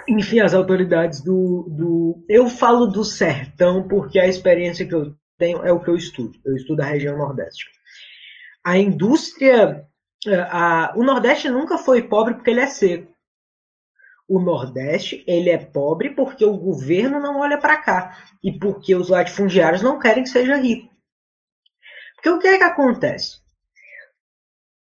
[0.09, 2.25] enfim, as autoridades do, do...
[2.29, 6.39] Eu falo do sertão porque a experiência que eu tenho é o que eu estudo.
[6.45, 7.67] Eu estudo a região Nordeste.
[8.65, 9.87] A indústria...
[10.51, 13.13] A, o Nordeste nunca foi pobre porque ele é seco.
[14.29, 19.09] O Nordeste ele é pobre porque o governo não olha para cá e porque os
[19.09, 20.92] latifundiários não querem que seja rico.
[22.23, 23.41] Porque o que é que acontece?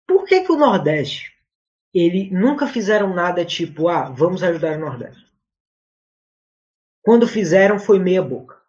[0.06, 1.32] Por que, que o Nordeste,
[1.92, 5.24] ele nunca fizeram nada tipo, ah, vamos ajudar o Nordeste?
[7.02, 8.62] Quando fizeram foi meia boca.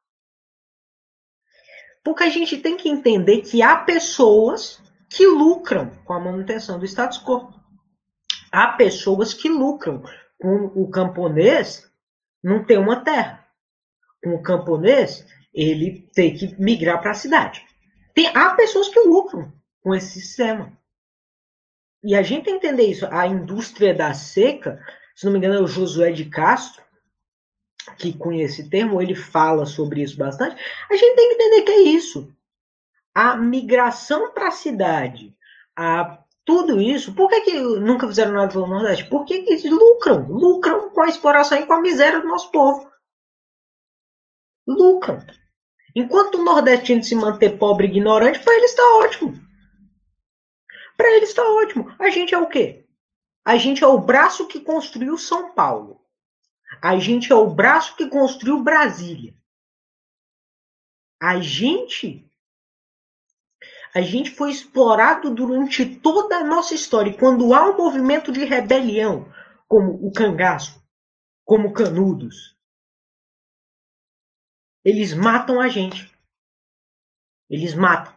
[2.04, 4.82] Porque a gente tem que entender que há pessoas
[5.12, 7.54] que lucram com a manutenção do status quo.
[8.52, 10.02] Há pessoas que lucram
[10.40, 11.88] com o camponês
[12.44, 13.48] não ter uma terra.
[14.24, 15.24] Com o camponês,
[15.54, 17.65] ele tem que migrar para a cidade.
[18.16, 19.52] Tem, há pessoas que lucram
[19.84, 20.72] com esse sistema.
[22.02, 23.06] E a gente tem que entender isso.
[23.12, 24.82] A indústria da seca,
[25.16, 26.84] se não me engano, é o Josué de Castro,
[27.98, 30.56] que conhece esse termo, ele fala sobre isso bastante.
[30.90, 32.34] A gente tem que entender que é isso.
[33.14, 35.36] A migração para a cidade,
[35.76, 39.10] a tudo isso, por que, que nunca fizeram nada pelo Nordeste?
[39.10, 42.90] Porque eles lucram, lucram com a exploração e com a miséria do nosso povo.
[44.68, 45.26] Lucram.
[45.96, 49.34] Enquanto o nordestino se manter pobre e ignorante, para ele está ótimo.
[50.98, 51.96] Para ele está ótimo.
[51.98, 52.86] A gente é o quê?
[53.46, 56.02] A gente é o braço que construiu São Paulo.
[56.82, 59.34] A gente é o braço que construiu Brasília.
[61.22, 62.30] A gente
[63.94, 67.12] a gente foi explorado durante toda a nossa história.
[67.12, 69.32] E quando há um movimento de rebelião,
[69.70, 70.84] como o cangaço,
[71.46, 72.55] como Canudos,
[74.86, 76.12] eles matam a gente.
[77.50, 78.14] Eles matam.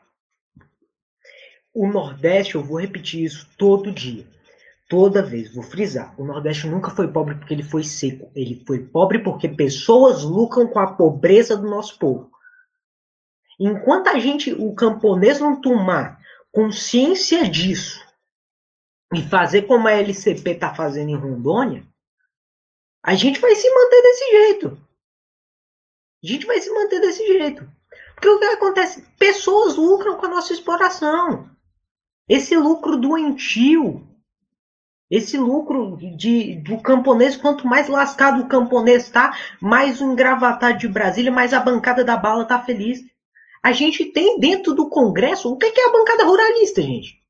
[1.73, 4.27] O Nordeste, eu vou repetir isso todo dia.
[4.87, 6.15] Toda vez, vou frisar.
[6.21, 8.31] O Nordeste nunca foi pobre porque ele foi seco.
[8.35, 12.31] Ele foi pobre porque pessoas lucram com a pobreza do nosso povo.
[13.59, 16.21] Enquanto a gente, o camponês, não tomar
[16.53, 18.05] consciência disso
[19.15, 21.87] e fazer como a LCP está fazendo em Rondônia,
[23.03, 24.88] a gente vai se manter desse jeito.
[26.23, 27.69] A gente vai se manter desse jeito.
[28.15, 29.03] Porque o que acontece?
[29.19, 31.49] Pessoas lucram com a nossa exploração.
[32.29, 34.07] Esse lucro doentio,
[35.09, 40.89] esse lucro de, do camponês, quanto mais lascado o camponês está, mais o engravatado de
[40.89, 43.01] Brasília, mais a bancada da bala está feliz.
[43.63, 47.23] A gente tem dentro do Congresso, o que é a bancada ruralista, gente?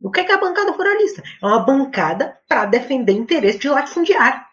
[0.00, 1.22] O que é a bancada ruralista?
[1.42, 4.44] É uma bancada para defender interesse de latifundiário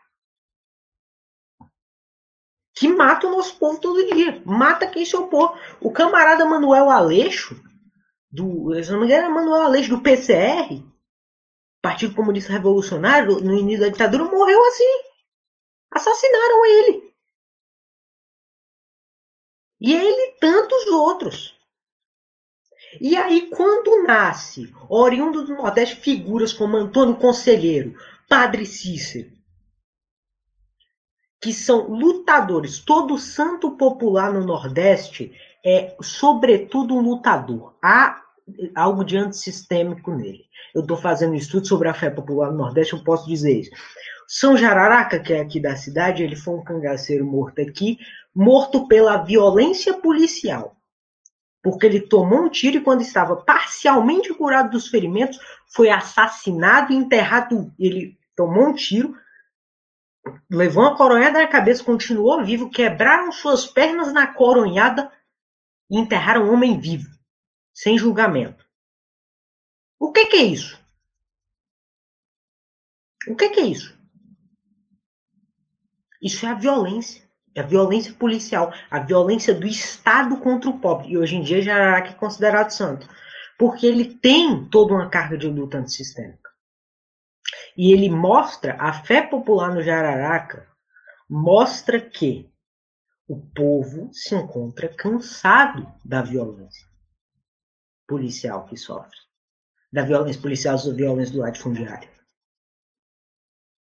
[2.81, 4.41] que mata o nosso povo todo dia.
[4.43, 5.55] Mata quem se opor.
[5.79, 7.55] O camarada Manuel Aleixo,
[8.31, 10.83] do, se não me engano, Manuel Aleixo do PCR,
[11.79, 15.03] Partido Comunista Revolucionário, no início da ditadura, morreu assim.
[15.91, 17.13] Assassinaram ele.
[19.79, 21.55] E ele e tantos outros.
[22.99, 27.95] E aí, quando nasce, oriundo do Nordeste, figuras como Antônio Conselheiro,
[28.27, 29.31] Padre Cícero,
[31.41, 35.33] que são lutadores, todo santo popular no Nordeste
[35.65, 37.75] é, sobretudo, um lutador.
[37.81, 38.21] Há
[38.75, 40.45] algo de antissistêmico nele.
[40.73, 43.71] Eu estou fazendo um estudo sobre a fé popular no Nordeste, eu posso dizer isso.
[44.27, 47.97] São Jararaca, que é aqui da cidade, ele foi um cangaceiro morto aqui,
[48.33, 50.77] morto pela violência policial.
[51.61, 56.95] Porque ele tomou um tiro e, quando estava parcialmente curado dos ferimentos, foi assassinado e
[56.95, 57.71] enterrado.
[57.77, 59.15] Ele tomou um tiro,
[60.49, 65.11] levou uma coronhada na cabeça, continuou vivo, quebraram suas pernas na coronhada
[65.89, 67.09] e enterraram um homem vivo,
[67.73, 68.65] sem julgamento.
[69.99, 70.79] O que, que é isso?
[73.27, 73.97] O que, que é isso?
[76.21, 77.29] Isso é a violência.
[77.53, 81.09] É a violência policial, a violência do Estado contra o pobre.
[81.09, 83.07] E hoje em dia Jararaca é considerado santo.
[83.57, 86.50] Porque ele tem toda uma carga de luta antissistêmica.
[87.77, 90.67] E ele mostra, a fé popular no Jararaca
[91.29, 92.51] mostra que
[93.27, 96.85] o povo se encontra cansado da violência
[98.05, 99.17] policial que sofre.
[99.91, 102.09] Da violência policial, da violência do latifundiário.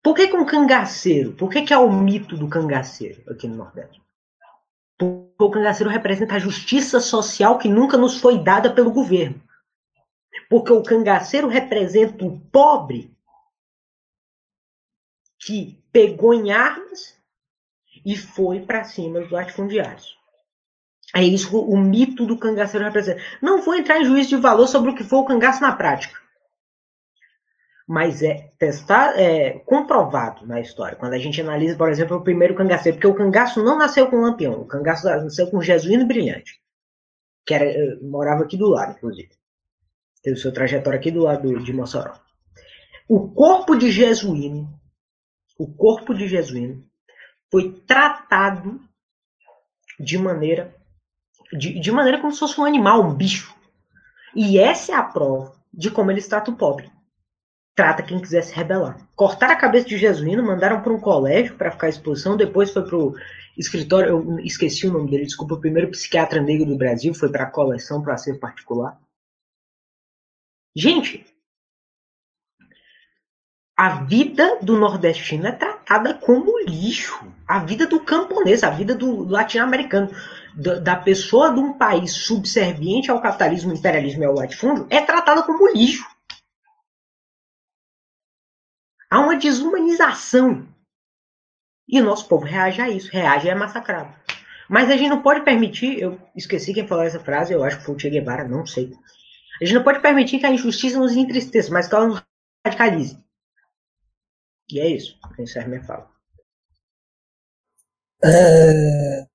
[0.02, 1.32] Por que, que um cangaceiro?
[1.32, 4.02] Por que, que é o mito do cangaceiro aqui no Nordeste?
[4.98, 9.42] Porque o cangaceiro representa a justiça social que nunca nos foi dada pelo governo.
[10.48, 13.16] Porque o cangaceiro representa o pobre
[15.48, 17.16] que pegou em armas
[18.04, 20.14] e foi para cima dos latifundiários.
[21.16, 23.22] É isso o mito do cangaceiro representa.
[23.40, 26.18] Não vou entrar em juízo de valor sobre o que foi o cangaço na prática
[27.88, 30.94] mas é testar, é comprovado na história.
[30.94, 34.20] Quando a gente analisa, por exemplo, o primeiro cangaceiro, porque o cangaço não nasceu com
[34.20, 36.60] lampião, o cangaço nasceu com jesuíno brilhante,
[37.46, 39.30] que era, eh, morava aqui do lado, inclusive.
[40.22, 42.12] Teve sua trajetória aqui do lado de Mossoró.
[43.08, 44.77] O corpo de jesuíno,
[45.58, 46.84] o corpo de jesuíno
[47.50, 48.80] foi tratado
[49.98, 50.74] de maneira
[51.52, 53.54] de, de maneira como se fosse um animal, um bicho.
[54.34, 56.90] E essa é a prova de como eles tratam o pobre
[57.78, 59.08] trata quem quiser se rebelar.
[59.14, 62.84] Cortaram a cabeça de Jesuíno, mandaram para um colégio para ficar à exposição, depois foi
[62.84, 63.14] para o
[63.56, 67.44] escritório, eu esqueci o nome dele, desculpa, o primeiro psiquiatra negro do Brasil, foi para
[67.44, 69.00] a coleção, para ser particular.
[70.74, 71.24] Gente,
[73.78, 77.24] a vida do nordestino é tratada como lixo.
[77.46, 80.10] A vida do camponês, a vida do latino-americano,
[80.82, 85.72] da pessoa de um país subserviente ao capitalismo, imperialismo e ao latifúndio, é tratada como
[85.72, 86.04] lixo.
[89.08, 90.66] Há uma desumanização.
[91.88, 94.12] E o nosso povo reage a isso, reage e é massacrado.
[94.68, 97.84] Mas a gente não pode permitir, eu esqueci quem falou essa frase, eu acho que
[97.84, 98.92] foi o Che Guevara, não sei.
[99.62, 102.22] A gente não pode permitir que a injustiça nos entristeça, mas que ela nos
[102.66, 103.27] radicalize.
[104.70, 106.08] E é isso, que encerra minha fala.
[108.24, 109.26] É...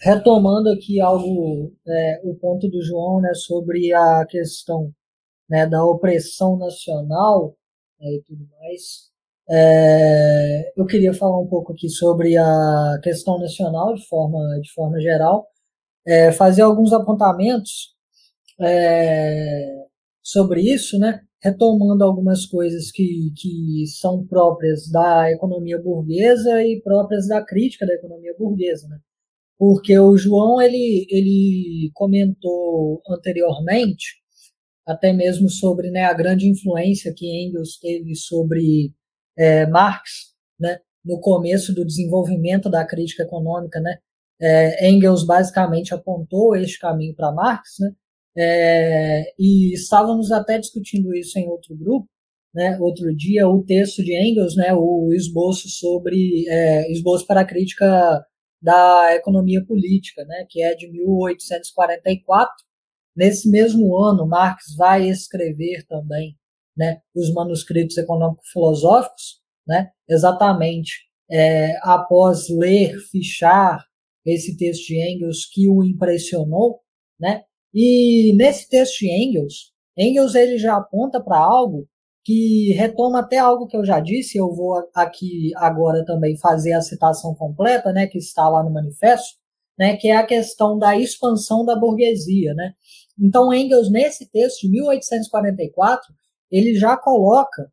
[0.00, 4.92] Retomando aqui algo, é, o ponto do João, né, sobre a questão
[5.48, 7.56] né, da opressão nacional,
[8.00, 9.10] né, e tudo mais.
[9.48, 15.00] É, eu queria falar um pouco aqui sobre a questão nacional de forma, de forma
[15.00, 15.46] geral,
[16.06, 17.94] é, fazer alguns apontamentos
[18.60, 19.86] é,
[20.22, 21.22] sobre isso, né?
[21.46, 27.94] Retomando algumas coisas que, que são próprias da economia burguesa e próprias da crítica da
[27.94, 28.88] economia burguesa.
[28.88, 28.98] Né?
[29.56, 34.16] Porque o João ele, ele comentou anteriormente
[34.84, 38.92] até mesmo sobre né, a grande influência que Engels teve sobre
[39.36, 43.98] é, Marx, né, no começo do desenvolvimento da crítica econômica, né,
[44.40, 47.92] é, Engels basicamente apontou este caminho para Marx, né,
[48.36, 52.08] é, e estávamos até discutindo isso em outro grupo,
[52.54, 57.44] né, outro dia, o texto de Engels, né, o esboço sobre é, esboço para a
[57.46, 58.24] crítica
[58.62, 62.66] da economia política, né, que é de 1844,
[63.16, 66.36] Nesse mesmo ano, Marx vai escrever também
[66.76, 73.82] né, os manuscritos econômico-filosóficos, né, exatamente é, após ler, fichar
[74.24, 76.80] esse texto de Engels que o impressionou,
[77.18, 77.44] né?
[77.74, 81.88] E nesse texto de Engels, Engels ele já aponta para algo
[82.24, 86.80] que retoma até algo que eu já disse, eu vou aqui agora também fazer a
[86.80, 89.36] citação completa, né, que está lá no manifesto,
[89.78, 92.72] né, que é a questão da expansão da burguesia, né?
[93.18, 96.12] Então, Engels, nesse texto de 1844,
[96.50, 97.70] ele já coloca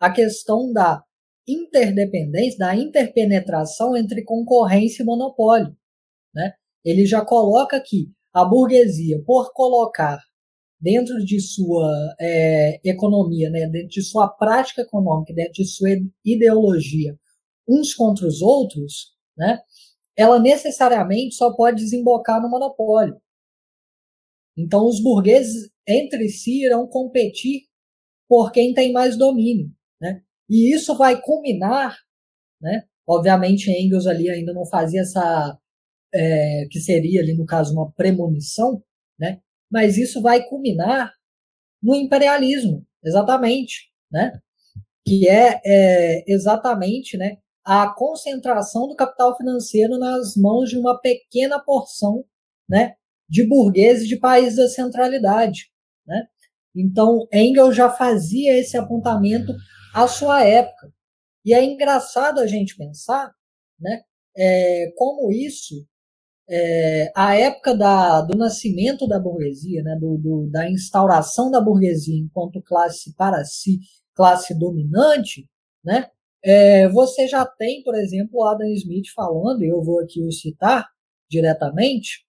[0.00, 1.02] a questão da
[1.46, 5.76] interdependência, da interpenetração entre concorrência e monopólio.
[6.34, 6.52] Né?
[6.84, 10.18] Ele já coloca que a burguesia, por colocar
[10.80, 11.90] dentro de sua
[12.20, 15.90] é, economia, né, dentro de sua prática econômica, dentro de sua
[16.24, 17.16] ideologia,
[17.68, 19.60] uns contra os outros, né,
[20.16, 23.16] ela necessariamente só pode desembocar no monopólio.
[24.56, 27.62] Então, os burgueses entre si irão competir
[28.28, 29.70] por quem tem mais domínio.
[30.00, 30.22] Né?
[30.48, 31.96] E isso vai culminar,
[32.60, 32.84] né?
[33.06, 35.58] obviamente Engels ali ainda não fazia essa,
[36.14, 38.82] é, que seria ali no caso uma premonição,
[39.18, 39.40] né?
[39.70, 41.12] mas isso vai culminar
[41.82, 44.32] no imperialismo, exatamente, né?
[45.04, 51.58] que é, é exatamente né, a concentração do capital financeiro nas mãos de uma pequena
[51.58, 52.24] porção
[52.68, 52.94] né,
[53.28, 55.70] de burgueses de países da centralidade.
[56.06, 56.26] Né?
[56.74, 59.52] Então, Engels já fazia esse apontamento
[59.94, 60.92] à sua época.
[61.44, 63.32] E é engraçado a gente pensar
[63.78, 64.02] né,
[64.36, 65.86] é, como isso,
[66.54, 72.20] é, a época da, do nascimento da burguesia, né, do, do, da instauração da burguesia
[72.20, 73.78] enquanto classe para si,
[74.14, 75.48] classe dominante,
[75.82, 76.08] né,
[76.44, 80.86] é, você já tem, por exemplo, Adam Smith falando, e eu vou aqui o citar
[81.30, 82.22] diretamente,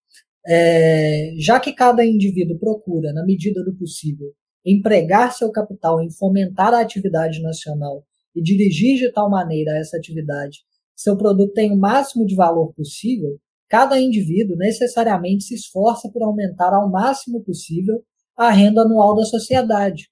[0.48, 4.32] é, já que cada indivíduo procura, na medida do possível,
[4.66, 10.60] empregar seu capital em fomentar a atividade nacional e dirigir de tal maneira essa atividade,
[10.96, 13.38] seu produto tem o máximo de valor possível,
[13.74, 18.06] cada indivíduo necessariamente se esforça por aumentar ao máximo possível
[18.38, 20.12] a renda anual da sociedade.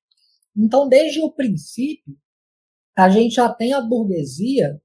[0.57, 2.17] Então, desde o princípio,
[2.97, 4.81] a gente já tem a burguesia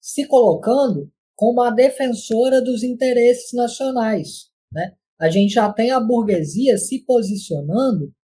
[0.00, 4.48] se colocando como a defensora dos interesses nacionais.
[4.72, 4.94] Né?
[5.20, 8.14] A gente já tem a burguesia se posicionando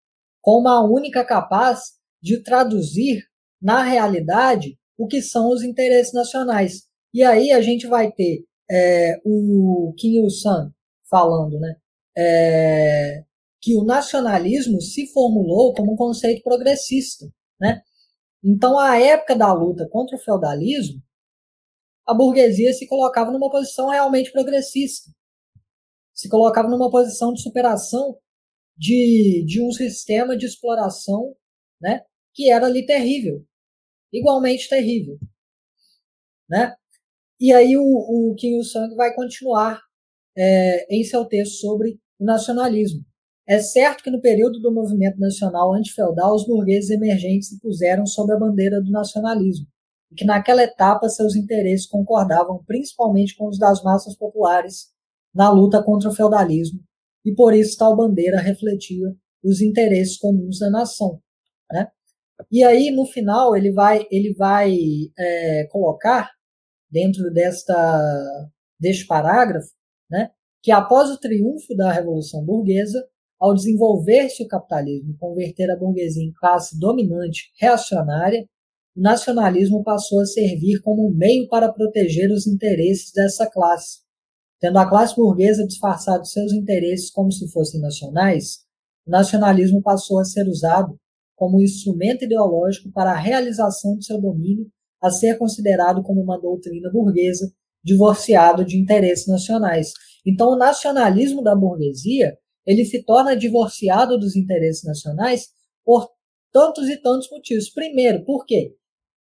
[0.40, 3.24] como a única capaz de traduzir
[3.60, 6.85] na realidade o que são os interesses nacionais.
[7.12, 10.73] E aí a gente vai ter é, o Kim Il-sung
[11.11, 11.77] falando né,
[12.16, 13.23] é,
[13.61, 17.27] que o nacionalismo se formulou como um conceito progressista.
[17.61, 17.82] Né?
[18.43, 21.03] Então, a época da luta contra o feudalismo,
[22.07, 25.11] a burguesia se colocava numa posição realmente progressista.
[26.15, 28.19] Se colocava numa posição de superação
[28.77, 31.36] de, de um sistema de exploração
[31.81, 33.44] né, que era ali terrível,
[34.11, 35.19] igualmente terrível.
[36.49, 36.74] Né?
[37.43, 39.81] E aí o, o Kim Il-sung vai continuar
[40.39, 43.05] é, em seu texto sobre o nacionalismo.
[43.48, 48.32] É certo que no período do movimento nacional antifeudal, os burgueses emergentes se puseram sob
[48.32, 49.66] a bandeira do nacionalismo,
[50.12, 54.93] e que naquela etapa seus interesses concordavam principalmente com os das massas populares
[55.35, 56.78] na luta contra o feudalismo,
[57.24, 61.20] e por isso tal bandeira refletia os interesses comuns da nação.
[61.73, 61.89] Né?
[62.52, 64.77] E aí, no final, ele vai, ele vai
[65.19, 66.31] é, colocar,
[66.93, 69.70] dentro desta, deste parágrafo,
[70.10, 70.31] né,
[70.62, 73.02] que após o triunfo da Revolução Burguesa,
[73.40, 78.47] ao desenvolver-se o capitalismo e converter a burguesia em classe dominante reacionária,
[78.94, 84.02] o nacionalismo passou a servir como um meio para proteger os interesses dessa classe.
[84.60, 88.59] Tendo a classe burguesa disfarçado seus interesses como se fossem nacionais,
[89.05, 90.97] o nacionalismo passou a ser usado
[91.35, 94.70] como um instrumento ideológico para a realização de seu domínio,
[95.03, 97.53] a ser considerado como uma doutrina burguesa
[97.85, 99.93] divorciado de interesses nacionais.
[100.24, 105.49] Então, o nacionalismo da burguesia ele se torna divorciado dos interesses nacionais
[105.85, 106.09] por
[106.53, 107.70] tantos e tantos motivos.
[107.70, 108.74] Primeiro, por quê?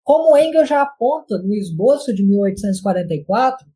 [0.02, 3.66] Como Engels já aponta no esboço de 1844,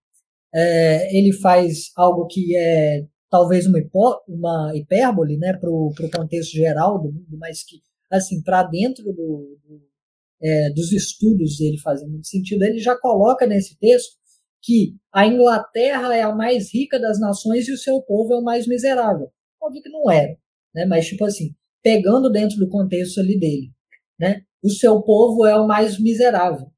[0.54, 6.52] é, ele faz algo que é talvez uma, hipó, uma hipérbole né, para o contexto
[6.52, 7.80] geral do mundo, mas que,
[8.10, 9.82] assim, para dentro do, do,
[10.42, 14.16] é, dos estudos dele fazem muito sentido, ele já coloca nesse texto
[14.62, 18.44] que a Inglaterra é a mais rica das nações e o seu povo é o
[18.44, 19.30] mais miserável.
[19.60, 20.36] Óbvio que não era,
[20.74, 20.84] né?
[20.84, 23.72] mas, tipo assim, pegando dentro do contexto ali dele,
[24.18, 24.42] né?
[24.62, 26.70] o seu povo é o mais miserável.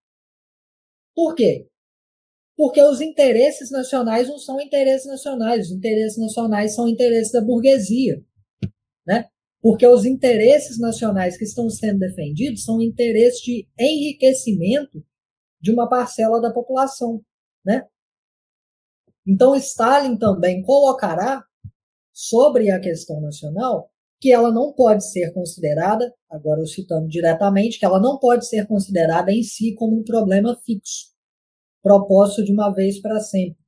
[1.14, 1.68] Por quê?
[2.56, 8.24] Porque os interesses nacionais não são interesses nacionais, os interesses nacionais são interesses da burguesia,
[9.06, 9.28] né?
[9.64, 15.02] Porque os interesses nacionais que estão sendo defendidos são interesses de enriquecimento
[15.58, 17.22] de uma parcela da população,
[17.64, 17.86] né?
[19.26, 21.42] Então Stalin também colocará
[22.12, 27.86] sobre a questão nacional que ela não pode ser considerada, agora eu citando diretamente, que
[27.86, 31.06] ela não pode ser considerada em si como um problema fixo,
[31.82, 33.58] proposto de uma vez para sempre,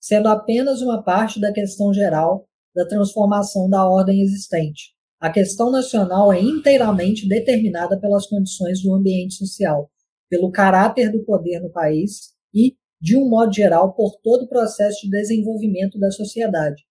[0.00, 4.99] sendo apenas uma parte da questão geral da transformação da ordem existente.
[5.20, 9.90] A questão nacional é inteiramente determinada pelas condições do ambiente social,
[10.30, 15.02] pelo caráter do poder no país e, de um modo geral, por todo o processo
[15.02, 16.82] de desenvolvimento da sociedade.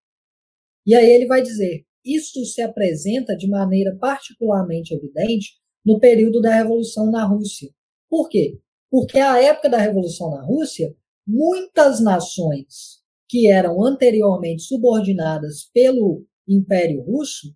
[0.85, 5.53] E aí ele vai dizer: isto se apresenta de maneira particularmente evidente
[5.83, 7.71] no período da Revolução na Rússia.
[8.07, 8.59] Por quê?
[8.91, 10.95] Porque a época da Revolução na Rússia,
[11.25, 17.55] muitas nações que eram anteriormente subordinadas pelo Império Russo,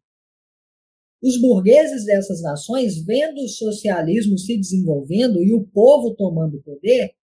[1.23, 7.13] os burgueses dessas nações, vendo o socialismo se desenvolvendo e o povo tomando poder,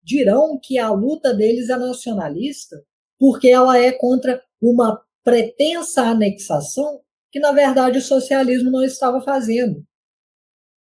[0.00, 2.80] dirão que a luta deles é nacionalista,
[3.18, 7.00] porque ela é contra uma pretensa anexação
[7.32, 9.84] que, na verdade, o socialismo não estava fazendo.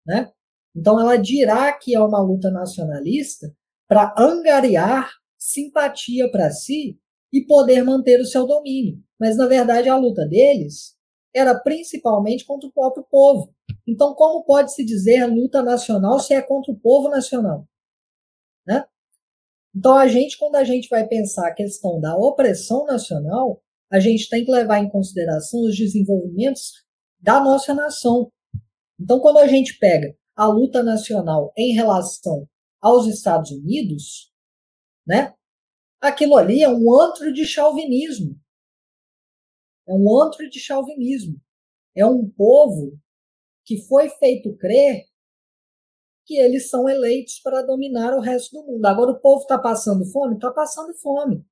[0.05, 0.33] Né?
[0.77, 3.55] Então, ela dirá que é uma luta nacionalista
[3.87, 6.99] para angariar simpatia para si
[7.33, 9.01] e poder manter o seu domínio.
[9.19, 10.98] Mas, na verdade, a luta deles
[11.35, 13.55] era principalmente contra o próprio povo.
[13.87, 17.67] Então, como pode se dizer luta nacional se é contra o povo nacional?
[18.67, 18.85] Né?
[19.75, 24.29] Então, a gente, quando a gente vai pensar a questão da opressão nacional, a gente
[24.29, 26.85] tem que levar em consideração os desenvolvimentos
[27.21, 28.31] da nossa nação.
[29.01, 32.49] Então, quando a gente pega a luta nacional em relação
[32.81, 34.33] aos Estados Unidos,
[35.07, 35.35] né?
[36.01, 38.39] Aquilo ali é um antro de chauvinismo.
[39.89, 41.41] É um antro de chauvinismo.
[41.97, 42.99] É um povo
[43.65, 45.05] que foi feito crer
[46.27, 48.85] que eles são eleitos para dominar o resto do mundo.
[48.85, 50.35] Agora o povo está passando fome?
[50.35, 51.43] Está passando fome.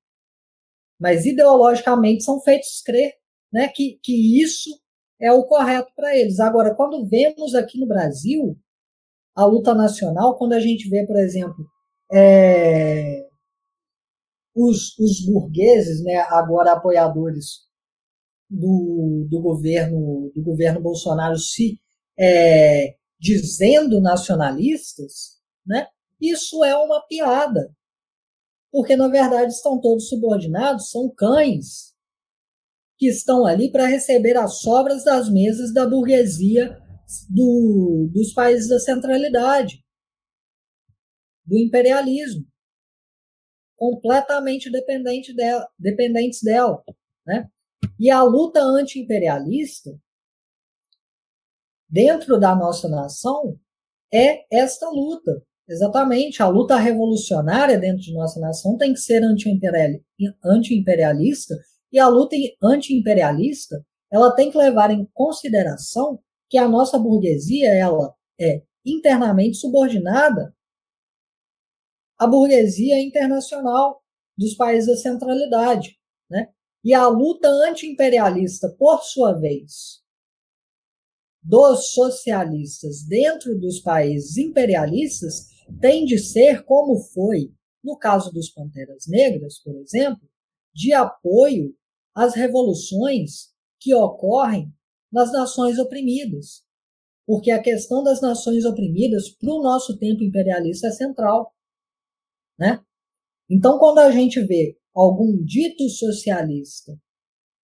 [0.99, 3.13] Mas ideologicamente são feitos crer
[3.51, 4.69] né, que, que isso
[5.19, 6.39] é o correto para eles.
[6.39, 8.55] Agora, quando vemos aqui no Brasil
[9.35, 11.65] a luta nacional, quando a gente vê, por exemplo,
[12.11, 13.27] é,
[14.55, 17.66] os, os burgueses, né, agora apoiadores
[18.49, 21.79] do, do governo do governo Bolsonaro se
[22.17, 25.87] é, dizendo nacionalistas, né?
[26.19, 27.71] Isso é uma piada,
[28.71, 31.93] porque na verdade estão todos subordinados, são cães
[32.97, 36.81] que estão ali para receber as sobras das mesas da burguesia
[37.29, 39.83] do, dos países da centralidade,
[41.45, 42.45] do imperialismo,
[43.75, 46.83] completamente dependente dela, dependentes dela,
[47.25, 47.47] né?
[47.99, 49.97] E a luta anti-imperialista
[51.89, 53.59] dentro da nossa nação
[54.13, 55.43] é esta luta.
[55.69, 59.21] Exatamente, a luta revolucionária dentro de nossa nação tem que ser
[60.43, 61.55] anti-imperialista
[61.91, 68.15] e a luta anti-imperialista ela tem que levar em consideração que a nossa burguesia ela
[68.39, 70.55] é internamente subordinada
[72.17, 74.01] à burguesia internacional
[74.37, 75.97] dos países da centralidade,
[76.29, 76.47] né?
[76.87, 80.01] E a luta anti-imperialista, por sua vez,
[81.43, 85.49] dos socialistas dentro dos países imperialistas
[85.81, 87.53] tem de ser como foi
[87.83, 90.29] no caso dos Panteras Negras, por exemplo,
[90.73, 91.75] de apoio
[92.15, 94.73] às revoluções que ocorrem
[95.11, 96.63] nas nações oprimidas.
[97.25, 101.53] Porque a questão das nações oprimidas, para o nosso tempo imperialista, é central.
[102.57, 102.81] Né?
[103.49, 106.97] Então, quando a gente vê algum dito socialista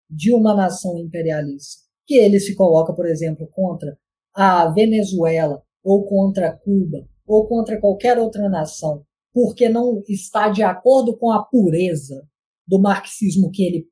[0.10, 3.98] de uma nação imperialista que ele se coloca, por exemplo, contra
[4.34, 11.18] a Venezuela ou contra Cuba ou contra qualquer outra nação, porque não está de acordo
[11.18, 12.28] com a pureza
[12.68, 13.88] do marxismo que ele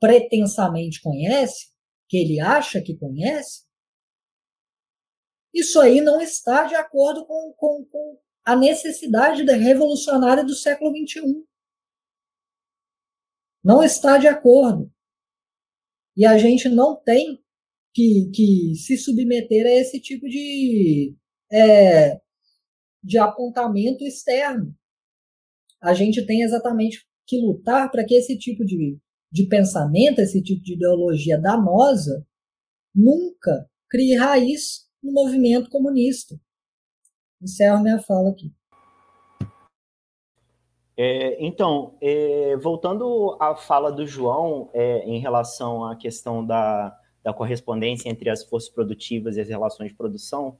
[0.00, 1.66] pretensamente conhece,
[2.08, 3.62] que ele acha que conhece,
[5.54, 10.90] isso aí não está de acordo com, com, com a necessidade da revolucionária do século
[10.96, 11.44] XXI.
[13.62, 14.90] Não está de acordo.
[16.16, 17.42] E a gente não tem
[17.94, 21.14] que, que se submeter a esse tipo de,
[21.50, 22.20] é,
[23.02, 24.74] de apontamento externo.
[25.80, 28.98] A gente tem exatamente que lutar para que esse tipo de,
[29.30, 32.26] de pensamento, esse tipo de ideologia danosa,
[32.94, 36.38] nunca crie raiz no movimento comunista.
[37.40, 38.52] Encerro minha fala aqui.
[40.96, 47.32] É, então, é, voltando à fala do João é, em relação à questão da, da
[47.32, 50.58] correspondência entre as forças produtivas e as relações de produção,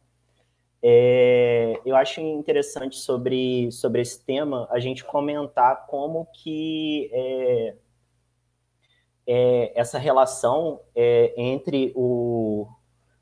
[0.83, 7.77] é, eu acho interessante sobre, sobre esse tema a gente comentar como que é,
[9.27, 10.81] é, essa relação
[11.37, 12.67] entre o,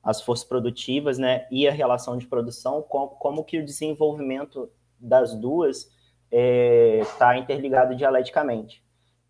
[0.03, 5.35] as forças produtivas né, e a relação de produção, como, como que o desenvolvimento das
[5.35, 5.91] duas
[6.31, 8.83] está é, interligado dialeticamente.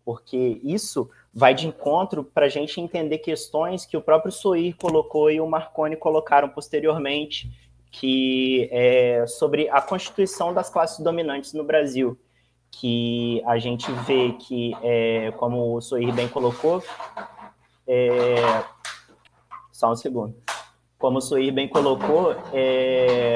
[0.03, 5.29] Porque isso vai de encontro para a gente entender questões que o próprio Soir colocou
[5.31, 7.51] e o Marconi colocaram posteriormente,
[7.91, 12.17] que é sobre a constituição das classes dominantes no Brasil,
[12.71, 16.81] que a gente vê que, é, como o Soir bem colocou,
[17.87, 18.63] é...
[19.71, 20.35] só um segundo.
[20.97, 23.35] Como o Suir bem colocou, é...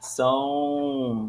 [0.00, 1.28] são.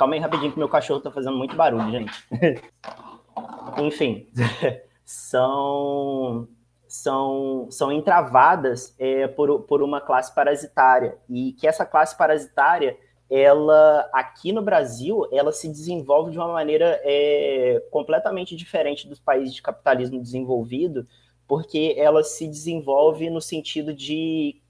[0.00, 2.10] Calma aí rapidinho que meu cachorro tá fazendo muito barulho, gente.
[3.76, 4.26] Enfim,
[5.04, 6.48] são
[6.88, 12.96] são, são entravadas é, por, por uma classe parasitária e que essa classe parasitária
[13.28, 19.54] ela aqui no Brasil ela se desenvolve de uma maneira é, completamente diferente dos países
[19.54, 21.06] de capitalismo desenvolvido
[21.46, 24.62] porque ela se desenvolve no sentido de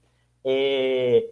[0.43, 1.25] é,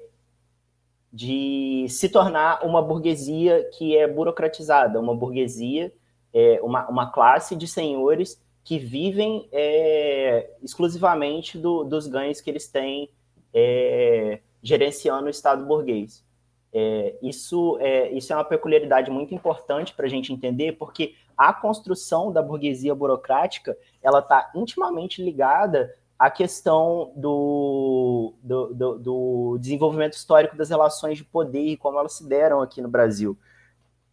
[1.11, 5.91] de se tornar uma burguesia que é burocratizada, uma burguesia,
[6.34, 12.68] é, uma, uma classe de senhores que vivem é, exclusivamente do, dos ganhos que eles
[12.68, 13.10] têm
[13.53, 16.23] é, gerenciando o Estado burguês.
[16.72, 21.52] É, isso, é, isso é uma peculiaridade muito importante para a gente entender, porque a
[21.52, 30.13] construção da burguesia burocrática ela está intimamente ligada à questão do, do, do, do desenvolvimento
[30.13, 33.39] histórico das relações de poder e como elas se deram aqui no Brasil.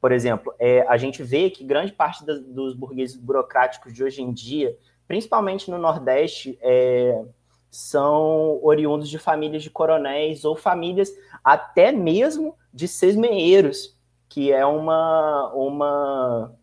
[0.01, 4.23] Por exemplo, é, a gente vê que grande parte das, dos burgueses burocráticos de hoje
[4.23, 4.79] em dia,
[5.09, 7.25] principalmente no Nordeste, é,
[7.69, 11.11] são oriundos de famílias de coronéis ou famílias
[11.43, 13.97] até mesmo de sesmeeiros,
[14.29, 16.55] que é uma, uma,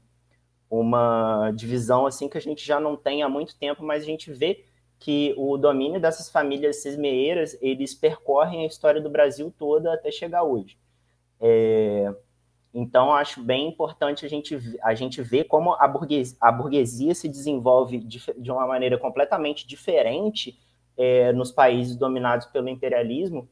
[0.70, 4.32] uma divisão assim que a gente já não tem há muito tempo, mas a gente
[4.32, 4.64] vê
[5.04, 10.44] que o domínio dessas famílias sesmeeiras, eles percorrem a história do Brasil toda até chegar
[10.44, 10.78] hoje.
[11.42, 12.10] É,
[12.74, 17.28] então, acho bem importante a gente, a gente ver como a burguesia, a burguesia se
[17.28, 20.58] desenvolve de, de uma maneira completamente diferente
[20.96, 23.50] é, nos países dominados pelo imperialismo,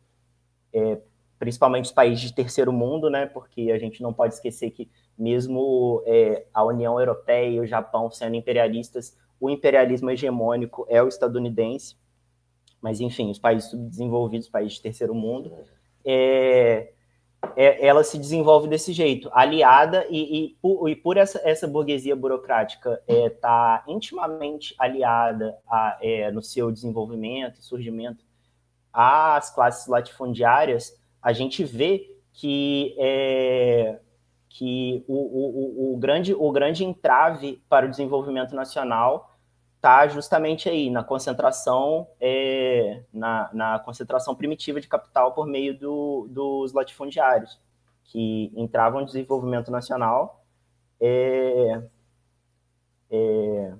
[0.71, 0.99] é,
[1.37, 3.25] principalmente os países de terceiro mundo, né?
[3.25, 8.09] Porque a gente não pode esquecer que mesmo é, a União Europeia e o Japão
[8.09, 11.97] sendo imperialistas, o imperialismo hegemônico é o estadunidense.
[12.79, 15.51] Mas, enfim, os países subdesenvolvidos, os países de terceiro mundo,
[16.05, 16.93] é,
[17.55, 22.15] é, ela se desenvolve desse jeito, aliada e, e, por, e por essa, essa, burguesia
[22.15, 28.23] burocrática está é, tá intimamente aliada a, é, no seu desenvolvimento e surgimento
[28.93, 33.99] às classes latifundiárias, a gente vê que, é,
[34.49, 39.30] que o, o, o, grande, o grande entrave para o desenvolvimento nacional
[39.81, 46.27] está justamente aí na concentração é, na, na, concentração primitiva de capital por meio do,
[46.29, 47.59] dos latifundiários
[48.03, 50.45] que entravam no desenvolvimento nacional
[50.99, 51.81] é,
[53.09, 53.73] é,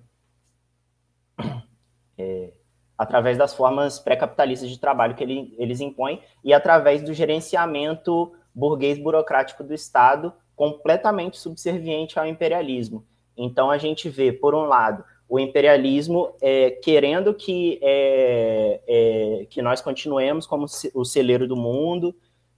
[2.97, 8.97] através das formas pré-capitalistas de trabalho que ele, eles impõem e através do gerenciamento burguês
[8.97, 13.05] burocrático do Estado completamente subserviente ao imperialismo.
[13.37, 19.61] Então a gente vê, por um lado, o imperialismo é, querendo que, é, é, que
[19.61, 22.13] nós continuemos como o celeiro do mundo,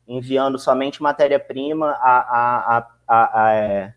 [0.08, 2.78] enviando somente matéria-prima a, a,
[3.08, 3.94] a, a,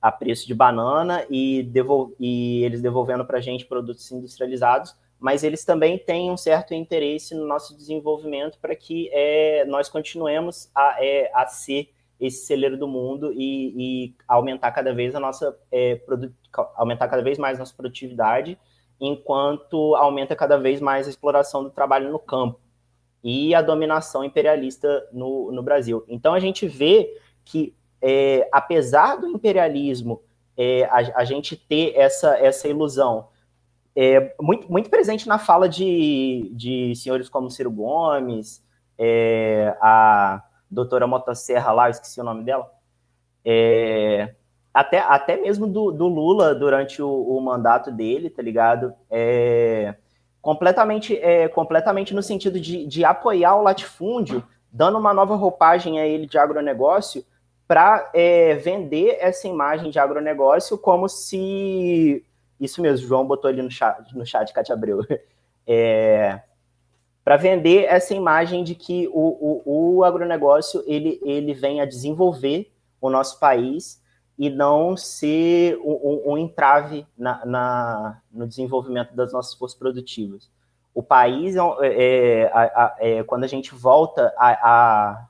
[0.00, 5.42] a, preço de banana e, devol e eles devolvendo para a gente produtos industrializados, mas
[5.42, 11.04] eles também têm um certo interesse no nosso desenvolvimento para que é, nós continuemos a,
[11.04, 16.00] é, a ser esse celeiro do mundo e, e aumentar cada vez a nossa é,
[16.76, 18.58] aumentar cada vez mais a nossa produtividade,
[19.00, 22.58] enquanto aumenta cada vez mais a exploração do trabalho no campo
[23.22, 26.04] e a dominação imperialista no, no Brasil.
[26.08, 30.22] Então a gente vê que, é, apesar do imperialismo,
[30.56, 33.28] é, a, a, gente ter essa, essa ilusão
[33.94, 38.64] é, muito, muito presente na fala de, de senhores como Ciro Gomes,
[38.98, 42.70] é, a doutora Motosserra lá, eu esqueci o nome dela,
[43.44, 44.34] é,
[44.74, 48.92] até, até mesmo do, do Lula durante o, o, mandato dele, tá ligado?
[49.10, 49.94] É,
[50.42, 56.06] completamente, é, completamente no sentido de, de apoiar o latifúndio, dando uma nova roupagem a
[56.06, 57.24] ele de agronegócio,
[57.66, 62.24] para é, vender essa imagem de agronegócio como se.
[62.60, 65.00] Isso mesmo, João botou ali no chat, no chat Cátia Abreu.
[65.68, 66.42] É,
[67.26, 72.72] para vender essa imagem de que o, o, o agronegócio ele, ele vem a desenvolver
[73.00, 74.00] o nosso país
[74.38, 80.48] e não ser um, um entrave na, na, no desenvolvimento das nossas forças produtivas.
[80.94, 85.26] O país, é, é, é, quando a gente volta à,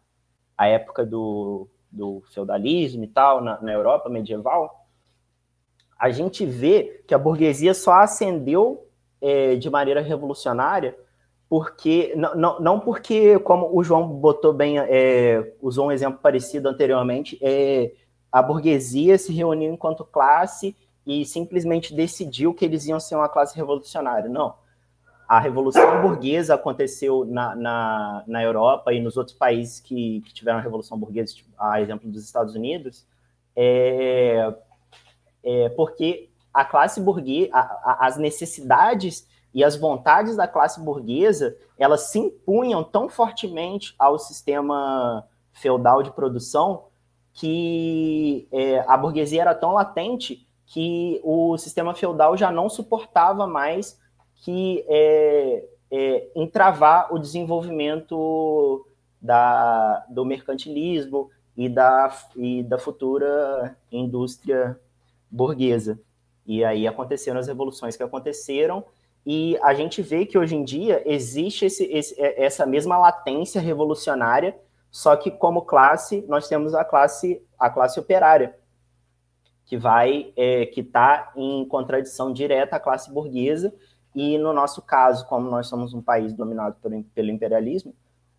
[0.55, 4.87] à, época do, do feudalismo e tal, na, na Europa medieval,
[5.99, 8.87] a gente vê que a burguesia só ascendeu
[9.19, 10.95] é, de maneira revolucionária
[11.49, 16.69] porque não, não, não, porque, como o João botou bem, é, usou um exemplo parecido
[16.69, 17.93] anteriormente, é,
[18.33, 23.57] a burguesia se reuniu enquanto classe e simplesmente decidiu que eles iam ser uma classe
[23.57, 24.29] revolucionária.
[24.29, 24.55] Não.
[25.29, 30.59] A Revolução Burguesa aconteceu na, na, na Europa e nos outros países que, que tiveram
[30.59, 33.07] a Revolução Burguesa, tipo, a exemplo dos Estados Unidos,
[33.55, 34.55] é,
[35.43, 42.19] é porque a classe burguesa, as necessidades e as vontades da classe burguesa, elas se
[42.19, 46.89] impunham tão fortemente ao sistema feudal de produção
[47.33, 53.99] que é, a burguesia era tão latente que o sistema feudal já não suportava mais
[54.45, 58.87] que é, é, entravar o desenvolvimento
[59.23, 64.79] da, do mercantilismo e da, e da futura indústria
[65.31, 65.99] burguesa.
[66.47, 68.85] E aí aconteceram as revoluções que aconteceram,
[69.27, 73.61] e a gente vê que hoje em dia existe esse, esse, é, essa mesma latência
[73.61, 74.57] revolucionária,
[74.89, 78.57] só que como classe nós temos a classe a classe operária,
[79.65, 83.75] que vai é, que está em contradição direta à classe burguesa.
[84.15, 87.93] E no nosso caso, como nós somos um país dominado pelo, pelo imperialismo,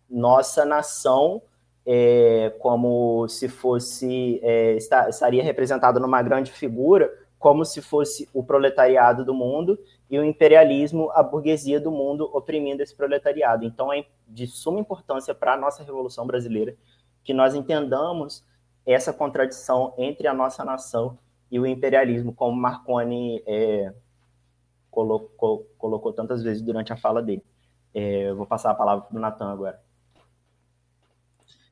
[0.08, 1.42] nossa nação
[1.84, 9.24] é, como se fosse é, estaria representada numa grande figura, como se fosse o proletariado
[9.24, 9.78] do mundo
[10.10, 13.64] e o imperialismo, a burguesia do mundo oprimindo esse proletariado.
[13.64, 16.74] Então é de suma importância para a nossa revolução brasileira
[17.22, 18.44] que nós entendamos
[18.86, 21.18] essa contradição entre a nossa nação
[21.50, 23.92] e o imperialismo, como Marconi é,
[24.90, 27.42] colocou, colocou tantas vezes durante a fala dele.
[27.94, 29.80] É, eu vou passar a palavra para o Natan agora.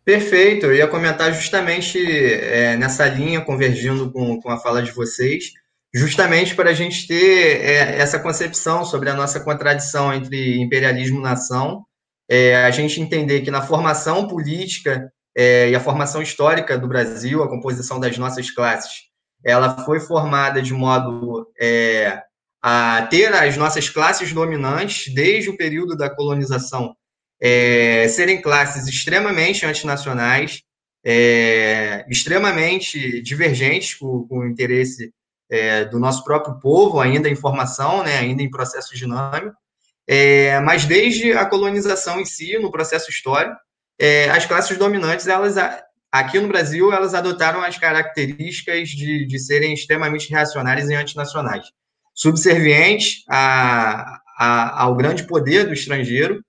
[0.05, 5.55] Perfeito, eu ia comentar justamente é, nessa linha, convergindo com, com a fala de vocês,
[5.97, 11.23] justamente para a gente ter é, essa concepção sobre a nossa contradição entre imperialismo e
[11.23, 11.87] nação,
[12.29, 17.43] é, a gente entender que na formação política é, e a formação histórica do Brasil,
[17.43, 18.93] a composição das nossas classes,
[19.43, 22.21] ela foi formada de modo é,
[22.63, 26.95] a ter as nossas classes dominantes desde o período da colonização
[27.41, 30.61] é, serem classes extremamente antinacionais,
[31.03, 35.11] é, extremamente divergentes com, com o interesse
[35.51, 39.57] é, do nosso próprio povo, ainda em formação, né, ainda em processo dinâmico,
[40.07, 43.57] é, mas desde a colonização em si, no processo histórico,
[43.99, 45.57] é, as classes dominantes, elas
[46.13, 51.67] aqui no Brasil, elas adotaram as características de, de serem extremamente reacionárias e antinacionais,
[52.15, 56.43] subservientes a, a, ao grande poder do estrangeiro,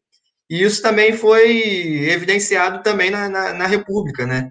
[0.49, 4.49] e isso também foi evidenciado também na, na, na República, né?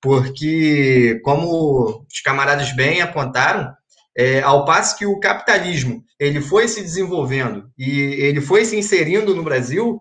[0.00, 3.72] Porque, como os camaradas bem apontaram,
[4.16, 9.34] é, ao passo que o capitalismo ele foi se desenvolvendo e ele foi se inserindo
[9.34, 10.00] no Brasil,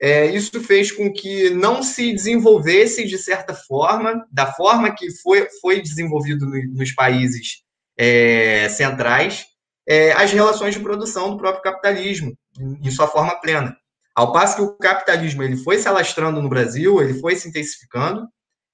[0.00, 5.48] é, isso fez com que não se desenvolvesse de certa forma, da forma que foi,
[5.62, 7.62] foi desenvolvido no, nos países
[7.98, 9.46] é, centrais,
[9.88, 13.74] é, as relações de produção do próprio capitalismo, em sua forma plena.
[14.14, 18.28] Ao passo que o capitalismo ele foi se alastrando no Brasil, ele foi se intensificando,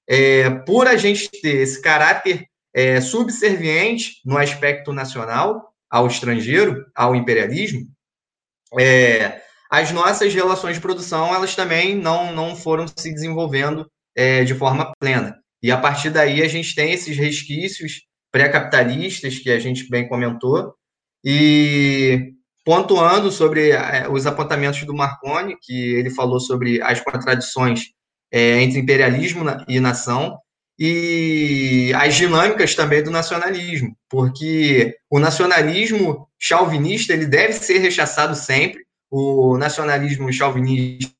[0.09, 7.16] é, por a gente ter esse caráter é, subserviente no aspecto nacional ao estrangeiro, ao
[7.16, 7.86] imperialismo,
[8.78, 9.40] é,
[9.70, 14.92] as nossas relações de produção elas também não, não foram se desenvolvendo é, de forma
[14.98, 15.36] plena.
[15.62, 18.02] E a partir daí a gente tem esses resquícios
[18.32, 20.74] pré-capitalistas que a gente bem comentou,
[21.24, 22.32] e
[22.64, 27.84] pontuando sobre é, os apontamentos do Marconi, que ele falou sobre as contradições
[28.32, 30.38] é, entre imperialismo e nação,
[30.82, 38.82] e as dinâmicas também do nacionalismo, porque o nacionalismo chauvinista ele deve ser rechaçado sempre.
[39.11, 41.12] O nacionalismo chauvinista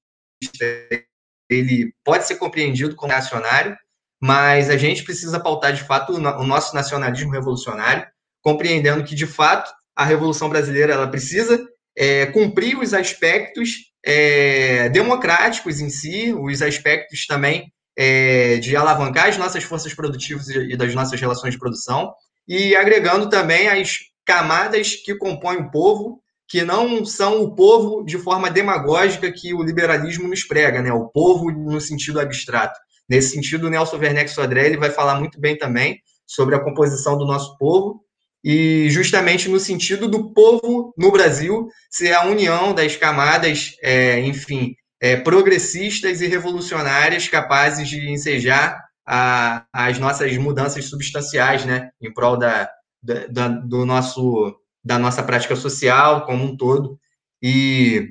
[1.51, 3.77] ele pode ser compreendido como reacionário,
[4.19, 8.07] mas a gente precisa pautar de fato o nosso nacionalismo revolucionário,
[8.41, 11.63] compreendendo que de fato a revolução brasileira ela precisa
[11.95, 19.37] é, cumprir os aspectos é, democráticos em si, os aspectos também é, de alavancar as
[19.37, 22.13] nossas forças produtivas e das nossas relações de produção,
[22.47, 28.19] e agregando também as camadas que compõem o povo, que não são o povo de
[28.19, 30.93] forma demagógica que o liberalismo nos prega, né?
[30.93, 32.79] o povo no sentido abstrato.
[33.09, 37.19] Nesse sentido, o Nelson Werneck Sodré ele vai falar muito bem também sobre a composição
[37.19, 38.01] do nosso povo,
[38.43, 44.75] e justamente no sentido do povo no Brasil ser a união das camadas, é, enfim,
[45.01, 52.37] é, progressistas e revolucionárias capazes de ensejar a, as nossas mudanças substanciais, né, em prol
[52.37, 52.71] da,
[53.03, 54.55] da, do nosso,
[54.85, 56.99] da nossa prática social como um todo,
[57.43, 58.11] e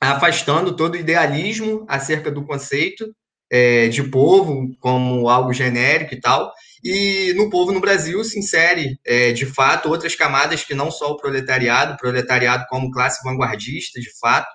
[0.00, 3.04] afastando todo o idealismo acerca do conceito
[3.50, 6.52] é, de povo como algo genérico e tal,
[6.82, 11.10] E no povo no Brasil se insere, é, de fato, outras camadas que não só
[11.10, 14.46] o proletariado, o proletariado como classe vanguardista, de fato,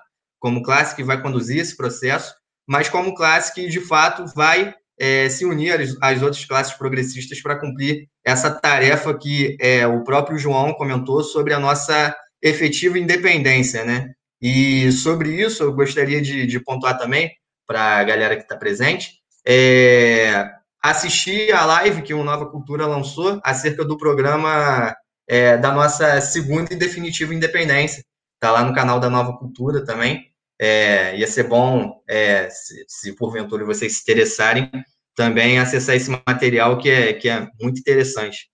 [0.42, 2.34] como classe que vai conduzir esse processo,
[2.68, 7.40] mas como classe que, de fato, vai é, se unir às, às, outras classes progressistas
[7.40, 13.84] para cumprir essa tarefa que é, o próprio João comentou sobre a nossa efetiva independência,
[13.84, 14.10] né?
[14.40, 17.30] E sobre isso eu gostaria de, de pontuar também
[17.64, 19.12] para a galera que está presente,
[19.46, 20.50] é,
[20.82, 24.92] assistir a live que o Nova Cultura lançou acerca do programa
[25.28, 28.02] é, da nossa segunda e definitiva independência.
[28.34, 30.31] Está lá no canal da Nova Cultura também.
[30.64, 34.70] É, ia ser bom, é, se, se, porventura vocês se interessarem,
[35.16, 38.48] também acessar esse material que é, que é muito interessante,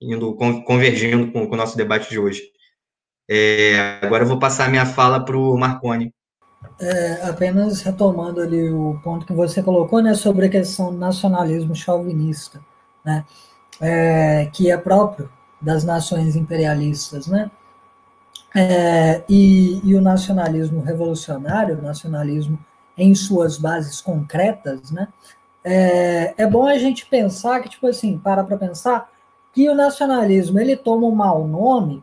[0.00, 2.42] indo convergindo com, com, o nosso debate de hoje.
[3.28, 6.14] É, agora eu vou passar minha fala para o Marconi.
[6.80, 11.74] É, apenas retomando ali o ponto que você colocou, né, sobre a questão do nacionalismo
[11.74, 12.60] chauvinista,
[13.04, 13.24] né,
[13.80, 15.28] é, que é próprio
[15.60, 17.50] das nações imperialistas, né,
[18.54, 22.58] é, e, e, o nacionalismo revolucionário, o nacionalismo
[22.96, 25.08] em suas bases concretas, né,
[25.62, 29.10] é, é bom a gente pensar que, tipo assim, para para pensar
[29.52, 32.02] que o nacionalismo ele toma um mau nome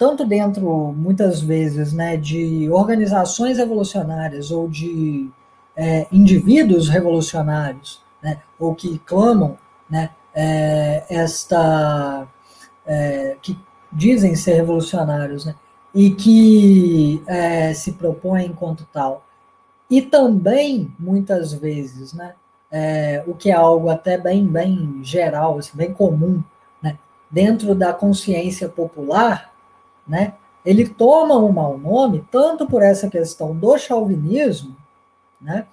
[0.00, 5.28] tanto dentro, muitas vezes, né, de organizações revolucionárias ou de
[5.76, 9.58] é, indivíduos revolucionários, né, ou que clamam
[9.90, 12.26] né, é, esta.
[12.86, 13.58] É, que
[13.92, 15.54] dizem ser revolucionários, né,
[15.94, 19.24] e que é, se propõem enquanto tal.
[19.90, 22.34] E também, muitas vezes, né,
[22.70, 26.42] é, o que é algo até bem, bem geral, assim, bem comum,
[26.82, 26.98] né,
[27.30, 29.52] dentro da consciência popular,
[30.06, 30.34] né?
[30.64, 34.76] Ele toma um mau nome tanto por essa questão do chauvinismo,
[35.40, 35.66] né?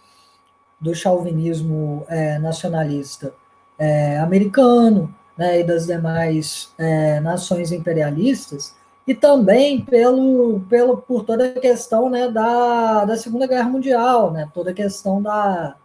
[0.79, 3.33] do chauvinismo é, nacionalista
[3.77, 5.59] é, americano né?
[5.59, 8.75] e das demais é, nações imperialistas,
[9.07, 14.49] e também pelo, pelo, por toda a questão né, da, da Segunda Guerra Mundial, né?
[14.53, 15.75] toda a questão da,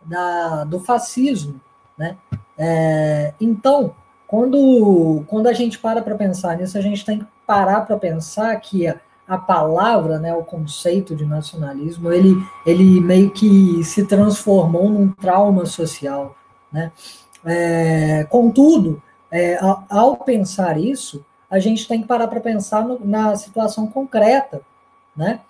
[0.00, 1.60] da, do fascismo.
[1.98, 2.16] Né?
[2.56, 3.96] É, então,
[4.28, 8.54] quando, quando a gente para para pensar nisso, a gente tem que parar para pensar
[8.60, 14.88] que a, a, palavra, né, o conceito de nacionalismo, ele, ele meio que se transformou
[14.88, 16.36] num trauma social.
[16.70, 16.92] Né?
[17.44, 19.02] É, contudo,
[19.32, 23.86] é, ao, ao, pensar isso, a gente tem que parar para pensar no, na situação
[23.86, 24.60] concreta,
[25.16, 25.40] né?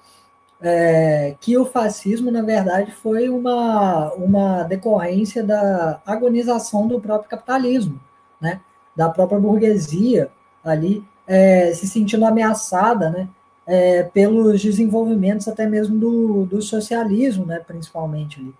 [0.60, 8.00] É, que o fascismo, na verdade, foi uma, uma decorrência da agonização do próprio capitalismo,
[8.40, 8.60] né?
[8.98, 10.28] da própria burguesia
[10.64, 13.28] ali é, se sentindo ameaçada, né,
[13.64, 18.54] é, pelos desenvolvimentos até mesmo do, do socialismo, né, principalmente ali.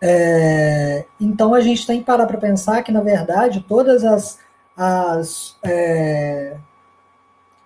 [0.00, 4.38] É, então a gente tem que parar para pensar que, na verdade, todas as,
[4.76, 6.56] as é,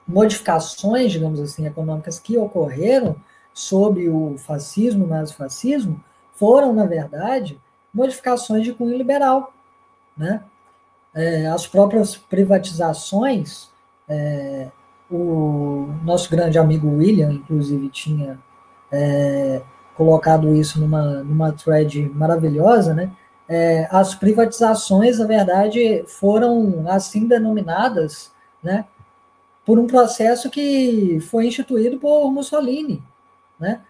[0.07, 3.17] modificações, digamos assim, econômicas que ocorreram
[3.53, 6.03] sob o fascismo, o nazifascismo,
[6.35, 7.61] foram, na verdade,
[7.93, 9.53] modificações de cunho liberal.
[10.17, 10.43] Né?
[11.15, 13.71] É, as próprias privatizações
[14.09, 14.69] é,
[15.11, 18.39] o nosso grande amigo William, inclusive, tinha
[18.91, 19.63] é,
[19.95, 23.11] colocado isso numa, numa thread maravilhosa, né?
[23.53, 28.31] É, as privatizações, na verdade, foram assim denominadas,
[28.63, 28.85] né?
[29.67, 33.03] Por um processo que foi instituído por Mussolini,
[33.59, 33.81] né?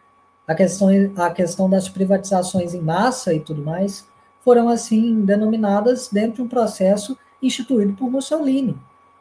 [0.48, 0.88] A questão,
[1.18, 4.08] a questão das privatizações em massa e tudo mais
[4.42, 8.78] foram assim denominadas dentro de um processo instituído por Mussolini,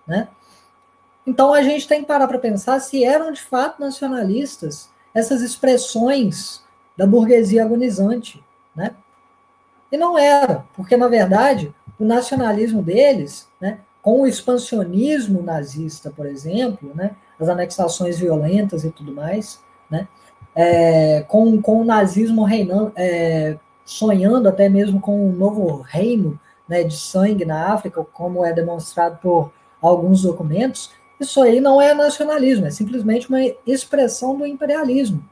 [0.08, 0.30] né?
[1.28, 6.64] Então a gente tem que parar para pensar se eram de fato nacionalistas essas expressões
[6.96, 8.42] da burguesia agonizante,
[8.74, 8.96] né?
[9.92, 16.26] E não era, porque na verdade o nacionalismo deles, né, com o expansionismo nazista, por
[16.26, 20.08] exemplo, né, as anexações violentas e tudo mais, né,
[20.56, 26.84] é, com, com o nazismo reinando, é, sonhando até mesmo com um novo reino né,
[26.84, 29.52] de sangue na África, como é demonstrado por
[29.82, 35.24] alguns documentos, isso aí não é nacionalismo, é simplesmente uma expressão do imperialismo.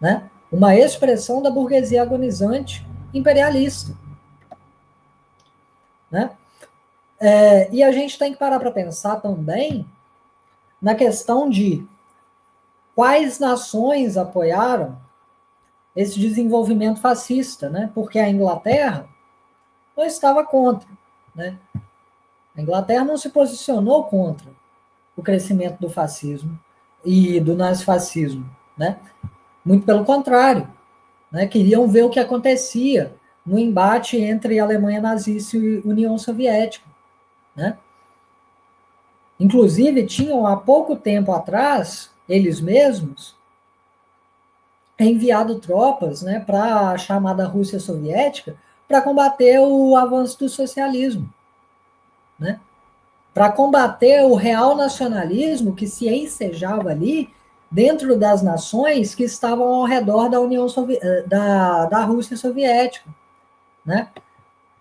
[0.00, 0.28] Né?
[0.50, 2.86] Uma expressão da burguesia agonizante
[3.18, 3.94] imperialista.
[6.10, 6.30] Né?
[7.20, 9.86] É, e a gente tem que parar para pensar também
[10.80, 11.86] na questão de
[12.94, 14.98] quais nações apoiaram
[15.94, 17.90] esse desenvolvimento fascista, né?
[17.92, 19.08] Porque a Inglaterra
[19.96, 20.88] não estava contra,
[21.34, 21.58] né?
[22.56, 24.48] A Inglaterra não se posicionou contra
[25.16, 26.58] o crescimento do fascismo
[27.04, 29.00] e do nazifascismo, né?
[29.64, 30.68] Muito pelo contrário,
[31.30, 31.46] né?
[31.46, 33.14] Queriam ver o que acontecia
[33.44, 36.86] no embate entre Alemanha nazista e União Soviética,
[37.56, 37.78] né?
[39.40, 43.36] Inclusive, tinham há pouco tempo atrás, eles mesmos,
[44.98, 48.56] enviado tropas né, para a chamada Rússia Soviética
[48.88, 51.32] para combater o avanço do socialismo.
[52.38, 52.58] Né?
[53.32, 57.32] Para combater o real nacionalismo que se ensejava ali
[57.70, 63.08] dentro das nações que estavam ao redor da União Sovi eh, da, da Rússia Soviética.
[63.84, 64.08] Né?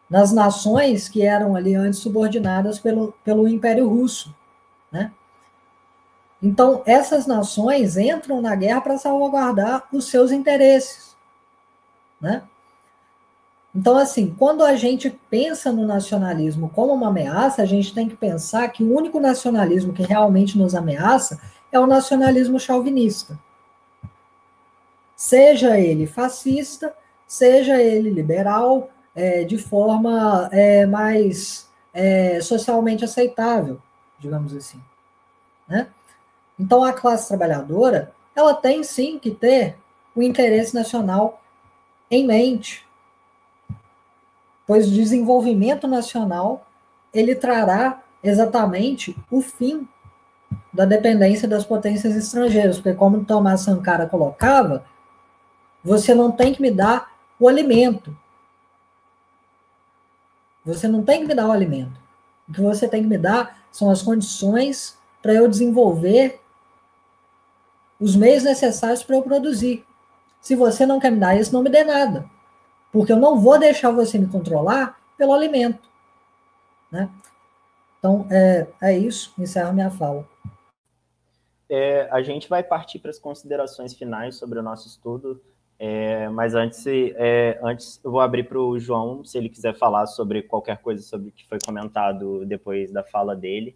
[0.10, 4.34] Nas nações que eram ali antes subordinadas pelo, pelo Império Russo.
[4.92, 5.12] Né?
[6.42, 11.16] Então, essas nações entram na guerra para salvaguardar os seus interesses.
[12.22, 12.44] Né?
[13.76, 18.16] Então, assim, quando a gente pensa no nacionalismo como uma ameaça, a gente tem que
[18.16, 21.40] pensar que o único nacionalismo que realmente nos ameaça
[21.72, 23.38] é o nacionalismo chauvinista.
[25.16, 26.96] Seja ele fascista,
[27.26, 33.82] seja ele liberal, é, de forma é, mais é, socialmente aceitável,
[34.20, 34.80] digamos assim.
[35.68, 35.88] Né?
[36.60, 39.76] Então, a classe trabalhadora, ela tem sim que ter
[40.16, 41.42] o interesse nacional
[42.10, 42.88] em mente,
[44.66, 46.66] pois o desenvolvimento nacional
[47.14, 49.88] ele trará exatamente o fim
[50.78, 54.86] da dependência das potências estrangeiras, porque como Tomás Sankara colocava,
[55.84, 58.16] você não tem que me dar o alimento.
[60.64, 62.00] Você não tem que me dar o alimento.
[62.48, 66.40] O que você tem que me dar são as condições para eu desenvolver
[68.00, 69.84] os meios necessários para eu produzir.
[70.40, 72.30] Se você não quer me dar isso, não me dê nada.
[72.92, 75.90] Porque eu não vou deixar você me controlar pelo alimento.
[76.92, 77.10] Né?
[77.98, 79.34] Então, é, é isso.
[79.40, 80.24] Encerro minha fala.
[81.70, 85.42] É, a gente vai partir para as considerações finais sobre o nosso estudo,
[85.80, 90.08] é, mas antes, é, antes eu vou abrir para o João, se ele quiser falar
[90.08, 93.76] sobre qualquer coisa sobre o que foi comentado depois da fala dele.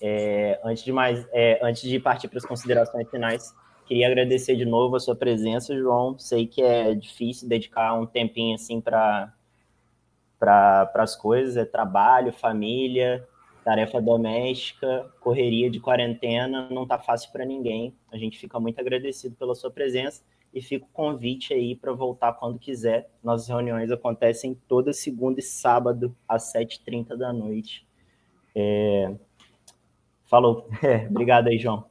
[0.00, 3.54] É, antes de mais, é, antes de partir para as considerações finais,
[3.86, 6.18] queria agradecer de novo a sua presença, João.
[6.18, 9.32] Sei que é difícil dedicar um tempinho assim para
[10.38, 13.26] para as coisas, é trabalho, família,
[13.68, 17.94] tarefa doméstica, correria de quarentena, não tá fácil para ninguém.
[18.10, 20.22] A gente fica muito agradecido pela sua presença
[20.54, 23.10] e fica o convite aí para voltar quando quiser.
[23.22, 27.86] Nossas reuniões acontecem toda segunda e sábado às 7h30 da noite.
[28.56, 29.14] É,
[30.24, 30.66] Falou.
[30.82, 31.84] É, obrigado aí, João.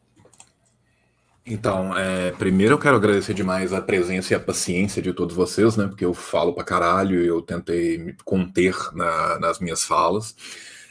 [1.46, 5.78] Então, é, primeiro eu quero agradecer demais a presença e a paciência de todos vocês,
[5.78, 5.86] né?
[5.86, 10.36] Porque eu falo pra caralho e eu tentei me conter na, nas minhas falas.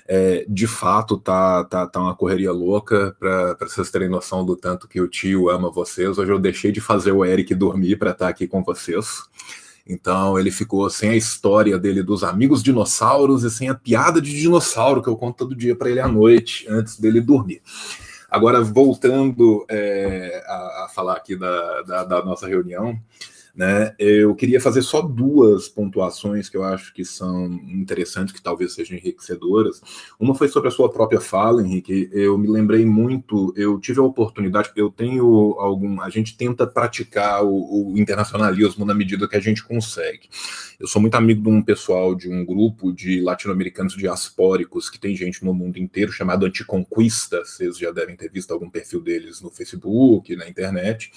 [0.08, 4.86] É, de fato, tá, tá, tá uma correria louca para vocês terem noção do tanto
[4.86, 6.16] que o tio ama vocês.
[6.16, 9.24] Hoje eu deixei de fazer o Eric dormir para estar tá aqui com vocês.
[9.86, 14.32] Então ele ficou sem a história dele dos amigos dinossauros e sem a piada de
[14.32, 17.62] dinossauro que eu conto todo dia para ele à noite, antes dele dormir.
[18.28, 20.54] Agora, voltando é, a,
[20.84, 22.98] a, falar aqui da, da, da nossa reunião,
[23.56, 23.94] né?
[23.98, 28.98] Eu queria fazer só duas pontuações que eu acho que são interessantes, que talvez sejam
[28.98, 29.80] enriquecedoras.
[30.20, 32.10] Uma foi sobre a sua própria fala, Henrique.
[32.12, 35.24] Eu me lembrei muito, eu tive a oportunidade, eu tenho
[35.58, 36.02] algum.
[36.02, 40.28] A gente tenta praticar o, o internacionalismo na medida que a gente consegue.
[40.78, 45.16] Eu sou muito amigo de um pessoal de um grupo de latino-americanos diaspóricos que tem
[45.16, 47.42] gente no mundo inteiro chamado Anticonquista.
[47.42, 51.10] Vocês já devem ter visto algum perfil deles no Facebook, na internet.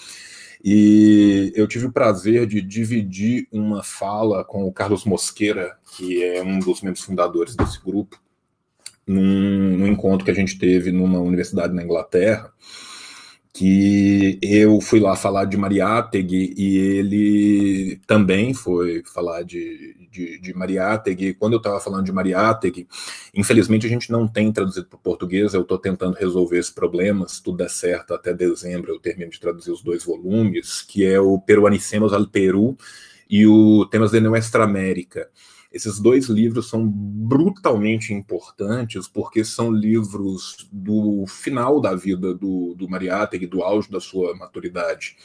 [0.64, 6.44] E eu tive o prazer de dividir uma fala com o Carlos Mosqueira, que é
[6.44, 8.20] um dos membros fundadores desse grupo,
[9.08, 12.54] num, num encontro que a gente teve numa universidade na Inglaterra
[13.54, 20.54] que eu fui lá falar de Mariátegui e ele também foi falar de, de, de
[20.54, 21.34] Mariátegui.
[21.34, 22.88] Quando eu estava falando de Mariátegui,
[23.34, 27.28] infelizmente a gente não tem traduzido para o português, eu estou tentando resolver esse problema,
[27.28, 31.20] se tudo der certo, até dezembro eu termino de traduzir os dois volumes, que é
[31.20, 32.78] o Peruanicemos al Peru
[33.30, 35.30] e o Temas de Nuestra América.
[35.72, 42.90] Esses dois livros são brutalmente importantes porque são livros do final da vida do, do
[42.90, 45.16] Mariátegui, do auge da sua maturidade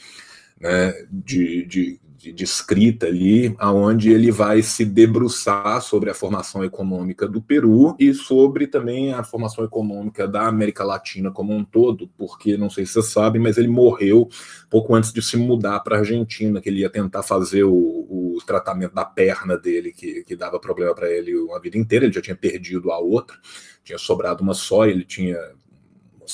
[0.60, 2.00] né, de, de,
[2.32, 8.14] de, escrita ali, aonde ele vai se debruçar sobre a formação econômica do Peru e
[8.14, 12.94] sobre também a formação econômica da América Latina como um todo, porque não sei se
[12.94, 14.28] vocês sabem, mas ele morreu
[14.70, 18.23] pouco antes de se mudar para a Argentina, que ele ia tentar fazer o, o
[18.38, 22.22] tratamento da perna dele, que, que dava problema para ele a vida inteira, ele já
[22.22, 23.36] tinha perdido a outra,
[23.82, 25.38] tinha sobrado uma só, ele tinha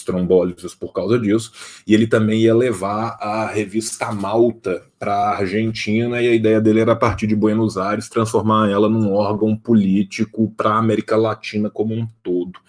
[0.04, 1.52] trombólises por causa disso,
[1.86, 6.80] e ele também ia levar a revista Malta para a Argentina, e a ideia dele
[6.80, 11.68] era, a partir de Buenos Aires, transformar ela num órgão político para a América Latina
[11.68, 12.60] como um todo.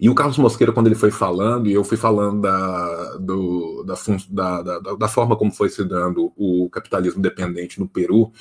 [0.00, 4.62] E o Carlos Mosqueira, quando ele foi falando, e eu fui falando da, do, da,
[4.62, 8.32] da, da, da forma como foi se dando o capitalismo dependente no Peru,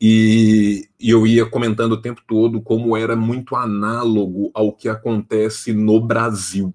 [0.00, 5.72] e, e, eu ia comentando o tempo todo como era muito análogo ao que acontece
[5.72, 6.72] no Brasil.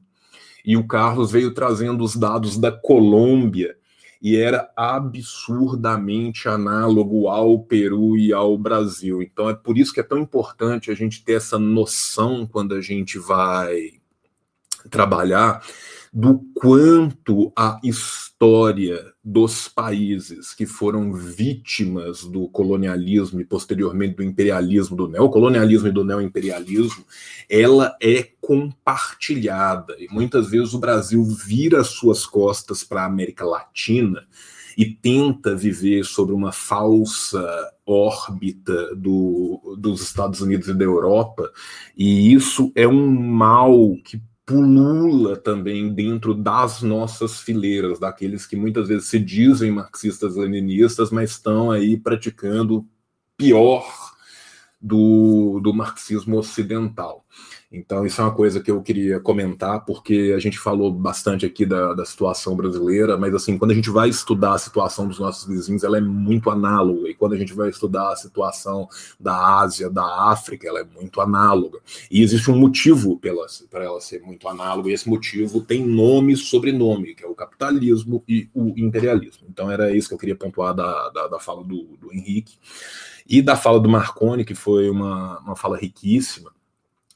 [0.65, 3.75] E o Carlos veio trazendo os dados da Colômbia
[4.23, 9.21] e era absurdamente análogo ao Peru e ao Brasil.
[9.21, 12.79] Então é por isso que é tão importante a gente ter essa noção quando a
[12.79, 13.91] gente vai
[14.89, 15.61] trabalhar
[16.13, 24.95] do quanto a história dos países que foram vítimas do colonialismo e posteriormente do imperialismo,
[24.95, 27.03] do neocolonialismo e do neoimperialismo,
[27.49, 29.95] ela é compartilhada.
[29.97, 34.23] E muitas vezes o Brasil vira suas costas para a América Latina
[34.77, 37.43] e tenta viver sobre uma falsa
[37.85, 41.51] órbita do, dos Estados Unidos e da Europa,
[41.97, 48.87] e isso é um mal que pulula também dentro das nossas fileiras, daqueles que muitas
[48.87, 52.85] vezes se dizem marxistas-leninistas, mas estão aí praticando
[53.37, 53.85] pior
[54.81, 57.25] do, do marxismo ocidental.
[57.73, 61.65] Então, isso é uma coisa que eu queria comentar, porque a gente falou bastante aqui
[61.65, 65.47] da, da situação brasileira, mas assim, quando a gente vai estudar a situação dos nossos
[65.47, 68.87] vizinhos, ela é muito análoga, e quando a gente vai estudar a situação
[69.19, 71.79] da Ásia, da África, ela é muito análoga.
[72.11, 76.37] E existe um motivo para ela ser muito análoga, e esse motivo tem nome e
[76.37, 79.47] sobrenome, que é o capitalismo e o imperialismo.
[79.49, 82.53] Então, era isso que eu queria pontuar da, da, da fala do, do Henrique.
[83.27, 86.51] E da fala do Marconi, que foi uma, uma fala riquíssima,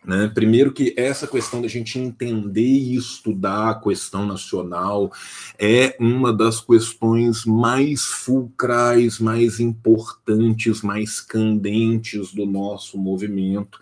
[0.05, 0.31] né?
[0.33, 5.11] Primeiro que essa questão da gente entender e estudar a questão nacional
[5.59, 13.77] é uma das questões mais fulcrais, mais importantes, mais candentes do nosso movimento,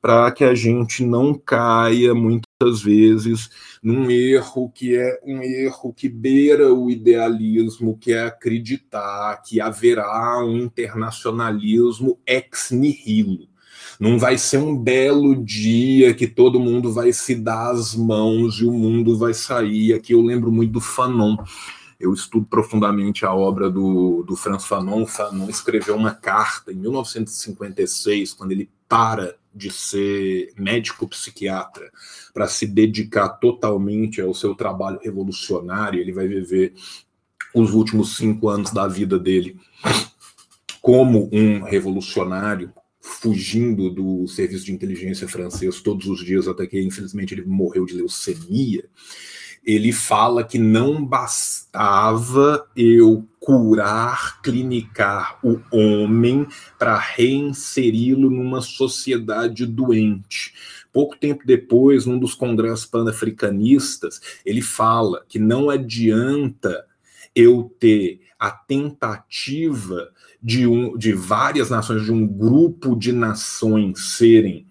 [0.00, 3.48] para que a gente não caia muitas vezes
[3.80, 10.44] num erro que é um erro que beira o idealismo, que é acreditar que haverá
[10.44, 13.48] um internacionalismo ex nihilo
[13.98, 18.64] não vai ser um belo dia que todo mundo vai se dar as mãos e
[18.64, 19.92] o mundo vai sair.
[19.92, 21.36] Aqui eu lembro muito do Fanon.
[21.98, 25.04] Eu estudo profundamente a obra do, do Franz Fanon.
[25.04, 31.90] Fanon escreveu uma carta em 1956, quando ele para de ser médico psiquiatra
[32.32, 36.00] para se dedicar totalmente ao seu trabalho revolucionário.
[36.00, 36.72] Ele vai viver
[37.52, 39.58] os últimos cinco anos da vida dele
[40.80, 42.72] como um revolucionário,
[43.08, 47.94] fugindo do serviço de inteligência francês todos os dias, até que infelizmente ele morreu de
[47.94, 48.84] leucemia,
[49.64, 56.46] ele fala que não bastava eu curar, clinicar o homem
[56.78, 60.52] para reinseri-lo numa sociedade doente.
[60.92, 66.86] Pouco tempo depois, num dos congressos panafricanistas, ele fala que não adianta
[67.34, 70.10] eu ter a tentativa
[70.42, 74.66] de, um, de várias nações, de um grupo de nações serem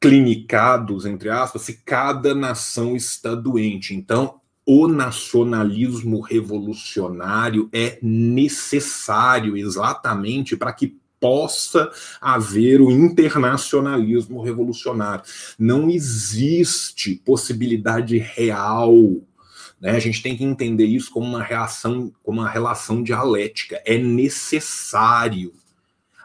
[0.00, 3.94] clinicados, entre aspas, se cada nação está doente.
[3.94, 11.90] Então, o nacionalismo revolucionário é necessário exatamente para que possa
[12.20, 15.24] haver o internacionalismo revolucionário.
[15.58, 18.92] Não existe possibilidade real
[19.80, 19.90] né?
[19.90, 23.80] A gente tem que entender isso como uma reação, como uma relação dialética.
[23.84, 25.52] É necessário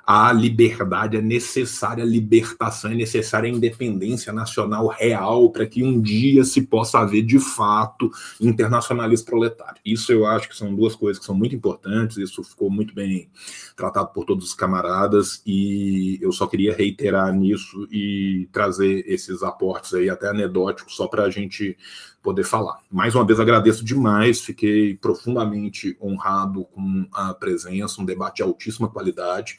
[0.05, 6.01] a liberdade, é necessária a libertação, é necessária a independência nacional real para que um
[6.01, 9.79] dia se possa haver de fato internacionalismo proletário.
[9.85, 13.29] Isso eu acho que são duas coisas que são muito importantes, isso ficou muito bem
[13.75, 19.93] tratado por todos os camaradas e eu só queria reiterar nisso e trazer esses aportes
[19.93, 21.77] aí, até anedóticos, só para a gente
[22.21, 22.79] poder falar.
[22.89, 28.89] Mais uma vez agradeço demais, fiquei profundamente honrado com a presença, um debate de altíssima
[28.89, 29.57] qualidade.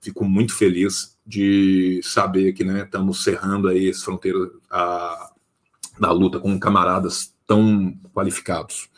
[0.00, 4.38] Fico muito feliz de saber que né, estamos cerrando aí essa fronteira
[4.70, 5.32] a,
[6.00, 8.88] da luta com camaradas tão qualificados.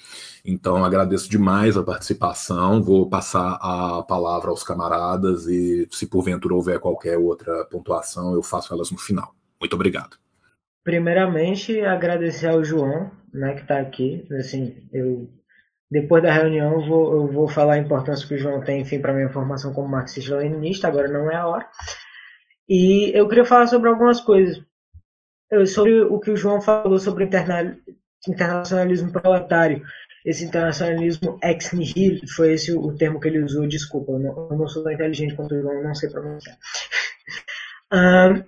[0.45, 2.83] Então, agradeço demais a participação.
[2.83, 8.73] Vou passar a palavra aos camaradas e, se porventura houver qualquer outra pontuação, eu faço
[8.75, 9.35] elas no final.
[9.61, 10.17] Muito obrigado.
[10.85, 14.27] Primeiramente, agradecer ao João, né, que está aqui.
[14.39, 15.29] Assim, eu
[15.91, 19.01] depois da reunião eu vou, eu vou falar a importância que o João tem, enfim,
[19.01, 20.87] para minha formação como marxista-leninista.
[20.87, 21.69] Agora não é a hora.
[22.69, 24.63] E eu queria falar sobre algumas coisas.
[25.67, 27.29] Sobre o que o João falou sobre
[28.29, 29.83] internacionalismo proletário,
[30.25, 34.57] esse internacionalismo ex nihil, foi esse o termo que ele usou, desculpa, eu não, eu
[34.57, 36.57] não sou tão inteligente quanto eu não sei pronunciar.
[37.93, 38.45] um,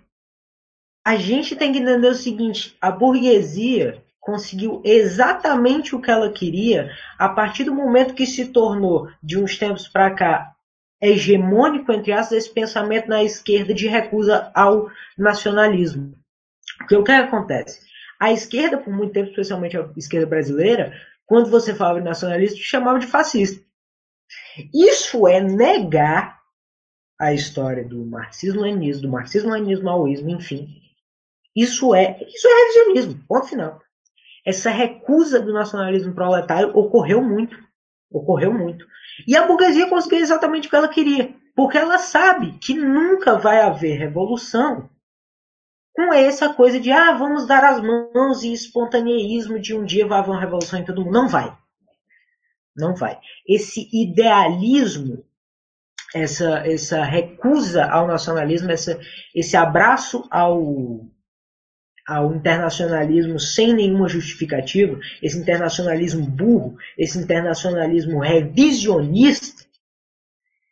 [1.05, 6.91] a gente tem que entender o seguinte: a burguesia conseguiu exatamente o que ela queria
[7.19, 10.55] a partir do momento que se tornou, de uns tempos para cá,
[11.01, 14.89] hegemônico, entre aspas, esse pensamento na esquerda de recusa ao
[15.19, 16.15] nacionalismo.
[16.79, 17.81] Porque o que acontece?
[18.20, 20.93] A esquerda, por muito tempo, especialmente a esquerda brasileira,
[21.27, 23.65] quando você falava de nacionalista, te chamava de fascista.
[24.73, 26.41] Isso é negar
[27.19, 30.81] a história do marxismo-leninismo, do marxismo-leninismo, maoísmo, enfim.
[31.55, 33.81] Isso é, isso é revisionismo, ponto final.
[34.45, 37.57] Essa recusa do nacionalismo proletário ocorreu muito.
[38.11, 38.87] Ocorreu muito.
[39.27, 41.35] E a burguesia conseguiu exatamente o que ela queria.
[41.55, 44.89] Porque ela sabe que nunca vai haver revolução
[45.95, 50.19] com essa coisa de ah, vamos dar as mãos e espontaneísmo de um dia vai
[50.19, 51.12] haver uma revolução em todo mundo.
[51.12, 51.57] Não vai.
[52.74, 53.19] Não vai.
[53.47, 55.24] Esse idealismo,
[56.15, 58.99] essa, essa recusa ao nacionalismo, essa,
[59.35, 61.07] esse abraço ao,
[62.07, 69.62] ao internacionalismo sem nenhuma justificativa, esse internacionalismo burro, esse internacionalismo revisionista,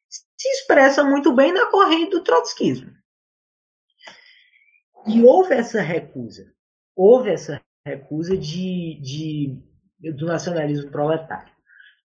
[0.09, 2.91] se expressa muito bem na corrente do trotskismo.
[5.07, 6.53] E houve essa recusa,
[6.97, 9.71] houve essa recusa de, de
[10.13, 11.53] do nacionalismo proletário.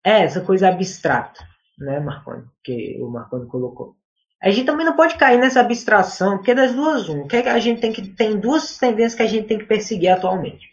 [0.04, 1.46] É essa coisa abstrata,
[1.78, 3.96] né, Marconi, que o Marconi colocou.
[4.44, 7.48] A gente também não pode cair nessa abstração, porque das duas, um, que, é que
[7.48, 10.68] a gente tem que tem duas tendências que a gente tem que perseguir atualmente.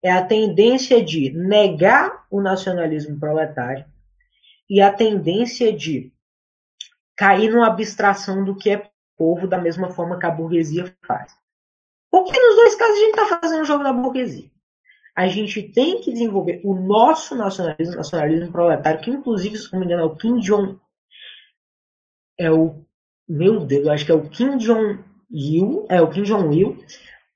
[0.00, 3.84] É a tendência de negar o nacionalismo proletário
[4.68, 6.12] e a tendência de
[7.16, 8.88] cair numa abstração do que é
[9.18, 11.34] povo da mesma forma que a burguesia faz.
[12.12, 14.48] Porque nos dois casos a gente está fazendo o jogo da burguesia.
[15.16, 19.86] A gente tem que desenvolver o nosso nacionalismo, nacionalismo proletário, que inclusive, se não me
[19.86, 20.78] engano, é o Kim Jong.
[22.38, 22.88] É o
[23.30, 26.76] meu Deus, eu acho que é o Kim Jong-il, é o Kim Jong-il,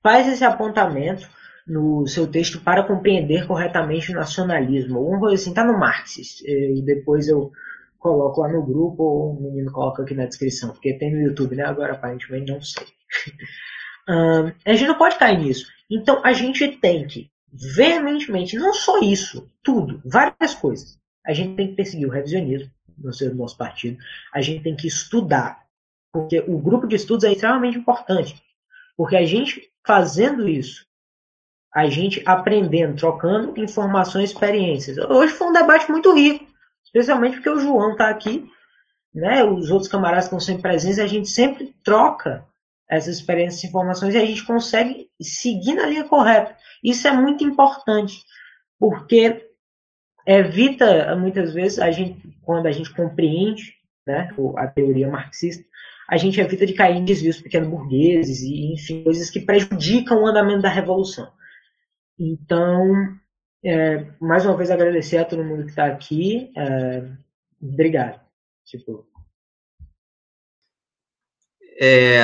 [0.03, 1.27] faz esse apontamento
[1.65, 4.97] no seu texto para compreender corretamente o nacionalismo.
[4.97, 6.17] Alguma coisa assim, tá no Marx.
[6.45, 7.49] E depois eu
[7.97, 11.55] coloco lá no grupo ou o menino coloca aqui na descrição, porque tem no YouTube,
[11.55, 11.63] né?
[11.63, 12.85] Agora aparentemente não sei.
[14.09, 15.65] um, a gente não pode cair nisso.
[15.89, 20.99] Então a gente tem que, veementemente, não só isso, tudo, várias coisas.
[21.25, 23.97] A gente tem que perseguir o revisionismo no nosso partido.
[24.33, 25.64] A gente tem que estudar
[26.15, 28.41] porque o grupo de estudos é extremamente importante.
[28.95, 30.85] Porque a gente fazendo isso,
[31.73, 34.97] a gente aprendendo, trocando informações, experiências.
[34.97, 36.47] Hoje foi um debate muito rico,
[36.85, 38.49] especialmente porque o João está aqui,
[39.13, 39.43] né?
[39.43, 42.45] Os outros camaradas estão sempre presentes, a gente sempre troca
[42.89, 46.55] essas experiências informações e a gente consegue seguir na linha correta.
[46.81, 48.23] Isso é muito importante,
[48.79, 49.49] porque
[50.25, 53.73] evita muitas vezes a gente, quando a gente compreende
[54.07, 55.65] né, a teoria marxista,
[56.07, 60.61] a gente evita de cair em desvios pequeno-burgueses e, enfim, coisas que prejudicam o andamento
[60.61, 61.31] da revolução.
[62.17, 63.17] Então,
[63.63, 66.51] é, mais uma vez agradecer a todo mundo que está aqui.
[66.55, 67.03] É,
[67.61, 68.21] obrigado.
[68.63, 69.07] Tipo.
[71.81, 72.19] É,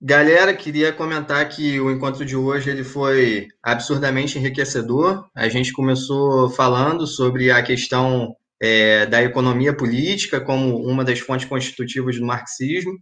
[0.00, 5.28] galera, queria comentar que o encontro de hoje ele foi absurdamente enriquecedor.
[5.34, 11.48] A gente começou falando sobre a questão é, da economia política como uma das fontes
[11.48, 12.98] constitutivas do marxismo.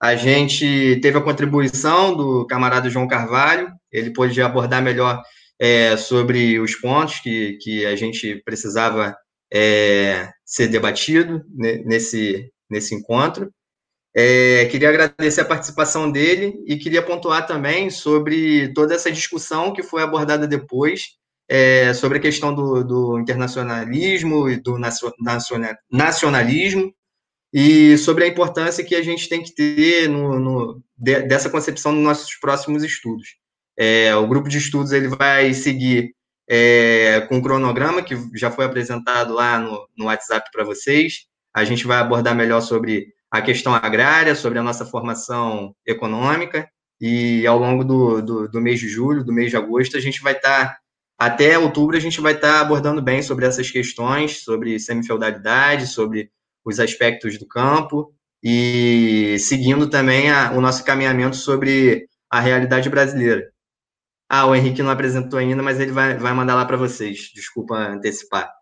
[0.00, 5.22] A gente teve a contribuição do camarada João Carvalho, ele pôde abordar melhor
[5.58, 9.16] é, sobre os pontos que, que a gente precisava
[9.52, 13.52] é, ser debatido nesse, nesse encontro.
[14.16, 19.82] É, queria agradecer a participação dele e queria pontuar também sobre toda essa discussão que
[19.82, 21.17] foi abordada depois
[21.48, 24.76] é, sobre a questão do, do internacionalismo e do
[25.90, 26.94] nacionalismo
[27.52, 32.04] e sobre a importância que a gente tem que ter no, no, dessa concepção nos
[32.04, 33.36] nossos próximos estudos.
[33.78, 36.12] É, o grupo de estudos ele vai seguir
[36.48, 41.26] é, com um cronograma que já foi apresentado lá no, no WhatsApp para vocês.
[41.54, 46.68] A gente vai abordar melhor sobre a questão agrária, sobre a nossa formação econômica,
[47.00, 50.20] e ao longo do, do, do mês de julho, do mês de agosto, a gente
[50.20, 50.78] vai estar tá
[51.18, 56.30] até outubro a gente vai estar abordando bem sobre essas questões, sobre semifeudalidade, sobre
[56.64, 63.50] os aspectos do campo e seguindo também a, o nosso caminhamento sobre a realidade brasileira.
[64.28, 67.32] Ah, o Henrique não apresentou ainda, mas ele vai, vai mandar lá para vocês.
[67.34, 68.52] Desculpa antecipar.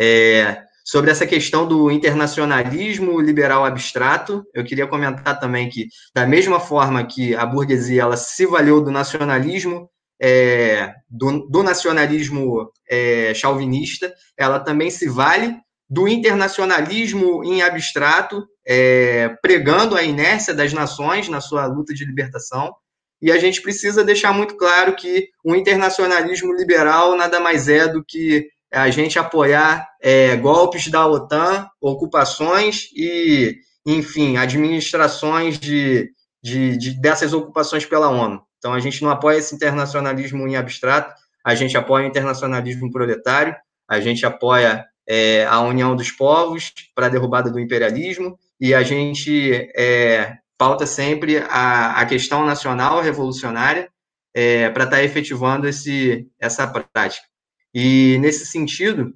[0.00, 6.58] É, sobre essa questão do internacionalismo liberal abstrato, eu queria comentar também que, da mesma
[6.58, 9.88] forma que a burguesia ela se valeu do nacionalismo
[10.22, 15.56] é, do, do, nacionalismo é, chauvinista, ela também se vale
[15.90, 22.72] do internacionalismo em abstrato, é, pregando a inércia das nações na sua luta de libertação.
[23.20, 28.04] E a gente precisa deixar muito claro que o internacionalismo liberal nada mais é do
[28.04, 36.10] que a gente apoiar é, golpes da OTAN, ocupações e, enfim, administrações de,
[36.42, 38.40] de, de, dessas ocupações pela ONU.
[38.62, 41.12] Então, a gente não apoia esse internacionalismo em abstrato,
[41.44, 43.56] a gente apoia o internacionalismo proletário,
[43.88, 48.84] a gente apoia é, a união dos povos para a derrubada do imperialismo, e a
[48.84, 53.88] gente é, pauta sempre a, a questão nacional revolucionária
[54.32, 57.26] é, para estar tá efetivando esse, essa prática.
[57.74, 59.12] E, nesse sentido,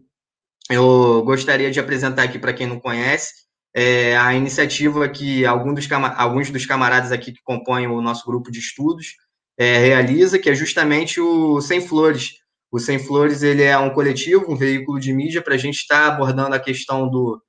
[0.68, 5.86] eu gostaria de apresentar aqui para quem não conhece é, a iniciativa que algum dos,
[6.16, 9.14] alguns dos camaradas aqui que compõem o nosso grupo de estudos
[9.58, 12.34] é, realiza, que é justamente o Sem Flores,
[12.70, 16.08] o Sem Flores ele é um coletivo, um veículo de mídia para a gente estar
[16.08, 17.40] tá abordando a questão do,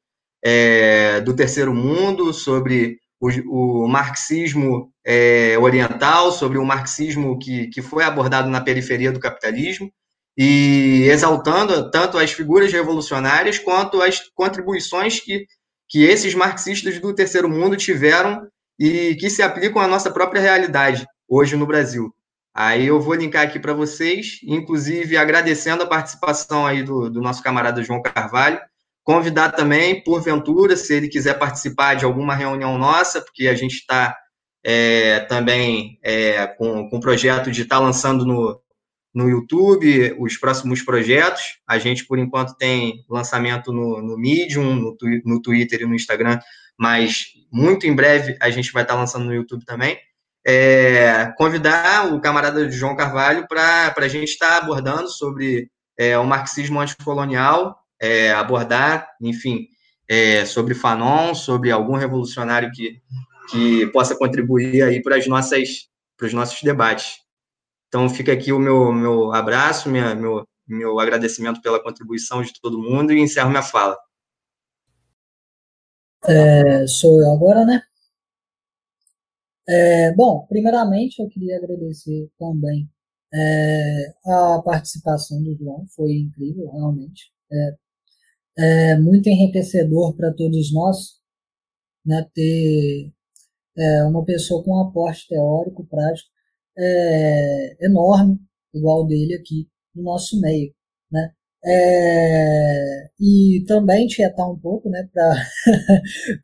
[0.44, 7.82] é, do terceiro mundo, sobre o, o marxismo é, oriental, sobre o marxismo que, que
[7.82, 9.92] foi abordado na periferia do capitalismo,
[10.38, 15.46] e exaltando tanto as figuras revolucionárias quanto as contribuições que,
[15.90, 18.48] que esses marxistas do terceiro mundo tiveram
[18.80, 22.14] e que se aplicam à nossa própria realidade hoje no Brasil.
[22.54, 27.44] Aí eu vou linkar aqui para vocês, inclusive agradecendo a participação aí do, do nosso
[27.44, 28.60] camarada João Carvalho,
[29.04, 34.18] convidar também, porventura, se ele quiser participar de alguma reunião nossa, porque a gente está
[34.66, 38.60] é, também é, com, com o projeto de estar tá lançando no,
[39.14, 41.60] no YouTube os próximos projetos.
[41.68, 46.40] A gente, por enquanto, tem lançamento no, no Medium, no, no Twitter e no Instagram,
[46.76, 49.98] mas muito em breve a gente vai estar tá lançando no YouTube também
[50.48, 56.26] é, convidar o camarada João Carvalho para a gente estar tá abordando sobre é, o
[56.26, 59.68] marxismo anticolonial, é, abordar, enfim,
[60.08, 63.02] é, sobre Fanon, sobre algum revolucionário que,
[63.52, 67.18] que possa contribuir aí para, as nossas, para os nossos debates.
[67.90, 72.82] Então, fica aqui o meu, meu abraço, minha, meu, meu agradecimento pela contribuição de todo
[72.82, 73.98] mundo e encerro minha fala.
[76.26, 77.82] É, sou eu agora, né?
[79.70, 82.90] É, bom, primeiramente eu queria agradecer também
[83.34, 87.32] é, a participação do João, foi incrível, realmente.
[87.52, 91.18] É, é muito enriquecedor para todos nós
[92.06, 93.12] né, ter
[93.78, 96.30] é, uma pessoa com um aporte teórico, prático,
[96.78, 98.40] é, enorme,
[98.74, 100.74] igual dele aqui no nosso meio.
[101.12, 101.34] Né?
[101.66, 105.08] É, e também tietar um pouco, né,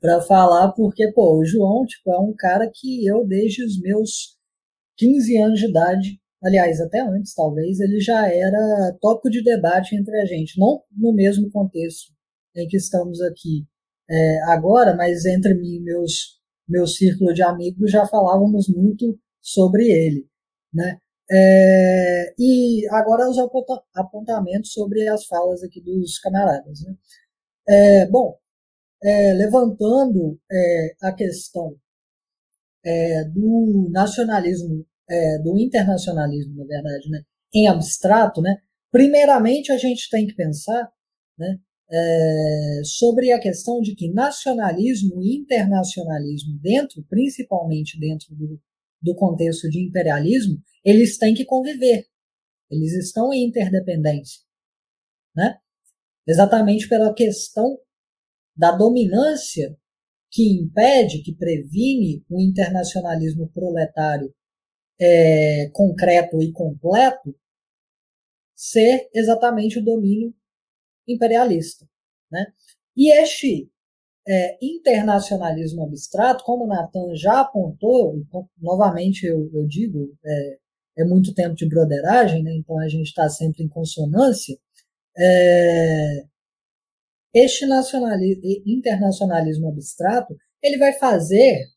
[0.01, 4.37] para falar, porque, pô, o João, tipo, é um cara que eu, desde os meus
[4.97, 10.19] 15 anos de idade, aliás, até antes, talvez, ele já era tópico de debate entre
[10.19, 12.11] a gente, não no mesmo contexto
[12.55, 13.65] em que estamos aqui
[14.09, 19.87] é, agora, mas entre mim e meus, meu círculo de amigos já falávamos muito sobre
[19.89, 20.27] ele,
[20.73, 20.97] né?
[21.35, 23.37] É, e agora os
[23.95, 26.81] apontamentos sobre as falas aqui dos camaradas.
[26.81, 26.95] Né?
[27.67, 28.37] É, bom,
[29.03, 31.75] é, levantando é, a questão
[32.85, 38.55] é, do nacionalismo, é, do internacionalismo, na verdade, né, em abstrato, né,
[38.91, 40.91] primeiramente a gente tem que pensar
[41.37, 41.57] né,
[42.83, 48.59] sobre a questão de que nacionalismo e internacionalismo, dentro, principalmente dentro do,
[49.03, 52.07] do contexto de imperialismo, eles têm que conviver.
[52.71, 54.41] Eles estão em interdependência.
[55.35, 55.57] Né?
[56.27, 57.77] Exatamente pela questão
[58.55, 59.77] da dominância
[60.31, 64.33] que impede, que previne o internacionalismo proletário
[64.99, 67.35] é, concreto e completo
[68.55, 70.33] ser exatamente o domínio
[71.07, 71.87] imperialista.
[72.31, 72.45] Né?
[72.95, 73.69] E este
[74.27, 78.15] é, internacionalismo abstrato, como o Nathan já apontou,
[78.57, 80.57] novamente eu, eu digo, é,
[80.99, 84.57] é, muito tempo de broderagem, né, então a gente está sempre em consonância,
[85.17, 86.23] é,
[87.33, 87.65] este
[88.65, 91.67] internacionalismo abstrato ele vai fazer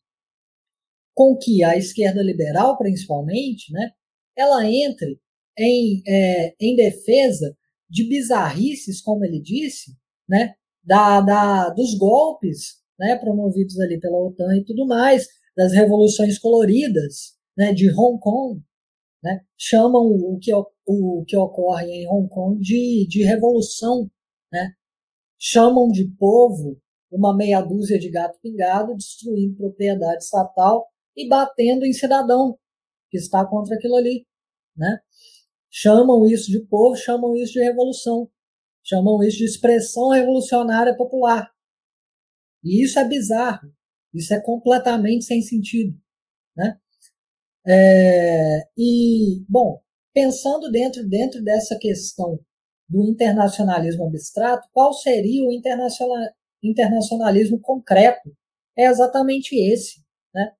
[1.13, 3.91] com que a esquerda liberal, principalmente, né,
[4.35, 5.19] ela entre
[5.57, 7.57] em, é, em defesa
[7.89, 9.91] de bizarrices, como ele disse,
[10.29, 10.53] né,
[10.87, 17.35] da, da, dos golpes né, promovidos ali pela OTAN e tudo mais, das revoluções coloridas
[17.57, 18.63] né, de Hong Kong,
[19.21, 20.51] né, chamam o que,
[20.85, 24.09] o que ocorre em Hong Kong de, de revolução,
[24.51, 24.71] né,
[25.37, 26.79] chamam de povo
[27.11, 32.57] uma meia dúzia de gato pingado destruindo propriedade estatal e batendo em cidadão
[33.09, 34.25] que está contra aquilo ali,
[34.75, 34.99] né?
[35.69, 38.29] chamam isso de povo, chamam isso de revolução,
[38.87, 41.51] chamam isso de expressão revolucionária popular.
[42.63, 43.71] E isso é bizarro,
[44.13, 45.95] isso é completamente sem sentido.
[46.55, 46.77] Né?
[47.67, 49.81] É, e, bom,
[50.13, 52.39] pensando dentro, dentro dessa questão
[52.89, 56.29] do internacionalismo abstrato, qual seria o internacional,
[56.63, 58.31] internacionalismo concreto?
[58.77, 60.01] É exatamente esse.
[60.33, 60.51] Né?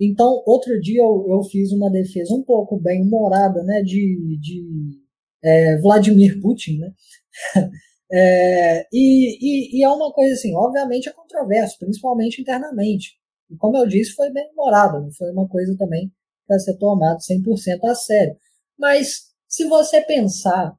[0.00, 5.02] Então, outro dia eu, eu fiz uma defesa um pouco bem humorada né, de, de
[5.42, 6.92] é, Vladimir Putin, né?
[8.12, 13.18] é, e, e, e, é uma coisa assim, obviamente é controverso, principalmente internamente.
[13.50, 16.10] E como eu disse, foi bem humorada, não foi uma coisa também
[16.46, 18.36] para ser tomada 100% a sério.
[18.78, 20.74] Mas se você pensar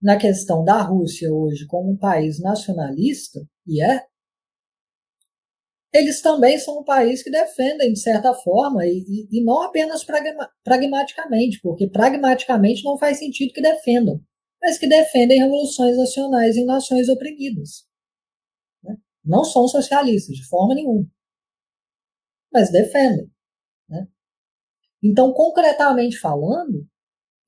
[0.00, 4.04] na questão da Rússia hoje como um país nacionalista, e é,
[5.92, 10.04] eles também são um país que defendem, de certa forma, e, e, e não apenas
[10.62, 14.20] pragmaticamente, porque pragmaticamente não faz sentido que defendam,
[14.60, 17.86] mas que defendem revoluções nacionais em nações oprimidas.
[18.82, 18.96] Né?
[19.24, 21.06] Não são socialistas, de forma nenhuma,
[22.52, 23.30] mas defendem.
[23.88, 24.08] Né?
[25.02, 26.86] Então, concretamente falando,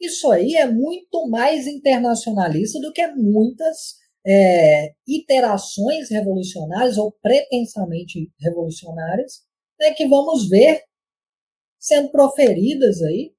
[0.00, 9.44] isso aí é muito mais internacionalista do que muitas é, iterações revolucionárias ou pretensamente revolucionárias
[9.78, 10.84] né, que vamos ver
[11.78, 13.34] sendo proferidas aí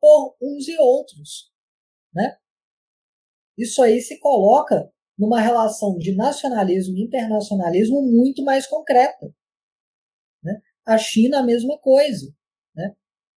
[0.00, 1.52] por uns e outros.
[2.14, 2.36] Né?
[3.62, 9.32] Isso aí se coloca numa relação de nacionalismo e internacionalismo muito mais concreta.
[10.42, 10.60] Né?
[10.84, 12.34] A China, a mesma coisa.
[12.74, 12.92] Né?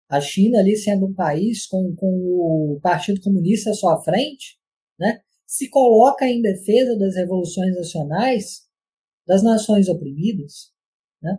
[0.10, 4.58] A China, ali sendo um país com, com o Partido Comunista à sua frente,
[5.00, 5.22] né?
[5.45, 8.66] se coloca em defesa das revoluções nacionais
[9.28, 10.72] das nações oprimidas.
[11.22, 11.38] Né?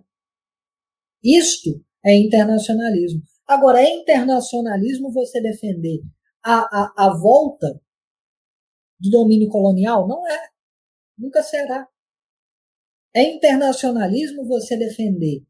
[1.23, 3.23] Isto é internacionalismo.
[3.47, 6.03] Agora, é internacionalismo você defender
[6.43, 7.81] a, a, a volta
[8.99, 10.07] do domínio colonial?
[10.07, 10.49] Não é.
[11.18, 11.89] Nunca será.
[13.15, 15.44] É internacionalismo você defender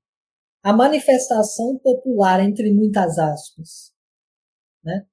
[0.62, 3.92] a manifestação popular, entre muitas aspas,
[4.82, 5.06] né?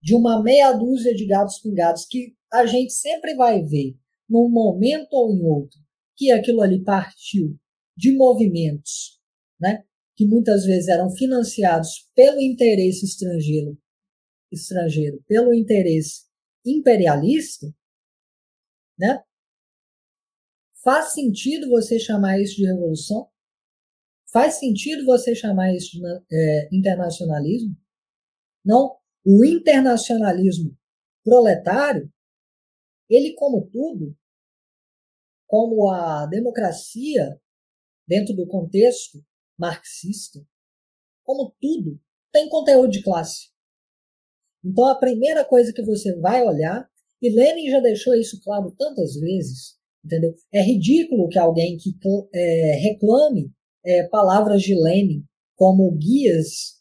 [0.00, 3.96] de uma meia dúzia de gatos pingados que a gente sempre vai ver,
[4.28, 5.78] num momento ou em outro,
[6.16, 7.58] que aquilo ali partiu
[7.96, 9.20] de movimentos,
[9.60, 9.84] né,
[10.16, 13.76] que muitas vezes eram financiados pelo interesse estrangeiro,
[14.50, 16.27] estrangeiro, pelo interesse
[16.70, 17.66] imperialista,
[18.98, 19.22] né?
[20.82, 23.28] Faz sentido você chamar isso de revolução?
[24.32, 27.76] Faz sentido você chamar isso de é, internacionalismo?
[28.64, 28.96] Não.
[29.24, 30.76] O internacionalismo
[31.24, 32.10] proletário
[33.08, 34.16] ele, como tudo,
[35.46, 37.40] como a democracia
[38.06, 39.24] dentro do contexto
[39.58, 40.46] marxista,
[41.24, 43.50] como tudo, tem conteúdo de classe.
[44.64, 46.88] Então, a primeira coisa que você vai olhar,
[47.22, 50.34] e Lenin já deixou isso claro tantas vezes, entendeu?
[50.52, 51.96] É ridículo que alguém que
[52.34, 53.50] é, reclame
[53.84, 55.24] é, palavras de Lenin
[55.56, 56.78] como guias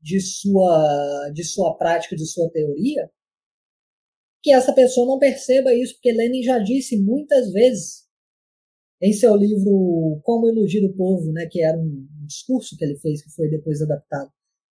[0.00, 3.10] de sua, de sua prática, de sua teoria,
[4.42, 8.08] que essa pessoa não perceba isso, porque Lenin já disse muitas vezes
[9.02, 13.22] em seu livro Como Iludir o Povo, né, que era um discurso que ele fez,
[13.22, 14.30] que foi depois adaptado,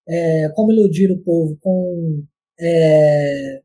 [0.08, 2.24] é, Como Iludir o Povo com.
[2.60, 3.62] É,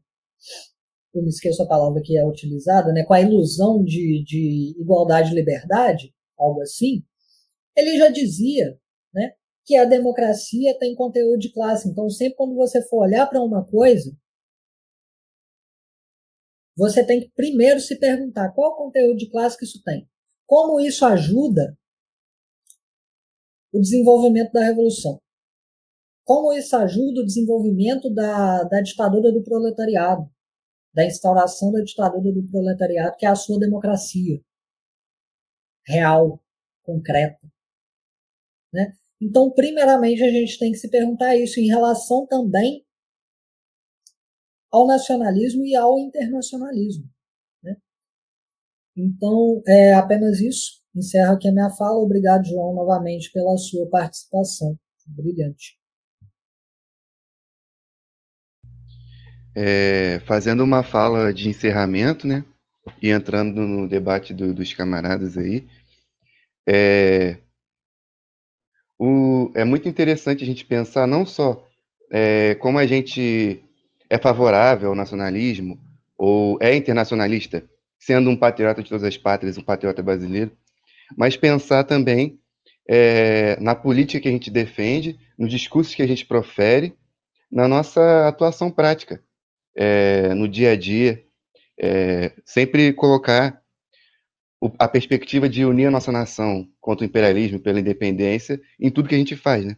[1.14, 5.32] eu me esqueço a palavra que é utilizada, né, com a ilusão de, de igualdade
[5.32, 7.04] e liberdade, algo assim,
[7.76, 8.80] ele já dizia
[9.14, 9.34] né,
[9.66, 11.90] que a democracia tem conteúdo de classe.
[11.90, 14.16] Então, sempre quando você for olhar para uma coisa,
[16.76, 20.08] você tem que primeiro se perguntar qual conteúdo de classe que isso tem.
[20.46, 21.78] Como isso ajuda
[23.72, 25.23] o desenvolvimento da revolução.
[26.24, 30.30] Como isso ajuda o desenvolvimento da, da ditadura do proletariado,
[30.94, 34.42] da instauração da ditadura do proletariado, que é a sua democracia
[35.86, 36.42] real,
[36.84, 37.40] concreta.
[38.72, 38.96] Né?
[39.22, 42.86] Então, primeiramente, a gente tem que se perguntar isso em relação também
[44.72, 47.06] ao nacionalismo e ao internacionalismo.
[47.62, 47.76] Né?
[48.96, 50.82] Então, é apenas isso.
[50.96, 51.98] Encerro aqui a minha fala.
[52.00, 54.78] Obrigado, João, novamente pela sua participação.
[55.06, 55.83] Brilhante.
[59.56, 62.44] É, fazendo uma fala de encerramento, né?
[63.02, 65.68] E entrando no debate do, dos camaradas aí,
[66.68, 67.38] é,
[68.98, 71.68] o, é muito interessante a gente pensar não só
[72.12, 73.64] é, como a gente
[74.10, 75.80] é favorável ao nacionalismo
[76.18, 77.64] ou é internacionalista,
[78.00, 80.52] sendo um patriota de todas as pátrias, um patriota brasileiro,
[81.18, 82.40] mas pensar também
[82.88, 86.96] é, na política que a gente defende, nos discursos que a gente profere,
[87.52, 89.22] na nossa atuação prática.
[89.76, 91.24] É, no dia a dia,
[91.80, 93.62] é, sempre colocar
[94.62, 99.10] o, a perspectiva de unir a nossa nação contra o imperialismo, pela independência, em tudo
[99.10, 99.78] que a gente faz, né?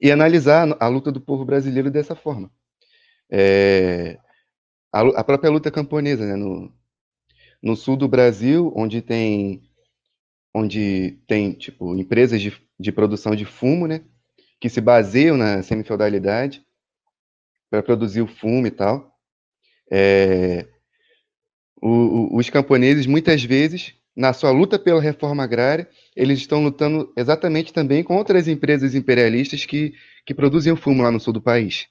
[0.00, 2.50] E analisar a luta do povo brasileiro dessa forma.
[3.30, 4.18] É,
[4.92, 6.36] a, a, própria luta camponesa, né?
[6.36, 6.72] No,
[7.62, 9.62] no sul do Brasil, onde tem
[10.54, 14.02] onde tem tipo empresas de, de produção de fumo, né,
[14.58, 16.65] que se baseiam na semifeudalidade
[17.70, 19.12] para produzir o fumo e tal.
[19.90, 20.66] É,
[21.80, 25.86] o, o, os camponeses muitas vezes na sua luta pela reforma agrária,
[26.16, 29.92] eles estão lutando exatamente também com outras empresas imperialistas que,
[30.24, 31.86] que produzem o fumo lá no sul do país.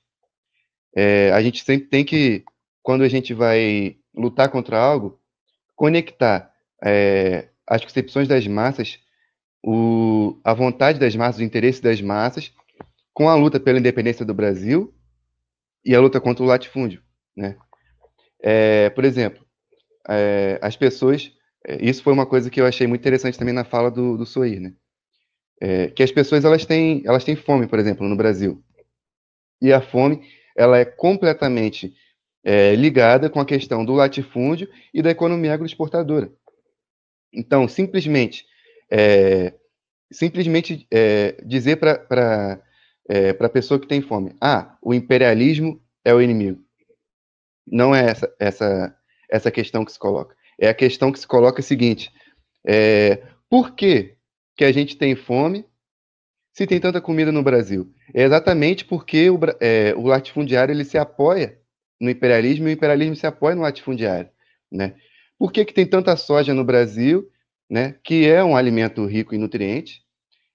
[0.96, 2.44] É, a gente sempre tem que,
[2.82, 5.20] quando a gente vai lutar contra algo,
[5.76, 6.52] conectar
[6.84, 8.98] é, as concepções das massas,
[9.64, 12.52] o, a vontade das massas, o interesse das massas,
[13.14, 14.95] com a luta pela independência do Brasil
[15.86, 17.02] e a luta contra o latifúndio.
[17.36, 17.56] Né?
[18.42, 19.46] É, por exemplo,
[20.10, 21.32] é, as pessoas.
[21.66, 24.26] É, isso foi uma coisa que eu achei muito interessante também na fala do, do
[24.26, 24.74] Soir, né?
[25.62, 28.62] É, que as pessoas elas têm, elas têm fome, por exemplo, no Brasil.
[29.62, 30.22] E a fome
[30.56, 31.94] ela é completamente
[32.44, 36.32] é, ligada com a questão do latifúndio e da economia agroexportadora.
[37.34, 38.46] Então, simplesmente,
[38.92, 39.54] é,
[40.12, 40.88] simplesmente
[41.46, 42.62] dizer para
[43.10, 46.64] é, a pessoa que tem fome, ah, o imperialismo é o inimigo.
[47.66, 48.96] Não é essa, essa,
[49.30, 50.36] essa questão que se coloca.
[50.60, 52.12] É a questão que se coloca a seguinte,
[52.66, 54.16] é, por que,
[54.56, 55.66] que a gente tem fome
[56.54, 57.94] se tem tanta comida no Brasil?
[58.14, 61.60] É exatamente porque o, é, o latifundiário ele se apoia
[62.00, 64.30] no imperialismo e o imperialismo se apoia no latifundiário,
[64.72, 64.96] né?
[65.38, 67.30] Por que, que tem tanta soja no Brasil,
[67.70, 70.02] né, que é um alimento rico em nutrientes,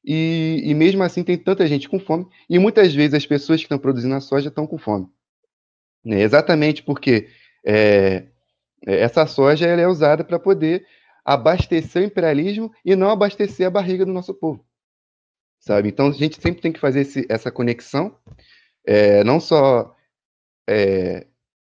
[0.04, 3.66] e, e mesmo assim tem tanta gente com fome, e muitas vezes as pessoas que
[3.66, 5.06] estão produzindo a soja estão com fome.
[6.04, 6.22] Né?
[6.22, 7.28] Exatamente porque
[7.64, 8.26] é,
[8.86, 10.86] essa soja é usada para poder
[11.24, 14.64] abastecer o imperialismo e não abastecer a barriga do nosso povo.
[15.58, 15.88] Sabe?
[15.88, 18.16] Então a gente sempre tem que fazer esse, essa conexão,
[18.86, 19.94] é, não só
[20.66, 21.26] é,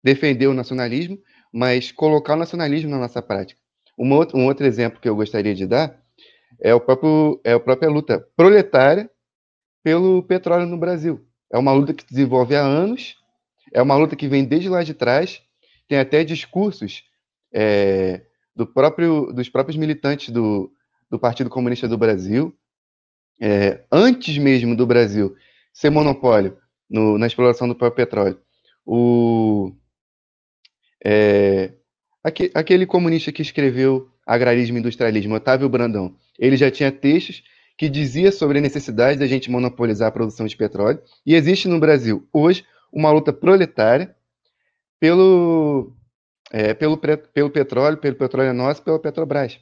[0.04, 1.18] defender o nacionalismo,
[1.50, 3.58] mas colocar o nacionalismo na nossa prática.
[3.98, 6.00] Um outro exemplo que eu gostaria de dar
[6.60, 9.10] é, o próprio, é a própria luta proletária
[9.82, 11.24] pelo petróleo no Brasil.
[11.52, 13.16] É uma luta que se desenvolve há anos,
[13.72, 15.42] é uma luta que vem desde lá de trás,
[15.88, 17.04] tem até discursos
[17.52, 18.22] é,
[18.54, 20.70] do próprio, dos próprios militantes do,
[21.10, 22.54] do Partido Comunista do Brasil,
[23.40, 25.36] é, antes mesmo do Brasil
[25.72, 26.58] ser monopólio
[26.90, 28.38] no, na exploração do próprio petróleo
[28.90, 29.70] o,
[31.04, 31.74] é,
[32.54, 37.42] aquele comunista que escreveu Agrarismo e Industrialismo, Otávio Brandão, ele já tinha textos
[37.76, 41.78] que dizia sobre a necessidade da gente monopolizar a produção de petróleo, e existe no
[41.78, 44.14] Brasil hoje uma luta proletária
[44.98, 45.92] pelo,
[46.50, 49.60] é, pelo, pelo petróleo, pelo petróleo nosso, pela Petrobras,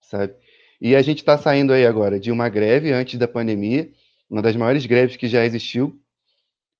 [0.00, 0.34] sabe?
[0.80, 3.90] E a gente está saindo aí agora de uma greve antes da pandemia,
[4.30, 6.00] uma das maiores greves que já existiu,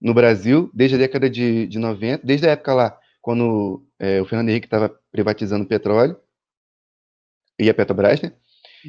[0.01, 4.25] no Brasil desde a década de, de 90, desde a época lá, quando é, o
[4.25, 6.17] Fernando Henrique estava privatizando o petróleo
[7.59, 8.33] e a Petrobras, né?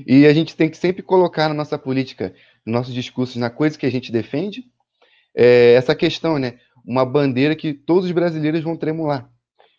[0.08, 2.34] E a gente tem que sempre colocar na nossa política,
[2.66, 4.66] nos nossos discursos, na coisa que a gente defende,
[5.36, 6.60] é, essa questão, né?
[6.86, 9.30] Uma bandeira que todos os brasileiros vão tremular.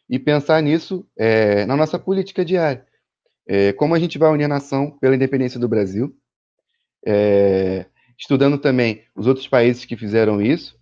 [0.09, 2.85] E pensar nisso é, na nossa política diária.
[3.47, 6.15] É, como a gente vai unir a nação pela independência do Brasil,
[7.07, 7.87] é,
[8.19, 10.79] estudando também os outros países que fizeram isso,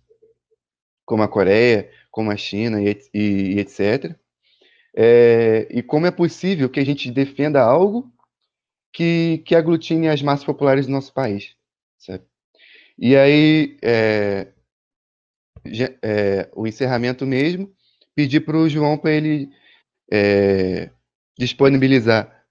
[1.05, 3.19] como a Coreia, como a China e, e,
[3.55, 4.15] e etc.
[4.95, 8.11] É, e como é possível que a gente defenda algo
[8.91, 11.55] que, que aglutine as massas populares do nosso país?
[12.97, 14.47] E aí, é,
[16.01, 17.73] é, o encerramento mesmo,
[18.13, 19.49] pedir para o João para ele
[20.11, 20.89] é,
[21.37, 22.45] disponibilizar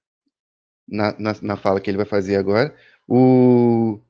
[0.88, 2.74] na, na, na, fala que ele vai fazer agora
[3.06, 4.00] o,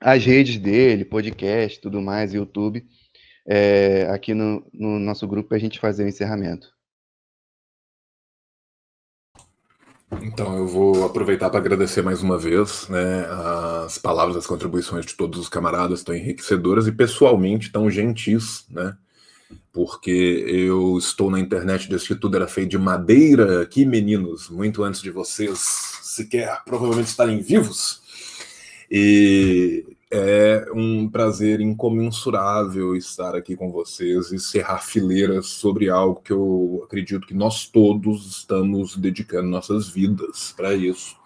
[0.00, 2.84] as redes dele, podcast, tudo mais, YouTube,
[3.46, 6.72] é, aqui no, no nosso grupo para a gente fazer o encerramento.
[10.22, 13.26] Então, eu vou aproveitar para agradecer mais uma vez né,
[13.84, 18.96] as palavras, as contribuições de todos os camaradas tão enriquecedoras e pessoalmente tão gentis, né?
[19.72, 24.82] Porque eu estou na internet desde que tudo era feito de madeira aqui, meninos, muito
[24.82, 25.60] antes de vocês
[26.02, 28.02] sequer provavelmente estarem vivos.
[28.90, 36.32] E é um prazer incomensurável estar aqui com vocês e cerrar fileiras sobre algo que
[36.32, 41.16] eu acredito que nós todos estamos dedicando nossas vidas para isso.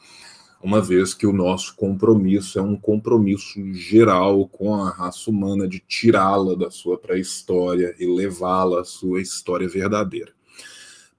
[0.63, 5.79] uma vez que o nosso compromisso é um compromisso geral com a raça humana de
[5.81, 10.34] tirá-la da sua pré-história e levá-la à sua história verdadeira.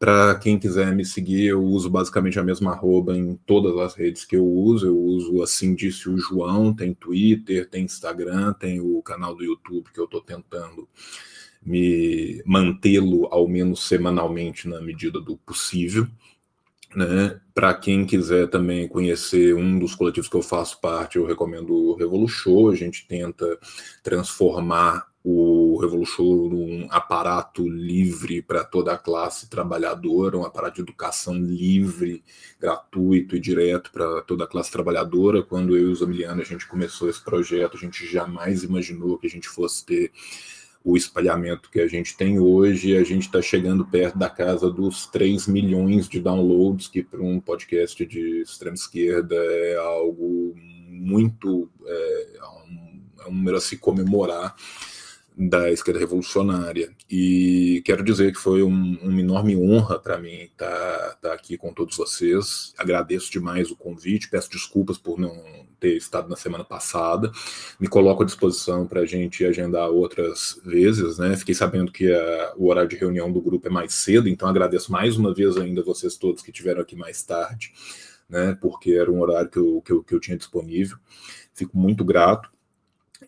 [0.05, 4.23] Para quem quiser me seguir, eu uso basicamente a mesma arroba em todas as redes
[4.23, 4.85] que eu uso.
[4.85, 9.89] Eu uso assim disse o João, tem Twitter, tem Instagram, tem o canal do YouTube
[9.91, 10.87] que eu estou tentando
[11.65, 16.05] me mantê-lo ao menos semanalmente na medida do possível.
[16.95, 17.41] Né?
[17.51, 21.95] Para quem quiser também conhecer um dos coletivos que eu faço parte, eu recomendo o
[21.95, 22.69] Revolution.
[22.69, 23.57] A gente tenta
[24.03, 31.35] transformar o Revolution um aparato livre para toda a classe trabalhadora, um aparato de educação
[31.35, 32.23] livre,
[32.59, 35.43] gratuito e direto para toda a classe trabalhadora.
[35.43, 39.27] Quando eu e o Zamiliano a gente começou esse projeto, a gente jamais imaginou que
[39.27, 40.11] a gente fosse ter
[40.83, 45.07] o espalhamento que a gente tem hoje, a gente está chegando perto da casa dos
[45.07, 50.53] 3 milhões de downloads, que para um podcast de extrema esquerda é algo
[50.87, 51.67] muito.
[51.83, 54.55] É, é um, é um número a se comemorar
[55.37, 56.91] da esquerda revolucionária.
[57.09, 61.57] E quero dizer que foi um, uma enorme honra para mim estar tá, tá aqui
[61.57, 62.73] com todos vocês.
[62.77, 67.31] Agradeço demais o convite, peço desculpas por não ter estado na semana passada.
[67.79, 71.17] Me coloco à disposição para a gente agendar outras vezes.
[71.17, 71.35] Né?
[71.35, 74.91] Fiquei sabendo que a, o horário de reunião do grupo é mais cedo, então agradeço
[74.91, 77.73] mais uma vez ainda vocês todos que estiveram aqui mais tarde,
[78.29, 78.57] né?
[78.61, 80.97] porque era um horário que eu, que eu, que eu tinha disponível.
[81.53, 82.54] Fico muito grato.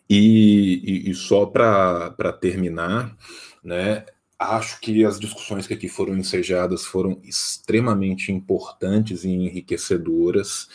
[0.09, 3.15] E, e, e só para terminar,
[3.63, 4.05] né,
[4.39, 10.67] acho que as discussões que aqui foram ensejadas foram extremamente importantes e enriquecedoras.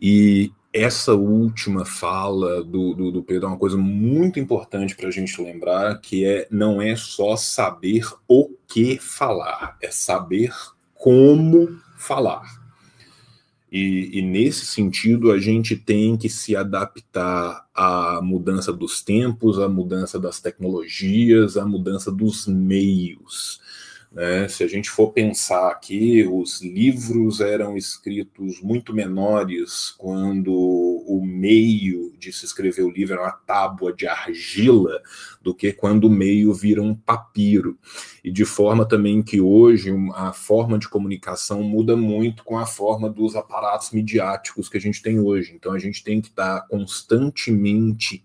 [0.00, 5.10] E essa última fala do, do, do Pedro é uma coisa muito importante para a
[5.10, 10.52] gente lembrar, que é não é só saber o que falar, é saber
[10.94, 12.55] como falar.
[13.70, 19.68] E, e, nesse sentido, a gente tem que se adaptar à mudança dos tempos, à
[19.68, 23.60] mudança das tecnologias, à mudança dos meios.
[24.16, 24.48] Né?
[24.48, 32.14] Se a gente for pensar aqui, os livros eram escritos muito menores quando o meio
[32.18, 35.02] de se escrever o livro era uma tábua de argila
[35.42, 37.78] do que quando o meio vira um papiro.
[38.24, 43.10] E de forma também que hoje a forma de comunicação muda muito com a forma
[43.10, 45.52] dos aparatos midiáticos que a gente tem hoje.
[45.54, 48.24] Então a gente tem que estar constantemente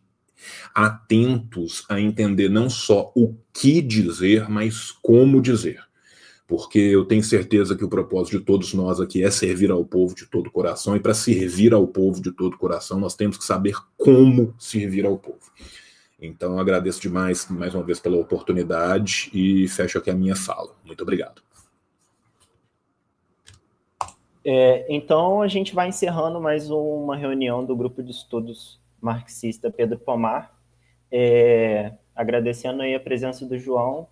[0.73, 5.83] atentos a entender não só o que dizer, mas como dizer.
[6.47, 10.13] Porque eu tenho certeza que o propósito de todos nós aqui é servir ao povo
[10.13, 13.75] de todo coração, e para servir ao povo de todo coração, nós temos que saber
[13.97, 15.49] como servir ao povo.
[16.19, 20.75] Então, agradeço demais, mais uma vez, pela oportunidade e fecho aqui a minha fala.
[20.83, 21.41] Muito obrigado.
[24.43, 29.99] É, então, a gente vai encerrando mais uma reunião do grupo de estudos marxista Pedro
[29.99, 30.55] Pomar.
[31.11, 34.07] É, agradecendo aí a presença do João,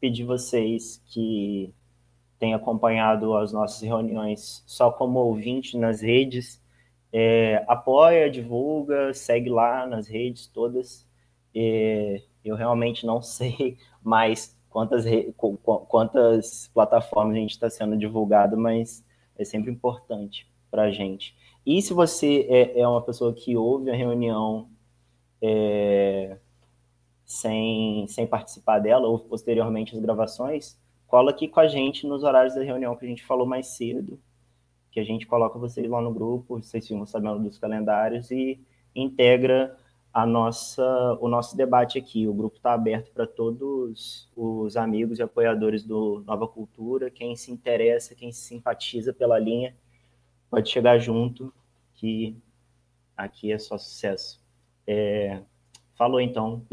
[0.00, 1.74] pedir vocês que
[2.38, 6.62] têm acompanhado as nossas reuniões só como ouvinte nas redes,
[7.12, 11.06] é, apoia, divulga, segue lá nas redes todas.
[11.54, 15.04] É, eu realmente não sei mais quantas,
[15.88, 19.04] quantas plataformas a gente está sendo divulgado, mas
[19.36, 21.34] é sempre importante para a gente.
[21.68, 24.70] E se você é, é uma pessoa que ouve a reunião
[25.42, 26.38] é,
[27.26, 32.54] sem, sem participar dela, ou posteriormente as gravações, cola aqui com a gente nos horários
[32.54, 34.18] da reunião que a gente falou mais cedo,
[34.90, 38.58] que a gente coloca vocês lá no grupo, vocês ficam sabendo dos calendários e
[38.96, 39.76] integra
[40.10, 42.26] a nossa, o nosso debate aqui.
[42.26, 47.52] O grupo está aberto para todos os amigos e apoiadores do Nova Cultura, quem se
[47.52, 49.76] interessa, quem se simpatiza pela linha,
[50.50, 51.52] pode chegar junto
[51.98, 52.40] que
[53.16, 54.40] aqui é só sucesso.
[54.86, 55.42] É,
[55.96, 56.64] falou então.